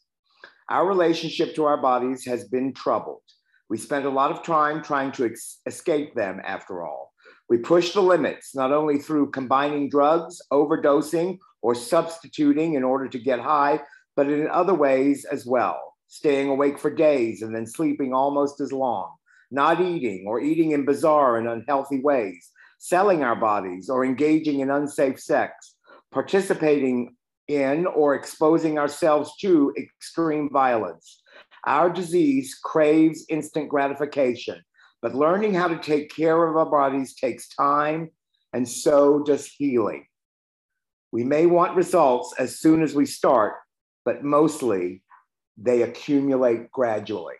Our 0.68 0.88
relationship 0.88 1.54
to 1.54 1.66
our 1.66 1.80
bodies 1.80 2.24
has 2.26 2.48
been 2.48 2.72
troubled. 2.72 3.22
We 3.70 3.78
spent 3.78 4.04
a 4.04 4.10
lot 4.10 4.32
of 4.32 4.42
time 4.42 4.82
trying 4.82 5.12
to 5.12 5.32
escape 5.64 6.16
them, 6.16 6.40
after 6.44 6.82
all. 6.82 7.12
We 7.48 7.58
push 7.58 7.92
the 7.92 8.02
limits, 8.02 8.52
not 8.52 8.72
only 8.72 8.98
through 8.98 9.30
combining 9.30 9.88
drugs, 9.88 10.42
overdosing, 10.52 11.38
or 11.62 11.76
substituting 11.76 12.74
in 12.74 12.82
order 12.82 13.08
to 13.08 13.18
get 13.18 13.38
high, 13.38 13.80
but 14.16 14.28
in 14.28 14.48
other 14.48 14.74
ways 14.74 15.24
as 15.24 15.46
well, 15.46 15.94
staying 16.08 16.48
awake 16.48 16.80
for 16.80 16.90
days 16.90 17.42
and 17.42 17.54
then 17.54 17.64
sleeping 17.64 18.12
almost 18.12 18.60
as 18.60 18.72
long, 18.72 19.14
not 19.52 19.80
eating 19.80 20.24
or 20.26 20.40
eating 20.40 20.72
in 20.72 20.84
bizarre 20.84 21.38
and 21.38 21.48
unhealthy 21.48 22.00
ways, 22.00 22.50
selling 22.78 23.22
our 23.22 23.36
bodies 23.36 23.88
or 23.88 24.04
engaging 24.04 24.60
in 24.60 24.70
unsafe 24.70 25.20
sex, 25.20 25.76
participating 26.10 27.14
in 27.46 27.86
or 27.86 28.16
exposing 28.16 28.78
ourselves 28.78 29.32
to 29.40 29.72
extreme 29.78 30.50
violence. 30.52 31.19
Our 31.66 31.90
disease 31.90 32.58
craves 32.62 33.24
instant 33.28 33.68
gratification 33.68 34.62
but 35.02 35.14
learning 35.14 35.54
how 35.54 35.68
to 35.68 35.78
take 35.78 36.14
care 36.14 36.46
of 36.46 36.56
our 36.56 36.66
bodies 36.66 37.14
takes 37.14 37.48
time, 37.48 38.10
and 38.52 38.68
so 38.68 39.22
does 39.22 39.46
healing. 39.46 40.06
We 41.12 41.24
may 41.24 41.46
want 41.46 41.76
results 41.76 42.34
as 42.38 42.58
soon 42.58 42.82
as 42.82 42.94
we 42.94 43.06
start, 43.06 43.54
but 44.04 44.22
mostly 44.22 45.02
they 45.56 45.82
accumulate 45.82 46.70
gradually. 46.70 47.34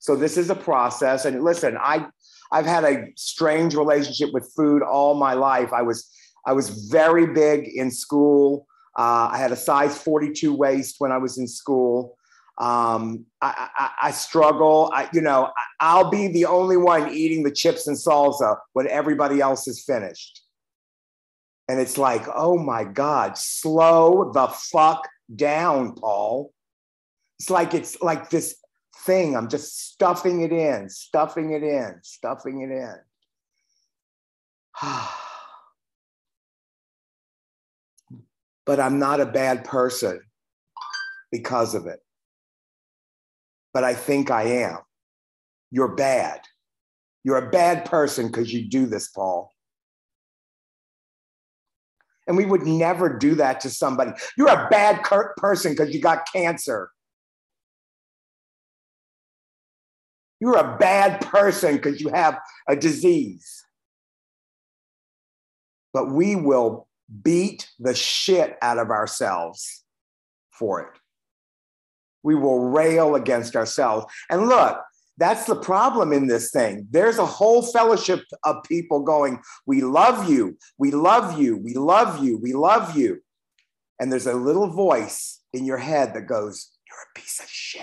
So 0.00 0.16
this 0.16 0.36
is 0.36 0.50
a 0.50 0.54
process. 0.54 1.24
And 1.24 1.42
listen, 1.42 1.76
I 1.78 2.06
I've 2.52 2.66
had 2.66 2.84
a 2.84 3.06
strange 3.16 3.74
relationship 3.74 4.32
with 4.32 4.52
food 4.56 4.82
all 4.82 5.14
my 5.14 5.34
life. 5.34 5.72
I 5.72 5.82
was 5.82 6.10
I 6.46 6.52
was 6.52 6.88
very 6.90 7.26
big 7.26 7.68
in 7.68 7.90
school. 7.90 8.66
Uh, 8.98 9.30
I 9.30 9.38
had 9.38 9.52
a 9.52 9.56
size 9.56 9.96
42 9.96 10.52
waist 10.52 10.96
when 10.98 11.12
I 11.12 11.18
was 11.18 11.38
in 11.38 11.46
school. 11.46 12.16
Um, 12.58 13.26
I, 13.40 13.68
I, 13.76 13.90
I, 14.02 14.10
struggle. 14.10 14.90
I, 14.94 15.08
you 15.14 15.22
know, 15.22 15.50
I'll 15.80 16.10
be 16.10 16.28
the 16.28 16.44
only 16.44 16.76
one 16.76 17.10
eating 17.10 17.42
the 17.42 17.50
chips 17.50 17.86
and 17.86 17.96
salsa 17.96 18.58
when 18.74 18.86
everybody 18.88 19.40
else 19.40 19.66
is 19.66 19.82
finished. 19.82 20.42
And 21.68 21.80
it's 21.80 21.96
like, 21.96 22.26
oh 22.34 22.58
my 22.58 22.84
God, 22.84 23.38
slow 23.38 24.30
the 24.32 24.48
fuck 24.48 25.08
down, 25.34 25.94
Paul. 25.94 26.52
It's 27.38 27.48
like 27.48 27.72
it's 27.72 28.02
like 28.02 28.28
this 28.28 28.56
thing. 29.06 29.34
I'm 29.36 29.48
just 29.48 29.92
stuffing 29.92 30.42
it 30.42 30.52
in, 30.52 30.90
stuffing 30.90 31.52
it 31.52 31.62
in, 31.62 32.00
stuffing 32.02 32.60
it 32.60 32.70
in. 32.70 32.94
but 38.66 38.80
I'm 38.80 38.98
not 38.98 39.20
a 39.20 39.26
bad 39.26 39.64
person 39.64 40.20
because 41.30 41.74
of 41.74 41.86
it 41.86 42.00
but 43.72 43.84
I 43.84 43.94
think 43.94 44.30
I 44.30 44.44
am. 44.44 44.78
You're 45.70 45.94
bad. 45.94 46.40
You're 47.24 47.36
a 47.36 47.50
bad 47.50 47.84
person 47.84 48.26
because 48.26 48.52
you 48.52 48.68
do 48.68 48.86
this, 48.86 49.08
Paul. 49.08 49.52
And 52.26 52.36
we 52.36 52.46
would 52.46 52.62
never 52.62 53.08
do 53.18 53.34
that 53.36 53.60
to 53.60 53.70
somebody. 53.70 54.12
You're 54.36 54.48
a 54.48 54.68
bad 54.70 55.02
person 55.02 55.72
because 55.72 55.94
you 55.94 56.00
got 56.00 56.30
cancer. 56.32 56.90
You're 60.40 60.56
a 60.56 60.78
bad 60.78 61.20
person 61.26 61.76
because 61.76 62.00
you 62.00 62.08
have 62.10 62.38
a 62.68 62.76
disease. 62.76 63.64
But 65.92 66.12
we 66.12 66.36
will 66.36 66.86
beat 67.22 67.68
the 67.78 67.94
shit 67.94 68.56
out 68.62 68.78
of 68.78 68.90
ourselves 68.90 69.84
for 70.52 70.80
it 70.80 70.99
we 72.22 72.34
will 72.34 72.68
rail 72.68 73.14
against 73.14 73.56
ourselves. 73.56 74.06
And 74.30 74.48
look, 74.48 74.78
that's 75.20 75.44
the 75.44 75.56
problem 75.56 76.12
in 76.12 76.26
this 76.26 76.50
thing. 76.50 76.86
There's 76.90 77.18
a 77.18 77.26
whole 77.26 77.62
fellowship 77.62 78.24
of 78.44 78.64
people 78.64 79.02
going, 79.02 79.40
We 79.66 79.82
love 79.82 80.30
you, 80.30 80.56
we 80.78 80.90
love 80.90 81.38
you, 81.38 81.58
we 81.58 81.74
love 81.74 82.24
you, 82.24 82.38
we 82.38 82.54
love 82.54 82.96
you. 82.96 83.20
And 83.98 84.10
there's 84.10 84.26
a 84.26 84.34
little 84.34 84.70
voice 84.70 85.40
in 85.52 85.66
your 85.66 85.76
head 85.76 86.14
that 86.14 86.26
goes, 86.26 86.70
You're 86.88 86.96
a 87.14 87.18
piece 87.20 87.38
of 87.38 87.50
shit. 87.50 87.82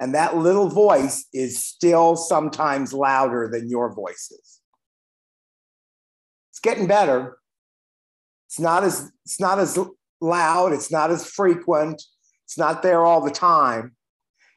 And 0.00 0.14
that 0.14 0.34
little 0.34 0.70
voice 0.70 1.26
is 1.34 1.62
still 1.62 2.16
sometimes 2.16 2.94
louder 2.94 3.50
than 3.52 3.68
your 3.68 3.94
voices. 3.94 4.60
It's 6.50 6.60
getting 6.60 6.86
better. 6.86 7.36
It's 8.48 8.58
not 8.58 8.82
as 8.82 9.12
it's 9.26 9.38
not 9.38 9.58
as 9.58 9.78
loud, 10.22 10.72
it's 10.72 10.90
not 10.90 11.10
as 11.10 11.26
frequent, 11.26 12.02
it's 12.50 12.58
not 12.58 12.82
there 12.82 13.06
all 13.06 13.20
the 13.20 13.30
time. 13.30 13.94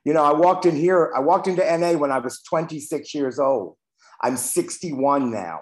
You 0.04 0.14
know, 0.14 0.24
I 0.24 0.34
walked 0.34 0.66
in 0.66 0.76
here, 0.76 1.14
I 1.16 1.20
walked 1.20 1.48
into 1.48 1.62
NA 1.62 1.92
when 1.92 2.12
I 2.12 2.18
was 2.18 2.42
26 2.42 3.14
years 3.14 3.38
old. 3.38 3.78
I'm 4.20 4.36
61 4.36 5.30
now. 5.30 5.60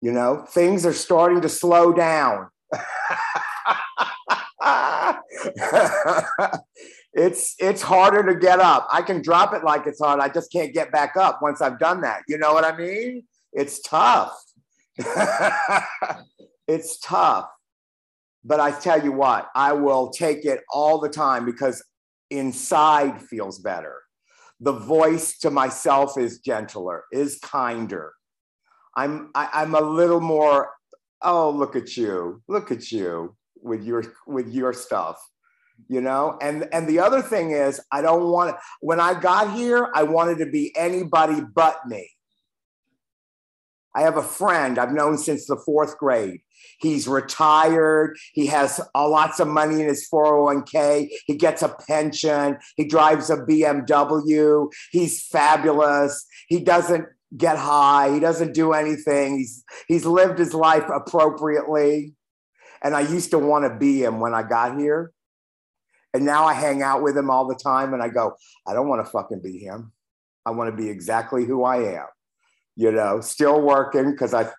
You 0.00 0.10
know, 0.10 0.44
things 0.48 0.84
are 0.84 0.92
starting 0.92 1.42
to 1.42 1.48
slow 1.48 1.92
down. 1.92 2.48
it's 7.14 7.54
it's 7.60 7.82
harder 7.82 8.24
to 8.24 8.34
get 8.34 8.58
up. 8.58 8.88
I 8.90 9.02
can 9.02 9.22
drop 9.22 9.54
it 9.54 9.62
like 9.62 9.86
it's 9.86 10.00
hard. 10.00 10.18
I 10.18 10.28
just 10.28 10.50
can't 10.50 10.74
get 10.74 10.90
back 10.90 11.16
up 11.16 11.40
once 11.40 11.60
I've 11.60 11.78
done 11.78 12.00
that. 12.00 12.22
You 12.26 12.36
know 12.36 12.52
what 12.52 12.64
I 12.64 12.76
mean? 12.76 13.22
It's 13.52 13.80
tough. 13.80 14.36
it's 16.66 16.98
tough. 16.98 17.46
But 18.44 18.60
I 18.60 18.70
tell 18.70 19.02
you 19.02 19.12
what, 19.12 19.48
I 19.54 19.72
will 19.72 20.10
take 20.10 20.44
it 20.44 20.60
all 20.72 20.98
the 20.98 21.08
time 21.08 21.44
because 21.44 21.84
inside 22.30 23.20
feels 23.20 23.58
better. 23.58 23.96
The 24.60 24.72
voice 24.72 25.38
to 25.38 25.50
myself 25.50 26.18
is 26.18 26.38
gentler, 26.38 27.04
is 27.12 27.38
kinder. 27.42 28.12
I'm 28.96 29.30
I, 29.34 29.44
am 29.44 29.74
i 29.74 29.80
am 29.80 29.84
a 29.84 29.88
little 29.88 30.20
more, 30.20 30.70
oh, 31.22 31.50
look 31.50 31.76
at 31.76 31.96
you, 31.96 32.42
look 32.48 32.70
at 32.70 32.90
you 32.90 33.36
with 33.62 33.84
your 33.84 34.04
with 34.26 34.48
your 34.48 34.72
stuff 34.72 35.20
you 35.88 36.00
know 36.00 36.36
and 36.42 36.68
and 36.72 36.88
the 36.88 36.98
other 36.98 37.22
thing 37.22 37.52
is 37.52 37.80
i 37.92 38.02
don't 38.02 38.30
want 38.30 38.54
when 38.80 39.00
i 39.00 39.18
got 39.18 39.54
here 39.54 39.90
i 39.94 40.02
wanted 40.02 40.38
to 40.38 40.46
be 40.46 40.74
anybody 40.76 41.40
but 41.54 41.86
me 41.86 42.08
i 43.94 44.02
have 44.02 44.16
a 44.16 44.22
friend 44.22 44.78
i've 44.78 44.92
known 44.92 45.18
since 45.18 45.46
the 45.46 45.56
fourth 45.56 45.98
grade 45.98 46.40
He's 46.80 47.06
retired. 47.06 48.16
He 48.32 48.46
has 48.46 48.80
uh, 48.94 49.08
lots 49.08 49.38
of 49.38 49.48
money 49.48 49.82
in 49.82 49.88
his 49.88 50.08
401k. 50.12 51.08
He 51.26 51.36
gets 51.36 51.62
a 51.62 51.68
pension. 51.68 52.58
He 52.76 52.84
drives 52.84 53.28
a 53.30 53.36
BMW. 53.36 54.70
He's 54.90 55.22
fabulous. 55.26 56.26
He 56.48 56.60
doesn't 56.60 57.06
get 57.36 57.58
high. 57.58 58.12
He 58.12 58.20
doesn't 58.20 58.54
do 58.54 58.72
anything. 58.72 59.38
He's 59.38 59.64
he's 59.88 60.06
lived 60.06 60.38
his 60.38 60.54
life 60.54 60.88
appropriately. 60.92 62.14
And 62.82 62.96
I 62.96 63.00
used 63.00 63.30
to 63.32 63.38
want 63.38 63.70
to 63.70 63.78
be 63.78 64.02
him 64.02 64.20
when 64.20 64.32
I 64.32 64.42
got 64.42 64.78
here. 64.78 65.12
And 66.14 66.24
now 66.24 66.44
I 66.44 66.54
hang 66.54 66.82
out 66.82 67.02
with 67.02 67.16
him 67.16 67.30
all 67.30 67.46
the 67.46 67.54
time 67.54 67.92
and 67.92 68.02
I 68.02 68.08
go, 68.08 68.36
I 68.66 68.72
don't 68.72 68.88
want 68.88 69.04
to 69.04 69.10
fucking 69.10 69.42
be 69.42 69.58
him. 69.58 69.92
I 70.46 70.50
want 70.50 70.70
to 70.70 70.76
be 70.76 70.88
exactly 70.88 71.44
who 71.44 71.62
I 71.62 71.98
am. 71.98 72.06
You 72.80 72.90
know, 72.90 73.20
still 73.20 73.60
working 73.60 74.12
because 74.12 74.32
I 74.32 74.50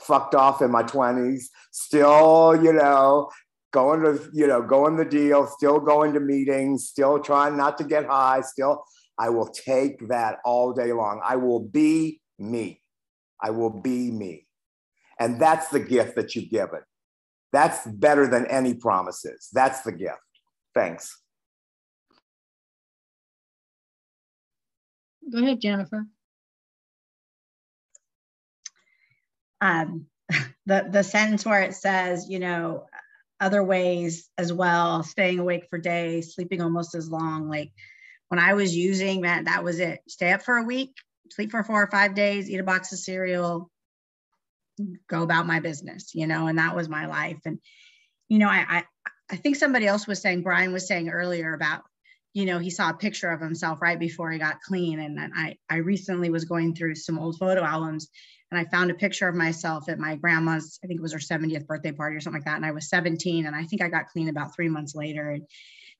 fucked 0.00 0.34
off 0.34 0.60
in 0.60 0.72
my 0.72 0.82
20s, 0.82 1.44
still, 1.70 2.58
you 2.60 2.72
know, 2.72 3.30
going 3.72 4.00
to, 4.00 4.28
you 4.32 4.48
know, 4.48 4.60
going 4.60 4.96
the 4.96 5.04
deal, 5.04 5.46
still 5.46 5.78
going 5.78 6.12
to 6.14 6.18
meetings, 6.18 6.88
still 6.88 7.20
trying 7.20 7.56
not 7.56 7.78
to 7.78 7.84
get 7.84 8.06
high, 8.06 8.40
still, 8.40 8.82
I 9.16 9.28
will 9.28 9.46
take 9.46 10.08
that 10.08 10.38
all 10.44 10.72
day 10.72 10.92
long. 10.92 11.20
I 11.24 11.36
will 11.36 11.60
be 11.60 12.20
me. 12.40 12.82
I 13.40 13.50
will 13.50 13.70
be 13.70 14.10
me. 14.10 14.48
And 15.20 15.40
that's 15.40 15.68
the 15.68 15.78
gift 15.78 16.16
that 16.16 16.34
you've 16.34 16.50
given. 16.50 16.80
That's 17.52 17.86
better 17.86 18.26
than 18.26 18.46
any 18.46 18.74
promises. 18.74 19.48
That's 19.52 19.82
the 19.82 19.92
gift. 19.92 20.18
Thanks. 20.74 21.16
Go 25.30 25.38
ahead, 25.38 25.60
Jennifer. 25.60 26.08
Um, 29.60 30.06
the 30.66 30.86
the 30.90 31.02
sentence 31.02 31.44
where 31.44 31.62
it 31.62 31.74
says, 31.74 32.28
you 32.28 32.38
know, 32.38 32.86
other 33.40 33.64
ways 33.64 34.28
as 34.36 34.52
well, 34.52 35.02
staying 35.02 35.38
awake 35.38 35.66
for 35.70 35.78
days, 35.78 36.34
sleeping 36.34 36.60
almost 36.60 36.94
as 36.94 37.10
long. 37.10 37.48
Like 37.48 37.72
when 38.28 38.38
I 38.38 38.54
was 38.54 38.76
using 38.76 39.22
that, 39.22 39.46
that 39.46 39.64
was 39.64 39.80
it. 39.80 40.00
Stay 40.08 40.32
up 40.32 40.42
for 40.42 40.58
a 40.58 40.64
week, 40.64 40.92
sleep 41.30 41.50
for 41.50 41.64
four 41.64 41.82
or 41.82 41.90
five 41.90 42.14
days, 42.14 42.50
eat 42.50 42.60
a 42.60 42.64
box 42.64 42.92
of 42.92 42.98
cereal, 42.98 43.70
go 45.08 45.22
about 45.22 45.46
my 45.46 45.60
business, 45.60 46.14
you 46.14 46.26
know, 46.26 46.46
and 46.46 46.58
that 46.58 46.76
was 46.76 46.88
my 46.88 47.06
life. 47.06 47.40
And, 47.44 47.58
you 48.28 48.38
know, 48.38 48.48
I, 48.48 48.64
I, 48.68 48.84
I 49.30 49.36
think 49.36 49.56
somebody 49.56 49.86
else 49.86 50.06
was 50.06 50.20
saying, 50.20 50.42
Brian 50.42 50.72
was 50.72 50.86
saying 50.86 51.08
earlier 51.08 51.54
about, 51.54 51.82
you 52.34 52.44
know, 52.44 52.58
he 52.58 52.70
saw 52.70 52.90
a 52.90 52.94
picture 52.94 53.30
of 53.30 53.40
himself 53.40 53.80
right 53.80 53.98
before 53.98 54.30
he 54.30 54.38
got 54.38 54.60
clean. 54.60 55.00
And 55.00 55.16
then 55.16 55.32
I, 55.34 55.56
I 55.68 55.76
recently 55.76 56.30
was 56.30 56.44
going 56.44 56.74
through 56.74 56.94
some 56.96 57.18
old 57.18 57.38
photo 57.38 57.62
albums 57.62 58.08
and 58.50 58.58
I 58.58 58.64
found 58.64 58.90
a 58.90 58.94
picture 58.94 59.28
of 59.28 59.34
myself 59.34 59.88
at 59.88 59.98
my 59.98 60.16
grandma's, 60.16 60.78
I 60.82 60.86
think 60.86 60.98
it 60.98 61.02
was 61.02 61.12
her 61.12 61.18
70th 61.18 61.66
birthday 61.66 61.92
party 61.92 62.16
or 62.16 62.20
something 62.20 62.40
like 62.40 62.46
that. 62.46 62.56
And 62.56 62.66
I 62.66 62.72
was 62.72 62.88
17 62.88 63.46
and 63.46 63.54
I 63.54 63.64
think 63.64 63.82
I 63.82 63.88
got 63.88 64.08
clean 64.08 64.28
about 64.28 64.54
three 64.54 64.68
months 64.68 64.94
later 64.94 65.30
and 65.30 65.46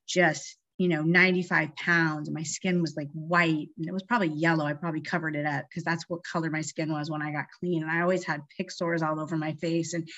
just, 0.05 0.57
you 0.77 0.89
know, 0.89 1.01
95 1.01 1.75
pounds 1.75 2.27
and 2.27 2.35
my 2.35 2.43
skin 2.43 2.81
was 2.81 2.97
like 2.97 3.09
white 3.13 3.69
and 3.77 3.87
it 3.87 3.93
was 3.93 4.03
probably 4.03 4.29
yellow. 4.29 4.65
I 4.65 4.73
probably 4.73 5.01
covered 5.01 5.35
it 5.35 5.45
up 5.45 5.65
because 5.69 5.83
that's 5.83 6.09
what 6.09 6.23
color 6.23 6.49
my 6.49 6.61
skin 6.61 6.91
was 6.91 7.09
when 7.09 7.21
I 7.21 7.31
got 7.31 7.45
clean. 7.59 7.83
And 7.83 7.91
I 7.91 8.01
always 8.01 8.25
had 8.25 8.41
pick 8.57 8.69
sores 8.69 9.01
all 9.01 9.21
over 9.21 9.37
my 9.37 9.53
face 9.53 9.93
and, 9.93 10.09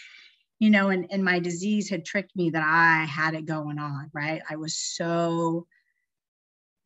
you 0.57 0.71
know, 0.71 0.89
and, 0.89 1.05
and 1.11 1.23
my 1.23 1.39
disease 1.39 1.89
had 1.89 2.05
tricked 2.05 2.35
me 2.35 2.49
that 2.51 2.63
I 2.65 3.05
had 3.05 3.35
it 3.35 3.45
going 3.45 3.77
on, 3.77 4.09
right? 4.13 4.41
I 4.49 4.55
was 4.55 4.75
so 4.75 5.67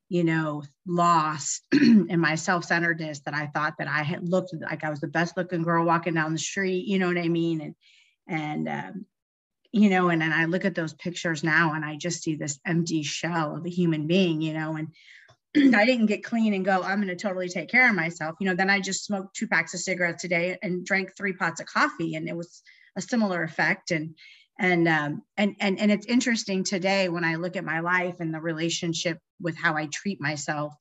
you 0.10 0.24
know, 0.24 0.64
lost 0.86 1.64
in 1.74 2.20
my 2.20 2.36
self-centeredness 2.36 3.22
that 3.22 3.34
I 3.34 3.48
thought 3.48 3.76
that 3.80 3.88
I 3.88 4.04
had 4.04 4.28
looked 4.28 4.54
like 4.60 4.84
I 4.84 4.90
was 4.90 5.02
the 5.02 5.08
best 5.08 5.36
looking 5.36 5.64
girl 5.64 5.86
walking 5.86 6.14
down 6.14 6.32
the 6.32 6.40
street, 6.40 6.86
you 6.86 7.00
know 7.00 7.08
what 7.08 7.18
I 7.18 7.28
mean? 7.28 7.62
And, 7.62 7.76
and, 8.28 8.70
um, 8.70 9.06
you 9.74 9.90
know, 9.90 10.10
and 10.10 10.22
then 10.22 10.32
I 10.32 10.46
look 10.46 10.66
at 10.66 10.76
those 10.76 10.94
pictures 10.94 11.44
now 11.44 11.74
and 11.74 11.84
I 11.84 11.98
just 11.98 12.24
see 12.24 12.36
this 12.36 12.60
empty 12.66 13.04
shell 13.04 13.56
of 13.58 13.66
a 13.66 13.70
human 13.70 14.08
being, 14.08 14.42
you 14.42 14.54
know, 14.54 14.78
and 14.78 15.76
I 15.76 15.86
didn't 15.86 16.06
get 16.06 16.24
clean 16.24 16.54
and 16.54 16.64
go, 16.64 16.82
I'm 16.82 17.02
going 17.02 17.10
to 17.10 17.16
totally 17.16 17.50
take 17.50 17.70
care 17.70 17.90
of 17.90 17.96
myself. 17.96 18.36
You 18.40 18.48
know, 18.48 18.56
then 18.56 18.70
I 18.70 18.80
just 18.80 19.06
smoked 19.06 19.36
two 19.36 19.48
packs 19.48 19.74
of 19.74 19.82
cigarettes 19.82 20.24
a 20.24 20.30
day 20.30 20.58
and 20.62 20.86
drank 20.86 21.16
three 21.16 21.34
pots 21.34 21.60
of 21.60 21.68
coffee 21.68 22.16
and 22.16 22.30
it 22.30 22.36
was 22.36 22.64
a 22.96 23.02
similar 23.02 23.44
effect. 23.44 23.92
And, 23.92 24.16
and 24.60 24.88
um, 24.88 25.22
and 25.38 25.56
and 25.60 25.80
and 25.80 25.92
it's 25.92 26.08
interesting 26.08 26.64
today 26.64 27.10
when 27.10 27.24
I 27.24 27.36
look 27.36 27.56
at 27.56 27.64
my 27.64 27.82
life 27.82 28.16
and 28.20 28.34
the 28.34 28.42
relationship 28.42 29.20
with 29.42 29.58
how 29.58 29.76
I 29.76 29.88
treat 29.88 30.22
myself, 30.22 30.74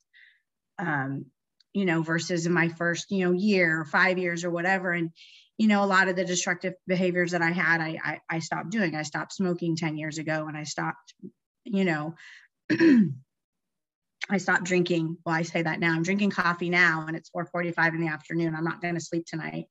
um, 0.79 1.25
you 1.73 1.85
know, 1.85 2.01
versus 2.01 2.45
in 2.45 2.53
my 2.53 2.69
first 2.69 3.11
you 3.11 3.25
know 3.25 3.31
year 3.31 3.81
or 3.81 3.85
five 3.85 4.17
years 4.17 4.43
or 4.43 4.51
whatever, 4.51 4.91
and 4.91 5.11
you 5.57 5.67
know 5.67 5.83
a 5.83 5.85
lot 5.85 6.07
of 6.07 6.15
the 6.15 6.25
destructive 6.25 6.73
behaviors 6.87 7.31
that 7.31 7.41
I 7.41 7.51
had, 7.51 7.81
I 7.81 7.99
I, 8.03 8.19
I 8.29 8.39
stopped 8.39 8.69
doing. 8.69 8.95
I 8.95 9.03
stopped 9.03 9.33
smoking 9.33 9.75
ten 9.75 9.97
years 9.97 10.17
ago, 10.17 10.47
and 10.47 10.57
I 10.57 10.63
stopped, 10.63 11.13
you 11.63 11.85
know. 11.85 12.15
I 14.29 14.39
stopped 14.39 14.65
drinking. 14.65 15.17
Well, 15.25 15.35
I 15.35 15.43
say 15.43 15.61
that 15.61 15.79
now. 15.79 15.93
I'm 15.93 16.03
drinking 16.03 16.31
coffee 16.31 16.69
now, 16.69 17.05
and 17.07 17.15
it's 17.15 17.29
4:45 17.29 17.95
in 17.95 18.01
the 18.01 18.07
afternoon. 18.07 18.55
I'm 18.55 18.65
not 18.65 18.81
going 18.81 18.95
to 18.95 18.99
sleep 18.99 19.25
tonight 19.25 19.67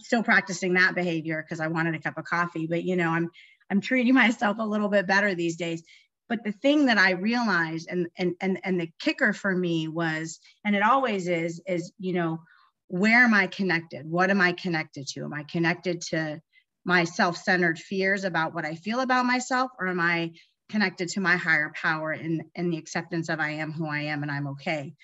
still 0.00 0.22
practicing 0.22 0.74
that 0.74 0.94
behavior 0.94 1.42
because 1.42 1.60
I 1.60 1.68
wanted 1.68 1.94
a 1.94 2.00
cup 2.00 2.18
of 2.18 2.24
coffee, 2.24 2.66
but 2.66 2.84
you 2.84 2.96
know, 2.96 3.10
I'm 3.10 3.30
I'm 3.70 3.80
treating 3.80 4.14
myself 4.24 4.58
a 4.58 4.66
little 4.66 4.88
bit 4.88 5.06
better 5.06 5.34
these 5.34 5.56
days. 5.56 5.82
But 6.28 6.44
the 6.44 6.52
thing 6.52 6.86
that 6.86 6.98
I 6.98 7.12
realized 7.12 7.88
and 7.90 8.08
and 8.18 8.34
and 8.40 8.60
and 8.62 8.80
the 8.80 8.90
kicker 9.00 9.32
for 9.32 9.54
me 9.54 9.88
was, 9.88 10.40
and 10.64 10.76
it 10.76 10.82
always 10.82 11.26
is, 11.28 11.60
is 11.66 11.92
you 11.98 12.12
know, 12.12 12.40
where 12.88 13.24
am 13.24 13.34
I 13.34 13.46
connected? 13.46 14.06
What 14.06 14.30
am 14.30 14.40
I 14.40 14.52
connected 14.52 15.06
to? 15.08 15.24
Am 15.24 15.32
I 15.32 15.44
connected 15.44 16.00
to 16.10 16.40
my 16.84 17.04
self-centered 17.04 17.78
fears 17.78 18.24
about 18.24 18.54
what 18.54 18.64
I 18.64 18.74
feel 18.74 19.00
about 19.00 19.26
myself, 19.26 19.70
or 19.78 19.88
am 19.88 20.00
I 20.00 20.32
connected 20.68 21.08
to 21.08 21.20
my 21.20 21.36
higher 21.36 21.72
power 21.74 22.12
and 22.12 22.42
and 22.54 22.72
the 22.72 22.78
acceptance 22.78 23.28
of 23.30 23.40
I 23.40 23.52
am 23.52 23.72
who 23.72 23.86
I 23.86 24.00
am 24.00 24.22
and 24.22 24.30
I'm 24.30 24.48
okay? 24.48 24.94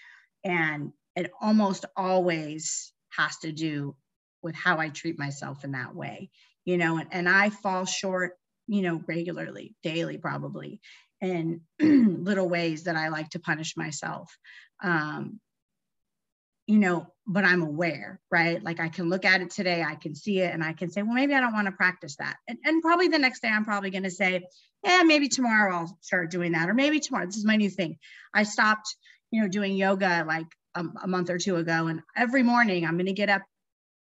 And 0.45 0.93
it 1.17 1.31
almost 1.41 1.87
always 1.97 2.93
has 3.17 3.37
to 3.39 3.53
do 3.53 3.97
with 4.43 4.55
how 4.55 4.79
I 4.79 4.91
treat 4.91 5.19
myself 5.19 5.65
in 5.65 5.73
that 5.73 5.95
way, 5.95 6.31
you 6.65 6.77
know, 6.77 6.99
and, 6.99 7.09
and 7.13 7.29
I 7.29 7.49
fall 7.49 7.87
short, 7.87 8.33
you 8.67 8.83
know, 8.83 9.01
regularly, 9.07 9.75
daily, 9.83 10.19
probably 10.19 10.81
in 11.25 11.61
little 12.25 12.49
ways 12.49 12.85
that 12.85 12.97
I 12.97 13.09
like 13.09 13.31
to 13.31 13.39
punish 13.39 13.77
myself. 13.77 14.37
Um, 14.83 15.41
you 16.67 16.79
know, 16.79 17.07
but 17.27 17.45
I'm 17.45 17.63
aware, 17.63 18.21
right? 18.31 18.63
Like 18.63 18.81
I 18.81 18.89
can 18.89 19.09
look 19.11 19.25
at 19.25 19.41
it 19.41 19.51
today, 19.51 19.83
I 19.83 19.97
can 19.97 20.15
see 20.15 20.41
it, 20.41 20.53
and 20.53 20.65
I 20.65 20.73
can 20.73 20.91
say, 20.91 21.03
well, 21.03 21.15
maybe 21.15 21.35
I 21.35 21.41
don't 21.41 21.53
want 21.53 21.67
to 21.67 21.73
practice 21.73 22.17
that. 22.17 22.37
And, 22.49 22.59
and 22.65 22.83
probably 22.83 23.09
the 23.09 23.19
next 23.19 23.41
day, 23.41 23.49
I'm 23.49 23.65
probably 23.65 23.91
going 23.91 24.05
to 24.05 24.11
say, 24.11 24.45
yeah, 24.83 25.03
maybe 25.03 25.29
tomorrow 25.29 25.75
I'll 25.75 25.99
start 26.01 26.31
doing 26.31 26.53
that. 26.53 26.69
Or 26.69 26.75
maybe 26.75 27.01
tomorrow, 27.01 27.27
this 27.27 27.37
is 27.37 27.45
my 27.45 27.57
new 27.57 27.71
thing. 27.71 27.99
I 28.33 28.45
stopped, 28.45 28.97
you 29.31 29.43
know, 29.43 29.49
doing 29.49 29.77
yoga 29.77 30.25
like 30.27 30.47
a, 30.75 30.85
a 31.03 31.07
month 31.07 31.31
or 31.31 31.39
two 31.39 31.57
ago. 31.57 31.87
And 31.87 32.01
every 32.17 32.43
morning 32.43 32.85
I'm 32.85 32.97
going 32.97 33.07
to 33.07 33.13
get 33.13 33.31
up 33.31 33.43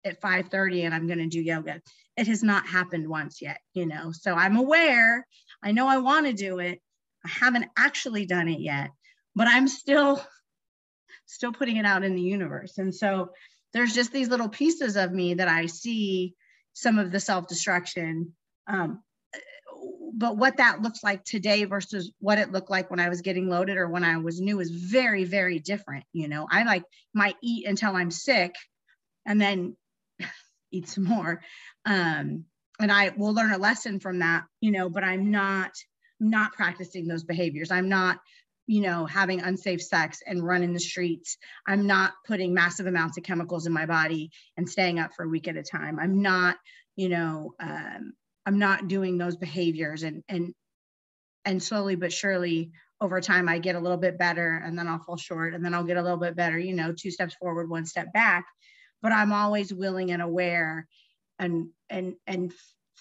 at 0.04 0.20
5:30 0.20 0.84
and 0.84 0.94
I'm 0.94 1.06
going 1.06 1.18
to 1.18 1.26
do 1.26 1.40
yoga. 1.40 1.80
It 2.16 2.26
has 2.26 2.42
not 2.42 2.66
happened 2.66 3.08
once 3.08 3.40
yet, 3.40 3.60
you 3.72 3.86
know. 3.86 4.12
So 4.12 4.34
I'm 4.34 4.56
aware. 4.56 5.26
I 5.62 5.72
know 5.72 5.88
I 5.88 5.98
want 5.98 6.26
to 6.26 6.32
do 6.32 6.58
it. 6.58 6.80
I 7.24 7.28
haven't 7.28 7.70
actually 7.76 8.26
done 8.26 8.48
it 8.48 8.60
yet, 8.60 8.90
but 9.34 9.48
I'm 9.48 9.68
still 9.68 10.22
still 11.26 11.52
putting 11.52 11.76
it 11.76 11.86
out 11.86 12.04
in 12.04 12.14
the 12.14 12.22
universe. 12.22 12.78
And 12.78 12.94
so 12.94 13.30
there's 13.72 13.94
just 13.94 14.12
these 14.12 14.28
little 14.28 14.48
pieces 14.48 14.96
of 14.96 15.12
me 15.12 15.34
that 15.34 15.48
I 15.48 15.66
see 15.66 16.34
some 16.74 16.98
of 16.98 17.10
the 17.10 17.20
self-destruction 17.20 18.32
um, 18.66 19.02
but 20.14 20.36
what 20.36 20.58
that 20.58 20.82
looks 20.82 21.02
like 21.02 21.24
today 21.24 21.64
versus 21.64 22.12
what 22.20 22.38
it 22.38 22.52
looked 22.52 22.70
like 22.70 22.90
when 22.90 23.00
I 23.00 23.08
was 23.08 23.22
getting 23.22 23.48
loaded 23.48 23.76
or 23.76 23.88
when 23.88 24.04
I 24.04 24.18
was 24.18 24.40
new 24.40 24.60
is 24.60 24.70
very, 24.70 25.24
very 25.24 25.58
different. 25.58 26.04
You 26.12 26.28
know, 26.28 26.46
I 26.50 26.64
like 26.64 26.84
might 27.14 27.36
eat 27.42 27.66
until 27.66 27.96
I'm 27.96 28.10
sick 28.10 28.54
and 29.26 29.40
then 29.40 29.76
eat 30.70 30.88
some 30.88 31.04
more. 31.04 31.40
Um, 31.84 32.44
and 32.78 32.92
I 32.92 33.12
will 33.16 33.34
learn 33.34 33.52
a 33.52 33.58
lesson 33.58 34.00
from 34.00 34.20
that, 34.20 34.44
you 34.60 34.70
know, 34.70 34.88
but 34.88 35.04
I'm 35.04 35.30
not 35.30 35.72
not 36.22 36.52
practicing 36.52 37.06
those 37.06 37.24
behaviors. 37.24 37.70
I'm 37.70 37.88
not, 37.88 38.20
you 38.66 38.80
know, 38.80 39.06
having 39.06 39.40
unsafe 39.40 39.82
sex 39.82 40.22
and 40.26 40.46
running 40.46 40.72
the 40.72 40.80
streets. 40.80 41.36
I'm 41.66 41.86
not 41.86 42.12
putting 42.26 42.54
massive 42.54 42.86
amounts 42.86 43.18
of 43.18 43.24
chemicals 43.24 43.66
in 43.66 43.72
my 43.72 43.86
body 43.86 44.30
and 44.56 44.68
staying 44.68 44.98
up 44.98 45.12
for 45.14 45.24
a 45.24 45.28
week 45.28 45.48
at 45.48 45.56
a 45.56 45.62
time. 45.62 45.98
I'm 45.98 46.22
not, 46.22 46.56
you 46.96 47.08
know, 47.08 47.54
um, 47.60 48.12
I'm 48.46 48.58
not 48.58 48.88
doing 48.88 49.18
those 49.18 49.36
behaviors 49.36 50.02
and 50.02 50.22
and 50.28 50.54
and 51.44 51.62
slowly 51.62 51.96
but 51.96 52.12
surely 52.12 52.70
over 53.00 53.20
time 53.20 53.48
I 53.48 53.58
get 53.58 53.74
a 53.74 53.80
little 53.80 53.98
bit 53.98 54.16
better 54.16 54.62
and 54.64 54.78
then 54.78 54.86
I'll 54.86 55.00
fall 55.00 55.16
short 55.16 55.54
and 55.54 55.64
then 55.64 55.74
I'll 55.74 55.84
get 55.84 55.96
a 55.96 56.02
little 56.02 56.18
bit 56.18 56.36
better, 56.36 56.58
you 56.58 56.74
know, 56.74 56.92
two 56.92 57.10
steps 57.10 57.34
forward, 57.34 57.68
one 57.68 57.84
step 57.86 58.12
back 58.12 58.46
but 59.02 59.12
I'm 59.12 59.32
always 59.32 59.74
willing 59.74 60.12
and 60.12 60.22
aware 60.22 60.86
and 61.38 61.68
and 61.90 62.14
and 62.26 62.52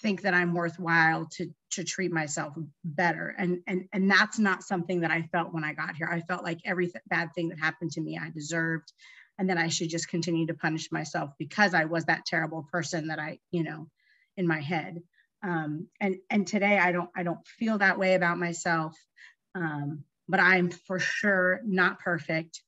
think 0.02 0.22
that 0.22 0.34
I'm 0.34 0.54
worthwhile 0.54 1.28
to 1.38 1.50
to 1.72 1.84
treat 1.84 2.12
myself 2.12 2.54
better. 2.84 3.34
And 3.38 3.60
and 3.68 3.86
and 3.94 4.10
that's 4.10 4.40
not 4.40 4.64
something 4.64 5.02
that 5.02 5.12
I 5.12 5.24
felt 5.32 5.54
when 5.54 5.64
I 5.64 5.74
got 5.74 5.96
here. 5.96 6.10
I 6.12 6.22
felt 6.22 6.44
like 6.44 6.60
every 6.66 6.88
th- 6.88 7.04
bad 7.08 7.30
thing 7.34 7.50
that 7.50 7.60
happened 7.60 7.92
to 7.92 8.02
me 8.02 8.20
I 8.22 8.30
deserved 8.30 8.92
and 9.38 9.50
that 9.50 9.58
I 9.58 9.70
should 9.70 9.90
just 9.90 10.10
continue 10.10 10.48
to 10.48 10.54
punish 10.54 10.92
myself 10.92 11.32
because 11.40 11.74
I 11.74 11.86
was 11.86 12.06
that 12.06 12.26
terrible 12.26 12.68
person 12.72 13.08
that 13.08 13.20
I, 13.20 13.40
you 13.50 13.64
know, 13.64 13.88
in 14.38 14.48
my 14.48 14.60
head. 14.60 15.02
Um, 15.44 15.88
and 16.00 16.18
and 16.30 16.46
today 16.46 16.78
I 16.78 16.92
don't 16.92 17.10
I 17.16 17.24
don't 17.24 17.46
feel 17.60 17.78
that 17.80 17.98
way 17.98 18.16
about 18.16 18.38
myself. 18.38 18.96
Um, 19.56 20.04
but 20.28 20.40
I'm 20.40 20.70
for 20.70 21.00
sure 21.00 21.62
not 21.66 22.00
perfect. 22.00 22.62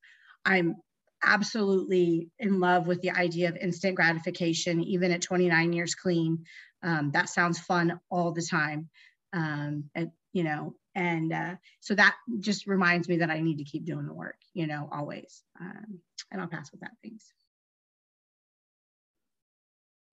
I'm 0.44 0.76
absolutely 1.24 2.30
in 2.40 2.60
love 2.60 2.88
with 2.88 3.02
the 3.02 3.12
idea 3.12 3.50
of 3.50 3.58
instant 3.58 3.96
gratification, 3.96 4.84
even 4.84 5.12
at 5.12 5.22
29 5.22 5.74
years 5.74 5.96
clean. 5.96 6.46
Um, 6.84 7.12
that 7.12 7.30
sounds 7.30 7.60
fun 7.60 8.00
all 8.10 8.32
the 8.32 8.42
time. 8.42 8.90
Um, 9.32 9.86
and, 9.96 10.12
you 10.34 10.44
know, 10.44 10.76
and 10.96 11.34
uh, 11.34 11.56
so 11.80 11.96
that 11.96 12.16
just 12.40 12.68
reminds 12.68 13.08
me 13.08 13.18
that 13.18 13.30
I 13.30 13.42
need 13.42 13.58
to 13.58 13.64
keep 13.64 13.86
doing 13.86 14.06
the 14.06 14.14
work, 14.14 14.38
you 14.54 14.68
know, 14.68 14.90
always. 14.92 15.44
Um, 15.60 16.00
and 16.32 16.42
I'll 16.42 16.48
pass 16.48 16.72
with 16.72 16.82
that. 16.82 16.92
Thanks. 17.04 17.34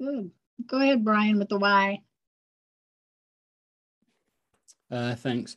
Good. 0.01 0.31
Go 0.66 0.81
ahead, 0.81 1.05
Brian, 1.05 1.39
with 1.39 1.49
the 1.49 1.59
why. 1.59 2.01
Uh, 4.91 5.14
thanks 5.14 5.57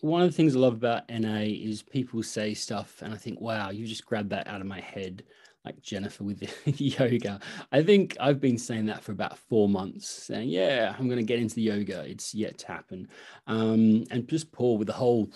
one 0.00 0.22
of 0.22 0.28
the 0.28 0.36
things 0.36 0.54
I 0.54 0.60
love 0.60 0.74
about 0.74 1.08
NA 1.08 1.40
is 1.40 1.82
people 1.82 2.22
say 2.22 2.54
stuff, 2.54 3.02
and 3.02 3.12
I 3.12 3.16
think, 3.16 3.40
wow, 3.40 3.70
you 3.70 3.86
just 3.86 4.06
grabbed 4.06 4.30
that 4.30 4.46
out 4.46 4.60
of 4.60 4.66
my 4.66 4.80
head. 4.80 5.24
Like 5.64 5.80
Jennifer 5.82 6.24
with 6.24 6.40
the 6.40 6.72
yoga. 6.84 7.40
I 7.72 7.82
think 7.82 8.16
I've 8.20 8.40
been 8.40 8.58
saying 8.58 8.86
that 8.86 9.02
for 9.02 9.12
about 9.12 9.38
four 9.38 9.68
months, 9.68 10.08
saying, 10.08 10.48
yeah, 10.48 10.94
I'm 10.98 11.06
going 11.06 11.18
to 11.18 11.24
get 11.24 11.40
into 11.40 11.56
the 11.56 11.62
yoga. 11.62 12.04
It's 12.08 12.34
yet 12.34 12.58
to 12.58 12.68
happen. 12.68 13.08
Um, 13.46 14.04
and 14.10 14.28
just 14.28 14.52
Paul 14.52 14.78
with 14.78 14.86
the 14.86 14.94
whole 14.94 15.30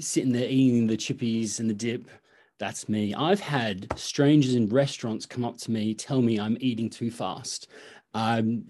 sitting 0.00 0.32
there 0.32 0.48
eating 0.48 0.86
the 0.86 0.96
chippies 0.96 1.60
and 1.60 1.70
the 1.70 1.74
dip. 1.74 2.08
That's 2.58 2.88
me. 2.88 3.14
I've 3.14 3.40
had 3.40 3.86
strangers 3.98 4.54
in 4.54 4.68
restaurants 4.68 5.26
come 5.26 5.44
up 5.44 5.58
to 5.58 5.70
me, 5.70 5.94
tell 5.94 6.22
me 6.22 6.38
I'm 6.38 6.56
eating 6.60 6.88
too 6.88 7.10
fast. 7.10 7.68
Um, 8.14 8.64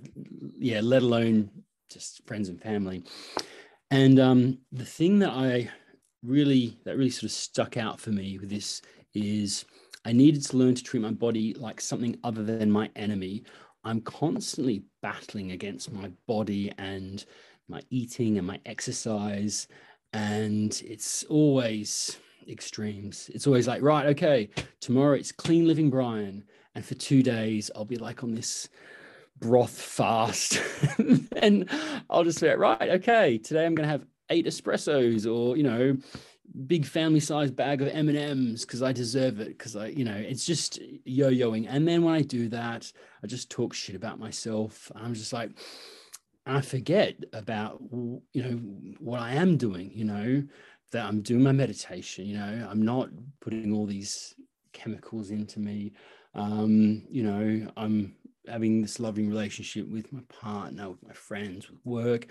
yeah, 0.59 0.81
let 0.83 1.03
alone 1.03 1.51
just 1.91 2.27
friends 2.27 2.49
and 2.49 2.61
family. 2.61 3.05
And 3.91 4.19
um, 4.19 4.59
the 4.73 4.87
thing 4.87 5.19
that 5.21 5.31
I 5.31 5.71
really, 6.23 6.79
that 6.85 6.97
really 6.97 7.11
sort 7.11 7.25
of 7.25 7.31
stuck 7.31 7.77
out 7.77 8.01
for 8.01 8.11
me 8.11 8.39
with 8.39 8.49
this 8.49 8.81
is 9.13 9.65
I 10.05 10.13
needed 10.13 10.45
to 10.47 10.57
learn 10.57 10.75
to 10.75 10.83
treat 10.83 11.01
my 11.01 11.11
body 11.11 11.55
like 11.55 11.81
something 11.81 12.19
other 12.23 12.43
than 12.43 12.71
my 12.71 12.91
enemy. 12.97 13.45
I'm 13.85 14.01
constantly 14.01 14.85
battling 15.03 15.53
against 15.53 15.93
my 15.93 16.11
body 16.27 16.73
and 16.79 17.25
my 17.69 17.83
eating 17.91 18.39
and 18.39 18.47
my 18.47 18.61
exercise. 18.67 19.69
And 20.13 20.81
it's 20.85 21.25
always 21.25 22.19
extremes. 22.49 23.31
It's 23.35 23.47
always 23.47 23.67
like, 23.67 23.83
right, 23.83 24.07
okay, 24.09 24.51
tomorrow 24.81 25.15
it's 25.15 25.33
clean 25.33 25.67
living 25.67 25.91
Brian. 25.91 26.45
And 26.75 26.85
for 26.85 26.95
two 26.95 27.23
days, 27.23 27.71
I'll 27.75 27.85
be 27.85 27.97
like 27.97 28.23
on 28.23 28.35
this 28.35 28.69
broth 29.39 29.79
fast. 29.79 30.61
and 31.37 31.69
I'll 32.11 32.25
just 32.25 32.39
say, 32.39 32.55
right, 32.55 32.91
okay, 32.91 33.39
today 33.39 33.65
I'm 33.65 33.75
going 33.75 33.87
to 33.87 33.93
have 33.93 34.07
eight 34.31 34.47
espressos 34.47 35.31
or, 35.31 35.57
you 35.57 35.63
know, 35.63 35.97
big 36.67 36.87
family 36.87 37.21
size 37.21 37.51
bag 37.51 37.83
of 37.83 37.89
M&Ms 37.89 38.65
because 38.65 38.83
I 38.83 38.93
deserve 38.93 39.41
it 39.41 39.49
because 39.49 39.77
I 39.77 39.89
you 39.89 40.05
know 40.05 40.15
it's 40.15 40.45
just 40.45 40.79
yo-yoing. 41.05 41.67
And 41.69 41.87
then 41.87 42.03
when 42.05 42.15
I 42.15 42.23
do 42.23 42.49
that 42.51 42.93
I 43.23 43.27
just 43.27 43.51
talk 43.51 43.75
shit 43.75 43.97
about 43.97 44.19
myself. 44.19 44.91
I'm 44.95 45.15
just 45.15 45.33
like 45.33 45.51
I 46.47 46.61
forget 46.61 47.17
about 47.33 47.83
you 47.93 48.43
know 48.43 48.61
what 49.01 49.21
I 49.21 49.35
am 49.35 49.57
doing 49.57 49.91
you 49.95 50.05
know 50.05 50.43
that 50.93 51.07
I'm 51.07 51.23
doing 51.23 51.43
my 51.43 51.53
meditation 51.53 52.27
you 52.27 52.39
know 52.39 52.69
I'm 52.71 52.83
not 52.83 53.09
putting 53.41 53.73
all 53.73 53.87
these 53.87 54.35
chemicals 54.73 55.31
into 55.31 55.59
me. 55.61 55.93
Um 56.35 57.05
you 57.09 57.23
know 57.23 57.73
I'm 57.77 58.15
having 58.47 58.83
this 58.83 59.01
loving 59.01 59.29
relationship 59.29 59.89
with 59.89 60.13
my 60.13 60.21
partner 60.29 60.91
with 60.91 61.03
my 61.03 61.15
friends 61.15 61.71
with 61.71 61.81
work 61.85 62.29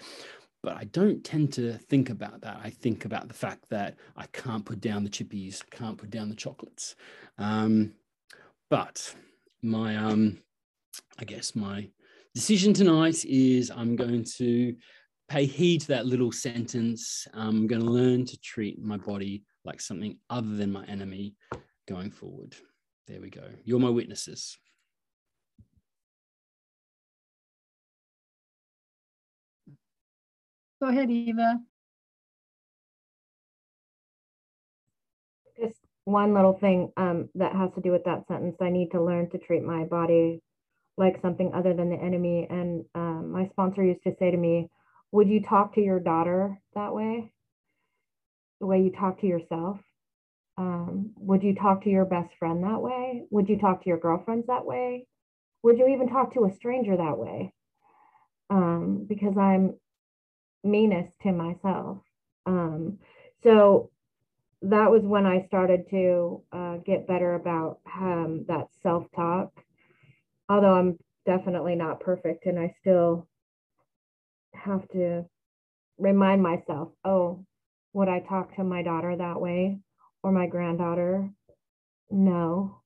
but 0.63 0.77
I 0.77 0.85
don't 0.85 1.23
tend 1.23 1.51
to 1.53 1.73
think 1.73 2.09
about 2.09 2.41
that. 2.41 2.59
I 2.63 2.69
think 2.69 3.03
about 3.03 3.27
the 3.27 3.33
fact 3.33 3.65
that 3.69 3.97
I 4.15 4.25
can't 4.27 4.65
put 4.65 4.79
down 4.79 5.03
the 5.03 5.09
chippies, 5.09 5.61
can't 5.69 5.97
put 5.97 6.09
down 6.09 6.29
the 6.29 6.35
chocolates. 6.35 6.95
Um, 7.37 7.93
but 8.69 9.13
my, 9.61 9.97
um, 9.97 10.39
I 11.19 11.25
guess 11.25 11.53
my 11.53 11.89
decision 12.33 12.73
tonight 12.73 13.25
is 13.25 13.69
I'm 13.69 13.97
going 13.97 14.25
to 14.37 14.73
pay 15.27 15.45
heed 15.45 15.81
to 15.81 15.87
that 15.87 16.05
little 16.05 16.31
sentence. 16.31 17.27
I'm 17.33 17.67
going 17.67 17.81
to 17.81 17.91
learn 17.91 18.25
to 18.25 18.39
treat 18.39 18.81
my 18.81 18.97
body 18.97 19.43
like 19.65 19.81
something 19.81 20.17
other 20.29 20.55
than 20.55 20.71
my 20.71 20.85
enemy 20.85 21.35
going 21.89 22.09
forward. 22.09 22.55
There 23.07 23.19
we 23.19 23.29
go. 23.29 23.49
You're 23.65 23.79
my 23.79 23.89
witnesses. 23.89 24.57
Go 30.83 30.89
ahead, 30.89 31.09
Eva. 31.09 31.61
Just 35.57 35.77
one 36.03 36.33
little 36.33 36.57
thing 36.59 36.91
um, 36.97 37.29
that 37.35 37.55
has 37.55 37.69
to 37.75 37.81
do 37.81 37.91
with 37.91 38.03
that 38.03 38.27
sentence. 38.27 38.57
I 38.59 38.69
need 38.69 38.91
to 38.91 39.01
learn 39.01 39.29
to 39.29 39.37
treat 39.37 39.63
my 39.63 39.85
body 39.85 40.41
like 40.97 41.21
something 41.21 41.53
other 41.53 41.73
than 41.73 41.89
the 41.89 41.95
enemy. 41.95 42.47
And 42.49 42.83
um, 42.95 43.31
my 43.31 43.47
sponsor 43.47 43.81
used 43.81 44.03
to 44.03 44.13
say 44.19 44.29
to 44.29 44.35
me, 44.35 44.67
Would 45.13 45.29
you 45.29 45.41
talk 45.41 45.73
to 45.75 45.81
your 45.81 46.01
daughter 46.01 46.59
that 46.75 46.93
way? 46.93 47.31
The 48.59 48.67
way 48.67 48.81
you 48.81 48.91
talk 48.91 49.21
to 49.21 49.25
yourself? 49.25 49.79
Um, 50.57 51.11
would 51.15 51.43
you 51.43 51.55
talk 51.55 51.85
to 51.85 51.89
your 51.89 52.03
best 52.03 52.35
friend 52.37 52.61
that 52.65 52.81
way? 52.81 53.23
Would 53.31 53.47
you 53.47 53.57
talk 53.57 53.83
to 53.83 53.89
your 53.89 53.99
girlfriends 53.99 54.47
that 54.47 54.65
way? 54.65 55.07
Would 55.63 55.77
you 55.77 55.87
even 55.87 56.09
talk 56.09 56.33
to 56.33 56.43
a 56.43 56.53
stranger 56.53 56.97
that 56.97 57.17
way? 57.17 57.53
Um, 58.49 59.05
because 59.07 59.37
I'm 59.37 59.75
meanest 60.63 61.19
to 61.21 61.31
myself. 61.31 61.99
Um, 62.45 62.99
so 63.43 63.91
that 64.61 64.89
was 64.89 65.03
when 65.03 65.25
I 65.25 65.45
started 65.47 65.89
to 65.89 66.41
uh, 66.51 66.77
get 66.85 67.07
better 67.07 67.35
about 67.35 67.79
um, 67.95 68.45
that 68.47 68.67
self 68.81 69.05
talk. 69.15 69.51
Although 70.49 70.75
I'm 70.75 70.97
definitely 71.25 71.75
not 71.75 71.99
perfect 71.99 72.45
and 72.45 72.59
I 72.59 72.73
still 72.81 73.27
have 74.53 74.87
to 74.89 75.25
remind 75.97 76.41
myself 76.41 76.89
oh, 77.05 77.45
would 77.93 78.09
I 78.09 78.19
talk 78.21 78.55
to 78.55 78.63
my 78.63 78.81
daughter 78.81 79.15
that 79.15 79.39
way 79.39 79.79
or 80.23 80.31
my 80.31 80.47
granddaughter? 80.47 81.29
No. 82.09 82.81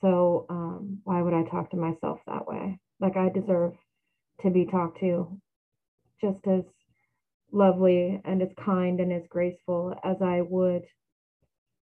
So 0.00 0.46
um, 0.48 1.00
why 1.04 1.22
would 1.22 1.34
I 1.34 1.44
talk 1.44 1.70
to 1.70 1.76
myself 1.76 2.20
that 2.26 2.46
way? 2.46 2.78
Like 3.00 3.16
I 3.16 3.28
deserve 3.28 3.72
to 4.42 4.50
be 4.50 4.66
talked 4.66 5.00
to 5.00 5.40
just 6.20 6.46
as 6.46 6.62
lovely 7.56 8.20
and 8.24 8.42
as 8.42 8.50
kind 8.62 9.00
and 9.00 9.12
as 9.12 9.22
graceful 9.28 9.98
as 10.04 10.16
I 10.20 10.42
would, 10.42 10.82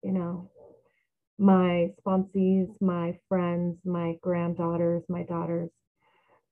you 0.04 0.12
know, 0.12 0.52
my 1.40 1.92
sponsees, 2.06 2.70
my 2.82 3.18
friends, 3.30 3.78
my 3.86 4.16
granddaughters, 4.22 5.04
my 5.08 5.24
daughters. 5.24 5.70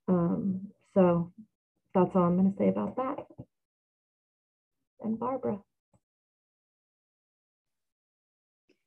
Um, 0.08 0.70
so 0.96 1.32
that's 1.94 2.16
all 2.16 2.24
I'm 2.24 2.38
going 2.38 2.52
to 2.52 2.58
say 2.58 2.70
about 2.70 2.96
that. 2.96 3.26
And 5.02 5.20
Barbara. 5.20 5.60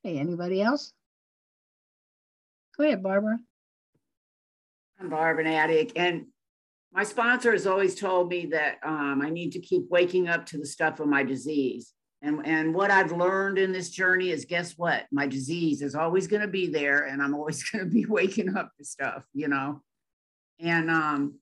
Hey, 0.03 0.17
anybody 0.17 0.61
else? 0.61 0.93
Go 2.77 2.83
ahead, 2.83 3.03
Barbara. 3.03 3.37
I'm 4.99 5.09
Barbara 5.09 5.45
an 5.45 5.51
addict, 5.51 5.93
and 5.95 6.25
my 6.93 7.03
sponsor 7.03 7.51
has 7.51 7.65
always 7.65 7.95
told 7.95 8.29
me 8.29 8.45
that 8.47 8.77
um, 8.83 9.21
I 9.23 9.29
need 9.29 9.51
to 9.53 9.59
keep 9.59 9.89
waking 9.89 10.27
up 10.27 10.45
to 10.47 10.59
the 10.59 10.65
stuff 10.65 10.99
of 10.99 11.07
my 11.07 11.23
disease. 11.23 11.91
And, 12.21 12.45
and 12.45 12.73
what 12.73 12.91
I've 12.91 13.11
learned 13.11 13.57
in 13.57 13.71
this 13.71 13.89
journey 13.89 14.29
is 14.29 14.45
guess 14.45 14.77
what? 14.77 15.07
My 15.11 15.25
disease 15.25 15.81
is 15.81 15.95
always 15.95 16.27
going 16.27 16.43
to 16.43 16.47
be 16.47 16.67
there 16.67 17.05
and 17.05 17.21
I'm 17.21 17.33
always 17.33 17.63
going 17.69 17.85
to 17.85 17.91
be 17.91 18.05
waking 18.05 18.55
up 18.55 18.69
to 18.77 18.85
stuff, 18.85 19.23
you 19.33 19.47
know? 19.47 19.81
And, 20.59 20.89
um, 20.91 21.39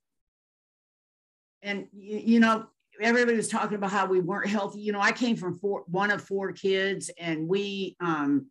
and 1.61 1.87
you, 1.91 2.17
you 2.17 2.39
know, 2.39 2.65
everybody 3.01 3.35
was 3.35 3.49
talking 3.49 3.75
about 3.75 3.91
how 3.91 4.05
we 4.05 4.21
weren't 4.21 4.49
healthy. 4.49 4.79
You 4.79 4.93
know, 4.93 5.01
I 5.01 5.11
came 5.11 5.35
from 5.35 5.59
four, 5.59 5.83
one 5.87 6.11
of 6.11 6.23
four 6.23 6.53
kids 6.53 7.11
and 7.19 7.47
we, 7.47 7.97
um, 7.99 8.47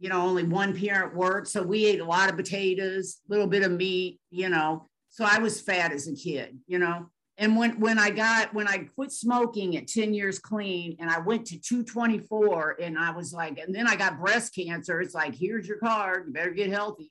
you 0.00 0.08
know, 0.08 0.20
only 0.20 0.42
one 0.42 0.78
parent 0.78 1.14
worked. 1.14 1.48
So 1.48 1.62
we 1.62 1.86
ate 1.86 2.00
a 2.00 2.04
lot 2.04 2.28
of 2.28 2.36
potatoes, 2.36 3.18
a 3.28 3.32
little 3.32 3.46
bit 3.46 3.62
of 3.62 3.70
meat, 3.70 4.20
you 4.30 4.50
know, 4.50 4.88
so 5.16 5.24
I 5.24 5.38
was 5.38 5.62
fat 5.62 5.92
as 5.92 6.08
a 6.08 6.14
kid, 6.14 6.58
you 6.66 6.78
know. 6.78 7.06
And 7.38 7.56
when 7.56 7.80
when 7.80 7.98
I 7.98 8.10
got 8.10 8.52
when 8.52 8.68
I 8.68 8.86
quit 8.94 9.10
smoking 9.10 9.74
at 9.74 9.88
10 9.88 10.12
years 10.12 10.38
clean 10.38 10.94
and 11.00 11.08
I 11.08 11.20
went 11.20 11.46
to 11.46 11.58
224 11.58 12.76
and 12.82 12.98
I 12.98 13.12
was 13.12 13.32
like, 13.32 13.58
and 13.58 13.74
then 13.74 13.88
I 13.88 13.96
got 13.96 14.20
breast 14.20 14.54
cancer. 14.54 15.00
It's 15.00 15.14
like, 15.14 15.34
here's 15.34 15.66
your 15.66 15.78
card, 15.78 16.24
you 16.26 16.34
better 16.34 16.50
get 16.50 16.68
healthy. 16.68 17.10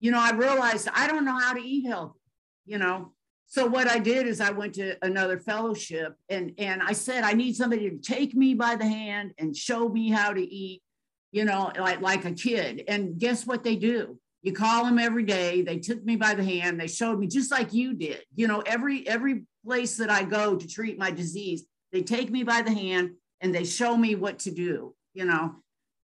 You 0.00 0.10
know, 0.10 0.18
I 0.18 0.32
realized 0.32 0.88
I 0.92 1.06
don't 1.06 1.24
know 1.24 1.38
how 1.38 1.52
to 1.52 1.60
eat 1.60 1.86
healthy, 1.86 2.18
you 2.66 2.78
know. 2.78 3.12
So 3.46 3.66
what 3.66 3.86
I 3.86 4.00
did 4.00 4.26
is 4.26 4.40
I 4.40 4.50
went 4.50 4.74
to 4.74 4.96
another 5.04 5.38
fellowship 5.38 6.16
and 6.28 6.54
and 6.58 6.82
I 6.82 6.90
said 6.90 7.22
I 7.22 7.34
need 7.34 7.54
somebody 7.54 7.88
to 7.88 7.98
take 7.98 8.34
me 8.34 8.54
by 8.54 8.74
the 8.74 8.88
hand 8.88 9.30
and 9.38 9.56
show 9.56 9.88
me 9.88 10.10
how 10.10 10.32
to 10.32 10.42
eat, 10.42 10.82
you 11.30 11.44
know, 11.44 11.70
like 11.78 12.00
like 12.00 12.24
a 12.24 12.32
kid. 12.32 12.82
And 12.88 13.16
guess 13.16 13.46
what 13.46 13.62
they 13.62 13.76
do? 13.76 14.18
You 14.44 14.52
call 14.52 14.84
them 14.84 15.00
every 15.00 15.24
day. 15.24 15.62
They 15.62 15.78
took 15.78 16.04
me 16.04 16.14
by 16.14 16.34
the 16.34 16.44
hand. 16.44 16.78
They 16.78 16.86
showed 16.86 17.18
me 17.18 17.26
just 17.26 17.50
like 17.50 17.72
you 17.72 17.94
did. 17.94 18.22
You 18.36 18.46
know 18.46 18.60
every 18.60 19.06
every 19.08 19.46
place 19.64 19.96
that 19.96 20.10
i 20.10 20.22
go 20.22 20.54
to 20.54 20.68
treat 20.68 20.98
my 20.98 21.10
disease 21.10 21.64
they 21.90 22.02
take 22.02 22.30
me 22.30 22.42
by 22.42 22.60
the 22.60 22.70
hand 22.72 23.12
and 23.40 23.54
they 23.54 23.64
show 23.64 23.96
me 23.96 24.14
what 24.14 24.38
to 24.40 24.50
do 24.50 24.94
you 25.14 25.24
know? 25.24 25.54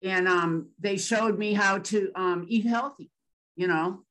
And 0.01 0.27
um, 0.27 0.69
they 0.79 0.95
showed 0.97 1.37
me 1.37 1.53
how 1.53 1.79
to 1.79 2.11
um, 2.15 2.45
eat 2.47 2.65
healthy 2.65 3.11
you 3.55 3.67
know? 3.67 4.03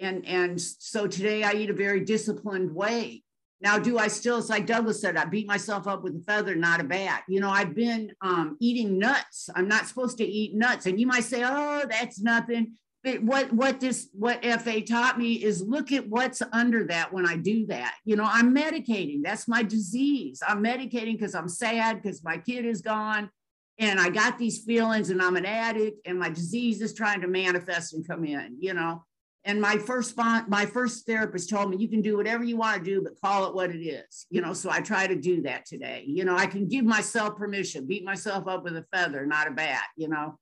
And 0.00 0.26
and 0.26 0.60
so 0.60 1.06
today 1.06 1.42
i 1.42 1.52
eat 1.52 1.70
a 1.70 1.74
very 1.74 2.00
disciplined 2.00 2.74
way. 2.74 3.22
Now 3.60 3.78
do 3.78 3.98
i 3.98 4.08
still 4.08 4.38
it's 4.38 4.48
like 4.48 4.66
douglas 4.66 5.00
said 5.00 5.16
i 5.16 5.24
beat 5.24 5.46
myself 5.46 5.86
up 5.86 6.02
with 6.02 6.16
a 6.16 6.20
feather 6.20 6.54
not 6.54 6.80
a 6.80 6.84
bat. 6.84 7.24
You 7.28 7.40
know 7.40 7.50
i've 7.50 7.74
been 7.74 8.12
um, 8.22 8.56
eating 8.60 8.98
nuts. 8.98 9.50
I'm 9.54 9.68
not 9.68 9.86
supposed 9.86 10.18
to 10.18 10.24
eat 10.24 10.54
nuts. 10.54 10.86
And 10.86 10.98
you 11.00 11.06
might 11.06 11.24
say 11.24 11.42
oh 11.44 11.84
that's 11.90 12.20
nothing 12.20 12.74
what 13.20 13.52
what 13.52 13.78
this 13.80 14.08
what 14.12 14.44
FA 14.44 14.80
taught 14.80 15.16
me 15.18 15.34
is 15.34 15.62
look 15.62 15.92
at 15.92 16.08
what's 16.08 16.42
under 16.52 16.84
that 16.84 17.12
when 17.12 17.26
I 17.26 17.36
do 17.36 17.66
that. 17.66 17.94
You 18.04 18.16
know, 18.16 18.28
I'm 18.28 18.54
medicating. 18.54 19.22
That's 19.22 19.46
my 19.46 19.62
disease. 19.62 20.42
I'm 20.46 20.62
medicating 20.62 21.16
because 21.16 21.34
I'm 21.34 21.48
sad 21.48 22.02
because 22.02 22.24
my 22.24 22.38
kid 22.38 22.64
is 22.64 22.82
gone. 22.82 23.30
and 23.78 24.00
I 24.00 24.08
got 24.08 24.38
these 24.38 24.64
feelings 24.64 25.10
and 25.10 25.20
I'm 25.20 25.36
an 25.36 25.44
addict 25.46 26.06
and 26.06 26.18
my 26.18 26.30
disease 26.30 26.80
is 26.80 26.94
trying 26.94 27.20
to 27.20 27.28
manifest 27.28 27.94
and 27.94 28.06
come 28.06 28.24
in, 28.24 28.56
you 28.58 28.74
know. 28.74 29.04
And 29.44 29.60
my 29.60 29.78
first 29.78 30.16
my 30.16 30.66
first 30.66 31.06
therapist 31.06 31.48
told 31.48 31.70
me 31.70 31.76
you 31.76 31.88
can 31.88 32.02
do 32.02 32.16
whatever 32.16 32.42
you 32.42 32.56
want 32.56 32.78
to 32.78 32.90
do, 32.90 33.02
but 33.02 33.20
call 33.20 33.46
it 33.46 33.54
what 33.54 33.70
it 33.70 33.78
is, 33.78 34.26
you 34.30 34.40
know. 34.40 34.52
So 34.52 34.70
I 34.70 34.80
try 34.80 35.06
to 35.06 35.14
do 35.14 35.42
that 35.42 35.66
today. 35.66 36.02
You 36.06 36.24
know, 36.24 36.36
I 36.36 36.46
can 36.46 36.66
give 36.66 36.84
myself 36.84 37.36
permission, 37.36 37.86
beat 37.86 38.04
myself 38.04 38.48
up 38.48 38.64
with 38.64 38.76
a 38.76 38.84
feather, 38.92 39.24
not 39.24 39.46
a 39.46 39.52
bat, 39.52 39.84
you 39.96 40.08
know, 40.08 40.36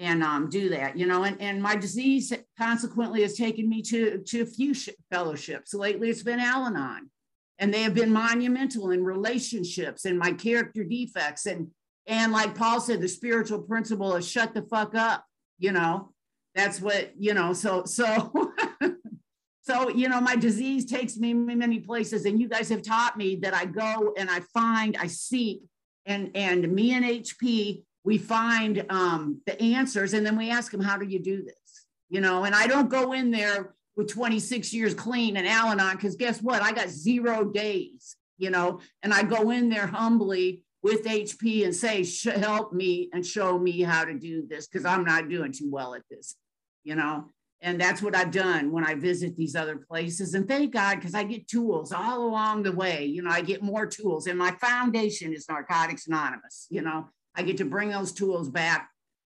and 0.00 0.24
um, 0.24 0.48
do 0.48 0.70
that, 0.70 0.96
you 0.96 1.06
know. 1.06 1.22
And, 1.24 1.40
and 1.40 1.62
my 1.62 1.76
disease 1.76 2.32
consequently 2.58 3.22
has 3.22 3.36
taken 3.36 3.68
me 3.68 3.82
to 3.82 4.18
to 4.18 4.42
a 4.42 4.46
few 4.46 4.74
fellowships. 5.12 5.74
Lately, 5.74 6.08
it's 6.08 6.22
been 6.22 6.40
Al-Anon, 6.40 7.10
and 7.58 7.72
they 7.72 7.82
have 7.82 7.94
been 7.94 8.12
monumental 8.12 8.90
in 8.90 9.04
relationships 9.04 10.06
and 10.06 10.18
my 10.18 10.32
character 10.32 10.82
defects 10.82 11.46
and 11.46 11.68
and 12.06 12.32
like 12.32 12.56
Paul 12.56 12.80
said, 12.80 13.00
the 13.00 13.08
spiritual 13.08 13.60
principle 13.60 14.16
is 14.16 14.28
shut 14.28 14.52
the 14.52 14.62
fuck 14.62 14.94
up, 14.96 15.24
you 15.58 15.70
know. 15.70 16.12
That's 16.56 16.80
what, 16.80 17.12
you 17.16 17.34
know, 17.34 17.52
so 17.52 17.84
so 17.84 18.32
so 19.62 19.88
you 19.90 20.08
know, 20.08 20.20
my 20.20 20.34
disease 20.34 20.84
takes 20.84 21.16
me 21.18 21.32
many 21.34 21.78
places, 21.78 22.24
and 22.24 22.40
you 22.40 22.48
guys 22.48 22.68
have 22.70 22.82
taught 22.82 23.16
me 23.16 23.36
that 23.36 23.54
I 23.54 23.66
go 23.66 24.14
and 24.16 24.28
I 24.28 24.40
find, 24.52 24.96
I 24.96 25.06
seek, 25.06 25.62
and 26.06 26.30
and 26.34 26.72
me 26.72 26.94
and 26.94 27.04
HP, 27.04 27.84
we 28.04 28.18
find 28.18 28.84
um 28.88 29.40
the 29.46 29.60
answers, 29.60 30.14
and 30.14 30.24
then 30.24 30.36
we 30.36 30.50
ask 30.50 30.72
them, 30.72 30.80
how 30.80 30.96
do 30.96 31.06
you 31.06 31.18
do 31.18 31.42
this? 31.42 31.86
You 32.08 32.20
know, 32.20 32.44
and 32.44 32.54
I 32.54 32.66
don't 32.66 32.88
go 32.88 33.12
in 33.12 33.30
there 33.30 33.74
with 33.96 34.08
26 34.08 34.72
years 34.72 34.94
clean 34.94 35.36
and 35.36 35.46
Al 35.46 35.68
Anon, 35.68 35.96
because 35.96 36.16
guess 36.16 36.40
what? 36.40 36.62
I 36.62 36.72
got 36.72 36.88
zero 36.88 37.44
days, 37.44 38.16
you 38.38 38.50
know, 38.50 38.80
and 39.02 39.12
I 39.12 39.22
go 39.22 39.50
in 39.50 39.68
there 39.68 39.86
humbly 39.86 40.64
with 40.82 41.04
HP 41.04 41.64
and 41.64 41.74
say, 41.74 42.06
help 42.38 42.72
me 42.72 43.10
and 43.12 43.24
show 43.24 43.58
me 43.58 43.82
how 43.82 44.04
to 44.04 44.14
do 44.14 44.46
this 44.48 44.66
because 44.66 44.86
I'm 44.86 45.04
not 45.04 45.28
doing 45.28 45.52
too 45.52 45.70
well 45.70 45.94
at 45.94 46.02
this, 46.10 46.36
you 46.84 46.94
know? 46.94 47.26
And 47.62 47.78
that's 47.78 48.00
what 48.00 48.16
I've 48.16 48.30
done 48.30 48.72
when 48.72 48.86
I 48.86 48.94
visit 48.94 49.36
these 49.36 49.54
other 49.54 49.76
places. 49.76 50.32
And 50.32 50.48
thank 50.48 50.72
God, 50.72 50.94
because 50.94 51.14
I 51.14 51.24
get 51.24 51.46
tools 51.46 51.92
all 51.92 52.24
along 52.24 52.62
the 52.62 52.72
way. 52.72 53.04
You 53.04 53.22
know, 53.22 53.30
I 53.30 53.42
get 53.42 53.62
more 53.62 53.84
tools. 53.84 54.26
And 54.26 54.38
my 54.38 54.52
foundation 54.52 55.34
is 55.34 55.46
Narcotics 55.46 56.06
Anonymous. 56.06 56.66
You 56.70 56.80
know, 56.80 57.10
I 57.40 57.42
get 57.42 57.56
to 57.56 57.64
bring 57.64 57.88
those 57.88 58.12
tools 58.12 58.50
back 58.50 58.90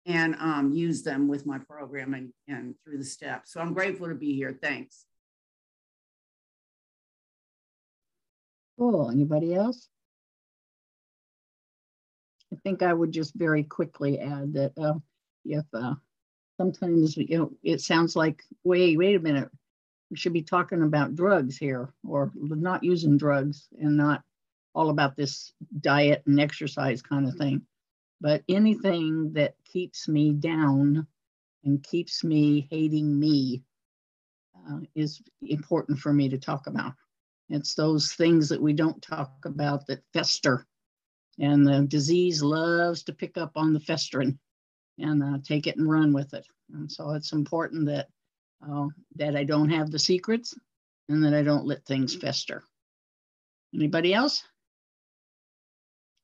and 0.06 0.36
um, 0.38 0.70
use 0.70 1.02
them 1.02 1.26
with 1.26 1.44
my 1.44 1.58
program 1.58 2.14
and, 2.14 2.32
and 2.46 2.76
through 2.84 2.98
the 2.98 3.04
steps. 3.04 3.52
So 3.52 3.60
I'm 3.60 3.74
grateful 3.74 4.06
to 4.06 4.14
be 4.14 4.32
here. 4.32 4.56
Thanks. 4.62 5.04
Cool. 8.78 9.10
Anybody 9.10 9.56
else? 9.56 9.88
I 12.52 12.58
think 12.62 12.84
I 12.84 12.94
would 12.94 13.10
just 13.10 13.34
very 13.34 13.64
quickly 13.64 14.20
add 14.20 14.52
that 14.52 14.78
uh, 14.80 15.00
if 15.44 15.64
uh, 15.74 15.94
sometimes 16.58 17.16
you 17.16 17.38
know 17.38 17.50
it 17.64 17.80
sounds 17.80 18.14
like 18.14 18.44
wait 18.62 18.96
wait 18.96 19.16
a 19.16 19.20
minute 19.20 19.48
we 20.12 20.16
should 20.16 20.32
be 20.32 20.42
talking 20.42 20.82
about 20.82 21.16
drugs 21.16 21.56
here 21.56 21.92
or 22.06 22.30
not 22.36 22.84
using 22.84 23.18
drugs 23.18 23.66
and 23.80 23.96
not 23.96 24.22
all 24.76 24.90
about 24.90 25.16
this 25.16 25.52
diet 25.80 26.22
and 26.26 26.38
exercise 26.38 27.02
kind 27.02 27.26
of 27.26 27.34
thing 27.34 27.66
but 28.20 28.42
anything 28.48 29.32
that 29.34 29.54
keeps 29.64 30.08
me 30.08 30.32
down 30.32 31.06
and 31.64 31.82
keeps 31.82 32.24
me 32.24 32.66
hating 32.70 33.18
me 33.18 33.62
uh, 34.68 34.78
is 34.94 35.20
important 35.42 35.98
for 35.98 36.12
me 36.12 36.28
to 36.28 36.38
talk 36.38 36.66
about 36.66 36.92
it's 37.48 37.74
those 37.74 38.12
things 38.12 38.48
that 38.48 38.60
we 38.60 38.72
don't 38.72 39.00
talk 39.02 39.32
about 39.44 39.86
that 39.86 40.02
fester 40.12 40.66
and 41.38 41.66
the 41.66 41.86
disease 41.88 42.42
loves 42.42 43.02
to 43.04 43.12
pick 43.12 43.36
up 43.36 43.52
on 43.56 43.72
the 43.72 43.80
festering 43.80 44.38
and 44.98 45.22
uh, 45.22 45.38
take 45.44 45.66
it 45.66 45.76
and 45.76 45.88
run 45.88 46.12
with 46.12 46.32
it. 46.34 46.46
And 46.72 46.90
so 46.90 47.12
it's 47.12 47.32
important 47.32 47.86
that 47.86 48.08
uh, 48.66 48.86
that 49.16 49.36
I 49.36 49.44
don't 49.44 49.68
have 49.68 49.90
the 49.90 49.98
secrets 49.98 50.54
and 51.08 51.22
that 51.24 51.34
I 51.34 51.42
don't 51.42 51.66
let 51.66 51.84
things 51.84 52.14
fester. 52.14 52.64
Anybody 53.74 54.14
else? 54.14 54.42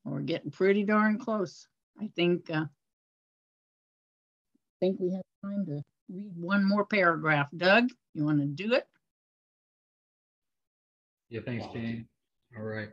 We're 0.05 0.20
getting 0.20 0.51
pretty 0.51 0.84
darn 0.84 1.18
close. 1.18 1.68
I 2.01 2.09
think 2.16 2.51
uh, 2.51 2.64
I 2.64 2.68
think 4.80 4.99
we 5.01 5.12
have 5.12 5.22
time 5.45 5.66
to 5.66 5.82
read 6.09 6.32
one 6.36 6.64
more 6.64 6.84
paragraph. 6.84 7.49
Doug, 7.57 7.90
you 8.14 8.24
want 8.24 8.40
to 8.40 8.47
do 8.47 8.74
it? 8.74 8.86
Yeah, 11.28 11.40
thanks, 11.45 11.66
Jane. 11.72 12.07
All 12.57 12.64
right 12.64 12.90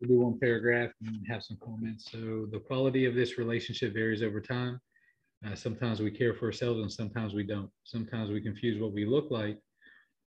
we'll 0.00 0.18
do 0.18 0.24
one 0.24 0.38
paragraph 0.38 0.90
and 1.04 1.26
have 1.28 1.42
some 1.42 1.58
comments. 1.64 2.10
So 2.10 2.46
the 2.50 2.60
quality 2.60 3.06
of 3.06 3.14
this 3.14 3.38
relationship 3.38 3.94
varies 3.94 4.22
over 4.22 4.40
time. 4.40 4.80
Uh, 5.46 5.54
sometimes 5.54 6.00
we 6.00 6.10
care 6.10 6.34
for 6.34 6.46
ourselves 6.46 6.80
and 6.80 6.90
sometimes 6.90 7.34
we 7.34 7.44
don't. 7.44 7.70
Sometimes 7.84 8.30
we 8.30 8.40
confuse 8.40 8.80
what 8.80 8.92
we 8.92 9.04
look 9.04 9.30
like 9.30 9.58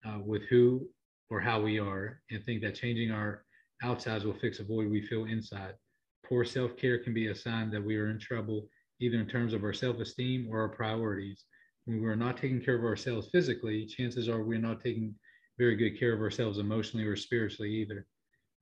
uh, 0.06 0.18
with 0.24 0.42
who 0.48 0.86
or 1.30 1.40
how 1.40 1.60
we 1.60 1.78
are 1.78 2.20
and 2.30 2.44
think 2.44 2.62
that 2.62 2.74
changing 2.74 3.10
our 3.10 3.44
outsides 3.82 4.24
will 4.24 4.38
fix 4.40 4.60
a 4.60 4.64
void 4.64 4.90
we 4.90 5.06
feel 5.06 5.24
inside. 5.24 5.74
Poor 6.30 6.44
self 6.44 6.76
care 6.76 6.98
can 6.98 7.12
be 7.12 7.26
a 7.26 7.34
sign 7.34 7.70
that 7.72 7.84
we 7.84 7.96
are 7.96 8.08
in 8.08 8.18
trouble, 8.18 8.68
either 9.00 9.18
in 9.18 9.26
terms 9.26 9.52
of 9.52 9.64
our 9.64 9.72
self 9.72 9.98
esteem 9.98 10.46
or 10.48 10.60
our 10.60 10.68
priorities. 10.68 11.44
When 11.86 12.00
we're 12.00 12.14
not 12.14 12.36
taking 12.36 12.60
care 12.60 12.76
of 12.76 12.84
ourselves 12.84 13.28
physically, 13.32 13.84
chances 13.84 14.28
are 14.28 14.44
we're 14.44 14.58
not 14.58 14.80
taking 14.80 15.12
very 15.58 15.74
good 15.74 15.98
care 15.98 16.12
of 16.12 16.20
ourselves 16.20 16.58
emotionally 16.58 17.04
or 17.04 17.16
spiritually 17.16 17.70
either. 17.72 18.06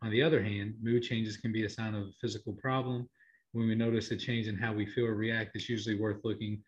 On 0.03 0.11
the 0.11 0.23
other 0.23 0.43
hand, 0.43 0.77
mood 0.81 1.03
changes 1.03 1.37
can 1.37 1.53
be 1.53 1.65
a 1.67 1.69
sign 1.69 1.95
of 1.95 2.05
a 2.05 2.13
physical 2.21 2.55
problem. 2.55 3.07
When 3.53 3.69
we 3.69 3.75
notice 3.75 4.11
a 4.13 4.17
change 4.17 4.47
in 4.47 4.57
how 4.57 4.73
we 4.73 4.87
feel 4.87 5.07
or 5.07 5.15
react, 5.15 5.51
it's 5.55 5.69
usually 5.69 5.97
worth 5.97 6.25
looking 6.25 6.63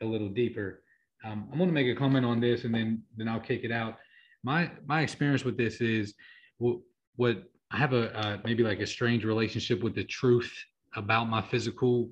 a 0.00 0.06
little 0.06 0.28
deeper. 0.30 0.82
Um, 1.24 1.48
I'm 1.52 1.58
going 1.58 1.68
to 1.68 1.74
make 1.74 1.88
a 1.88 1.98
comment 1.98 2.24
on 2.24 2.40
this, 2.40 2.64
and 2.64 2.74
then 2.74 3.02
then 3.18 3.28
I'll 3.28 3.40
kick 3.40 3.64
it 3.64 3.72
out. 3.72 3.98
My 4.42 4.70
my 4.86 5.02
experience 5.02 5.44
with 5.44 5.58
this 5.58 5.82
is 5.82 6.14
what, 6.56 6.78
what 7.16 7.42
I 7.70 7.76
have 7.76 7.92
a 7.92 8.16
uh, 8.16 8.38
maybe 8.44 8.62
like 8.62 8.80
a 8.80 8.86
strange 8.86 9.24
relationship 9.24 9.82
with 9.82 9.94
the 9.94 10.04
truth 10.04 10.52
about 10.96 11.28
my 11.28 11.42
physical 11.42 12.10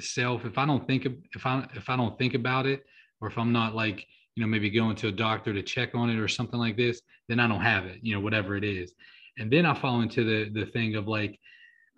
self. 0.00 0.44
If 0.44 0.58
I 0.58 0.66
don't 0.66 0.86
think 0.86 1.06
if 1.34 1.46
I 1.46 1.66
if 1.74 1.90
I 1.90 1.96
don't 1.96 2.16
think 2.18 2.34
about 2.34 2.66
it, 2.66 2.84
or 3.20 3.28
if 3.28 3.36
I'm 3.36 3.52
not 3.52 3.74
like 3.74 4.06
you 4.36 4.42
know 4.42 4.46
maybe 4.46 4.70
going 4.70 4.96
to 4.96 5.08
a 5.08 5.12
doctor 5.12 5.52
to 5.52 5.62
check 5.62 5.94
on 5.94 6.08
it 6.10 6.18
or 6.18 6.28
something 6.28 6.58
like 6.58 6.76
this, 6.76 7.00
then 7.28 7.40
I 7.40 7.48
don't 7.48 7.60
have 7.60 7.84
it. 7.84 7.98
You 8.02 8.14
know 8.14 8.20
whatever 8.20 8.56
it 8.56 8.64
is. 8.64 8.94
And 9.38 9.50
then 9.50 9.66
I 9.66 9.74
fall 9.74 10.02
into 10.02 10.24
the 10.24 10.50
the 10.50 10.66
thing 10.66 10.94
of 10.94 11.08
like, 11.08 11.38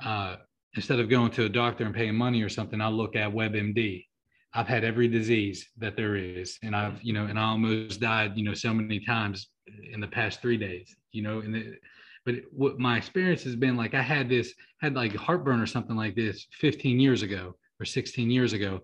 uh, 0.04 0.36
instead 0.74 0.98
of 0.98 1.10
going 1.10 1.30
to 1.32 1.44
a 1.44 1.48
doctor 1.48 1.84
and 1.84 1.94
paying 1.94 2.14
money 2.14 2.42
or 2.42 2.48
something, 2.48 2.80
I'll 2.80 2.92
look 2.92 3.16
at 3.16 3.30
WebMD. 3.30 4.06
I've 4.54 4.68
had 4.68 4.84
every 4.84 5.08
disease 5.08 5.68
that 5.78 5.96
there 5.96 6.16
is, 6.16 6.58
and 6.62 6.74
I've 6.74 7.02
you 7.02 7.12
know, 7.12 7.26
and 7.26 7.38
I 7.38 7.44
almost 7.44 8.00
died, 8.00 8.32
you 8.36 8.44
know, 8.44 8.54
so 8.54 8.72
many 8.72 9.00
times 9.00 9.48
in 9.92 10.00
the 10.00 10.06
past 10.06 10.40
three 10.40 10.56
days, 10.56 10.94
you 11.12 11.22
know, 11.22 11.40
and 11.40 11.54
the, 11.54 11.74
but 12.24 12.36
what 12.52 12.78
my 12.78 12.96
experience 12.96 13.42
has 13.42 13.56
been 13.56 13.76
like, 13.76 13.94
I 13.94 14.02
had 14.02 14.28
this 14.28 14.54
had 14.80 14.94
like 14.94 15.14
heartburn 15.14 15.60
or 15.60 15.66
something 15.66 15.96
like 15.96 16.14
this 16.14 16.46
15 16.52 16.98
years 16.98 17.22
ago 17.22 17.54
or 17.80 17.84
16 17.84 18.30
years 18.30 18.52
ago. 18.52 18.80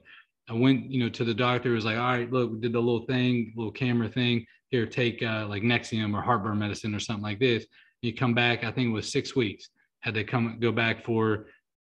I 0.49 0.55
went, 0.55 0.91
you 0.91 1.01
know, 1.01 1.09
to 1.11 1.24
the 1.24 1.34
doctor. 1.34 1.72
It 1.72 1.76
Was 1.76 1.84
like, 1.84 1.97
all 1.97 2.03
right, 2.03 2.30
look, 2.30 2.51
we 2.53 2.61
did 2.61 2.72
the 2.72 2.80
little 2.80 3.07
thing, 3.07 3.53
little 3.57 3.72
camera 3.72 4.09
thing. 4.09 4.45
Here, 4.68 4.86
take 4.86 5.22
uh, 5.22 5.47
like 5.49 5.62
Nexium 5.62 6.14
or 6.14 6.22
heartburn 6.22 6.59
medicine 6.59 6.95
or 6.95 7.01
something 7.01 7.22
like 7.22 7.41
this. 7.41 7.66
You 8.03 8.14
come 8.14 8.34
back, 8.34 8.62
I 8.62 8.70
think 8.70 8.88
it 8.88 8.93
was 8.93 9.11
six 9.11 9.34
weeks. 9.34 9.68
Had 10.01 10.14
to 10.14 10.24
come 10.24 10.59
go 10.61 10.72
back 10.72 11.05
for 11.05 11.47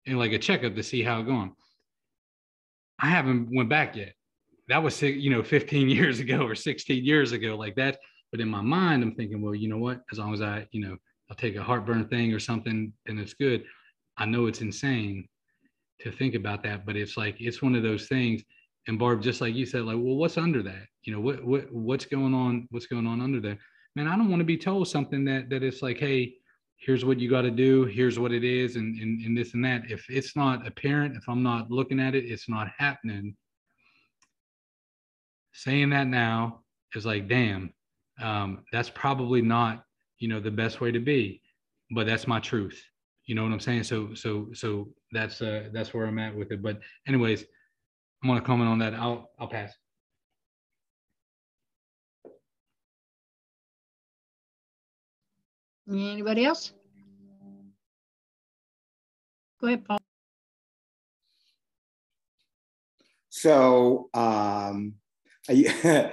you 0.05 0.13
know, 0.13 0.19
like 0.19 0.33
a 0.33 0.39
checkup 0.39 0.75
to 0.75 0.83
see 0.83 1.01
how 1.01 1.19
it 1.19 1.25
going. 1.25 1.53
I 2.99 3.07
haven't 3.07 3.49
went 3.53 3.69
back 3.69 3.95
yet. 3.95 4.13
That 4.67 4.83
was 4.83 5.01
you 5.01 5.29
know 5.29 5.43
15 5.43 5.89
years 5.97 6.19
ago 6.19 6.39
or 6.39 6.55
16 6.55 7.05
years 7.05 7.31
ago, 7.31 7.55
like 7.55 7.75
that. 7.75 7.99
But 8.31 8.41
in 8.41 8.49
my 8.49 8.61
mind, 8.61 9.03
I'm 9.03 9.15
thinking, 9.15 9.41
well, 9.41 9.55
you 9.55 9.69
know 9.69 9.77
what? 9.77 10.01
As 10.11 10.19
long 10.19 10.33
as 10.33 10.41
I, 10.41 10.67
you 10.71 10.85
know, 10.85 10.97
I'll 11.29 11.35
take 11.35 11.55
a 11.55 11.63
heartburn 11.63 12.07
thing 12.07 12.33
or 12.33 12.39
something, 12.39 12.93
and 13.07 13.19
it's 13.19 13.33
good. 13.33 13.63
I 14.17 14.25
know 14.25 14.45
it's 14.45 14.61
insane 14.61 15.27
to 16.01 16.11
think 16.11 16.35
about 16.35 16.63
that, 16.63 16.85
but 16.85 16.95
it's 16.95 17.17
like 17.17 17.35
it's 17.39 17.61
one 17.61 17.75
of 17.75 17.83
those 17.83 18.07
things. 18.07 18.43
And 18.87 18.99
Barb, 18.99 19.23
just 19.23 19.41
like 19.41 19.55
you 19.55 19.65
said, 19.65 19.81
like, 19.81 19.95
well, 19.95 20.15
what's 20.15 20.37
under 20.37 20.61
that? 20.63 20.85
You 21.03 21.13
know, 21.13 21.19
what 21.19 21.43
what 21.43 21.71
what's 21.71 22.05
going 22.05 22.33
on? 22.33 22.67
What's 22.69 22.87
going 22.87 23.07
on 23.07 23.21
under 23.21 23.39
there? 23.39 23.57
man, 23.95 24.07
I 24.07 24.17
don't 24.17 24.29
want 24.29 24.41
to 24.41 24.45
be 24.45 24.57
told 24.57 24.87
something 24.87 25.23
that 25.25 25.49
that 25.49 25.63
it's 25.63 25.81
like, 25.81 25.97
hey, 25.97 26.35
here's 26.77 27.05
what 27.05 27.19
you 27.19 27.29
got 27.29 27.43
to 27.43 27.51
do, 27.51 27.85
here's 27.85 28.19
what 28.19 28.31
it 28.31 28.43
is, 28.43 28.75
and, 28.75 28.95
and 28.99 29.21
and 29.21 29.37
this 29.37 29.53
and 29.53 29.63
that. 29.65 29.89
If 29.89 30.05
it's 30.09 30.35
not 30.35 30.67
apparent, 30.67 31.15
if 31.15 31.27
I'm 31.27 31.43
not 31.43 31.71
looking 31.71 31.99
at 31.99 32.15
it, 32.15 32.25
it's 32.25 32.49
not 32.49 32.69
happening. 32.77 33.35
Saying 35.53 35.89
that 35.91 36.07
now 36.07 36.61
is 36.93 37.05
like, 37.05 37.29
damn, 37.29 37.73
um, 38.21 38.65
that's 38.73 38.89
probably 38.89 39.41
not, 39.41 39.84
you 40.19 40.27
know, 40.27 40.39
the 40.39 40.51
best 40.51 40.81
way 40.81 40.91
to 40.91 40.99
be, 40.99 41.41
but 41.91 42.07
that's 42.07 42.27
my 42.27 42.39
truth. 42.39 42.81
You 43.25 43.35
know 43.35 43.43
what 43.43 43.51
I'm 43.51 43.59
saying? 43.59 43.83
So 43.83 44.13
so 44.13 44.47
so 44.53 44.87
that's 45.11 45.41
uh 45.41 45.69
that's 45.73 45.93
where 45.93 46.05
I'm 46.05 46.19
at 46.19 46.35
with 46.35 46.51
it. 46.51 46.61
But 46.61 46.79
anyways, 47.07 47.43
I'm 48.23 48.29
gonna 48.29 48.41
comment 48.41 48.69
on 48.69 48.79
that. 48.79 48.93
I'll 48.93 49.31
I'll 49.39 49.47
pass. 49.47 49.73
Anybody 55.89 56.45
else? 56.45 56.73
Go 59.61 59.67
ahead, 59.67 59.85
Paul. 59.85 59.99
So 63.29 64.09
um, 64.13 64.95
I, 65.49 65.71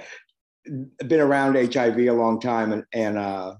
I've 1.01 1.07
been 1.07 1.19
around 1.19 1.55
HIV 1.55 1.97
a 1.99 2.11
long 2.11 2.39
time, 2.39 2.71
and 2.73 2.83
and 2.93 3.17
uh, 3.17 3.55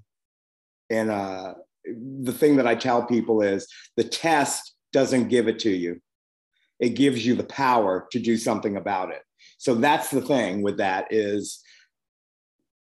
and 0.90 1.10
uh, 1.10 1.54
the 1.84 2.32
thing 2.32 2.56
that 2.56 2.66
I 2.66 2.74
tell 2.74 3.04
people 3.04 3.42
is 3.42 3.66
the 3.96 4.04
test 4.04 4.74
doesn't 4.92 5.28
give 5.28 5.48
it 5.48 5.58
to 5.60 5.70
you; 5.70 6.00
it 6.80 6.90
gives 6.90 7.24
you 7.26 7.34
the 7.34 7.44
power 7.44 8.06
to 8.12 8.18
do 8.18 8.36
something 8.36 8.76
about 8.76 9.10
it. 9.10 9.22
So 9.58 9.74
that's 9.74 10.10
the 10.10 10.22
thing 10.22 10.62
with 10.62 10.78
that 10.78 11.06
is 11.10 11.62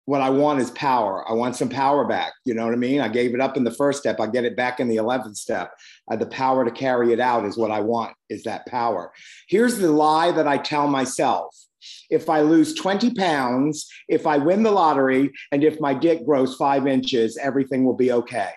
what 0.07 0.21
I 0.21 0.29
want 0.29 0.61
is 0.61 0.71
power. 0.71 1.29
I 1.29 1.33
want 1.33 1.57
some 1.57 1.67
power 1.67 2.05
back. 2.07 2.31
You 2.45 2.53
know 2.53 2.63
what 2.63 2.73
I 2.73 2.77
mean? 2.77 3.01
I 3.01 3.09
gave 3.09 3.33
it 3.33 3.41
up 3.41 3.57
in 3.57 3.65
the 3.65 3.71
first 3.71 3.99
step. 3.99 4.21
I 4.21 4.27
get 4.27 4.45
it 4.45 4.55
back 4.55 4.79
in 4.79 4.87
the 4.87 4.95
11th 4.95 5.35
step. 5.35 5.73
Uh, 6.09 6.15
the 6.15 6.27
power 6.27 6.63
to 6.63 6.71
carry 6.71 7.11
it 7.11 7.19
out 7.19 7.45
is 7.45 7.57
what 7.57 7.71
I 7.71 7.81
want, 7.81 8.15
is 8.29 8.43
that 8.43 8.65
power. 8.67 9.11
Here's 9.49 9.77
the 9.77 9.91
lie 9.91 10.31
that 10.31 10.47
I 10.47 10.59
tell 10.59 10.87
myself. 10.87 11.53
If 12.09 12.29
I 12.29 12.41
lose 12.41 12.73
20 12.73 13.13
pounds, 13.13 13.87
if 14.07 14.25
I 14.25 14.37
win 14.37 14.63
the 14.63 14.71
lottery, 14.71 15.31
and 15.51 15.63
if 15.63 15.79
my 15.79 15.93
dick 15.93 16.25
grows 16.25 16.55
five 16.55 16.87
inches, 16.87 17.37
everything 17.37 17.83
will 17.85 17.95
be 17.95 18.11
okay. 18.11 18.51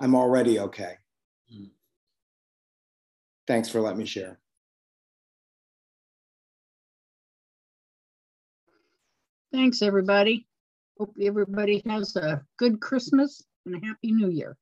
I'm 0.00 0.14
already 0.14 0.58
okay. 0.58 0.94
Mm. 1.52 1.70
Thanks 3.46 3.68
for 3.68 3.80
letting 3.80 3.98
me 3.98 4.06
share. 4.06 4.38
Thanks, 9.52 9.80
everybody. 9.80 10.46
Hope 10.98 11.14
everybody 11.20 11.82
has 11.86 12.16
a 12.16 12.42
good 12.58 12.80
Christmas 12.80 13.42
and 13.64 13.76
a 13.76 13.86
happy 13.86 14.12
new 14.12 14.28
year. 14.28 14.56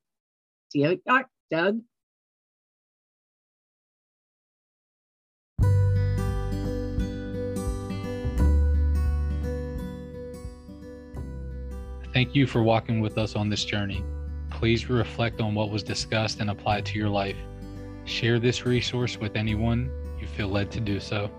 See 0.69 0.83
you, 0.83 1.01
Doug. 1.51 1.81
Thank 12.13 12.33
you 12.33 12.47
for 12.47 12.63
walking 12.63 13.01
with 13.01 13.17
us 13.17 13.35
on 13.35 13.49
this 13.49 13.65
journey. 13.65 14.01
Please 14.49 14.89
reflect 14.89 15.41
on 15.41 15.53
what 15.53 15.69
was 15.69 15.83
discussed 15.83 16.39
and 16.39 16.49
apply 16.49 16.77
it 16.77 16.85
to 16.85 16.97
your 16.97 17.09
life. 17.09 17.35
Share 18.05 18.39
this 18.39 18.65
resource 18.65 19.17
with 19.17 19.35
anyone 19.35 19.91
you 20.19 20.25
feel 20.25 20.47
led 20.47 20.71
to 20.71 20.79
do 20.79 21.01
so. 21.01 21.29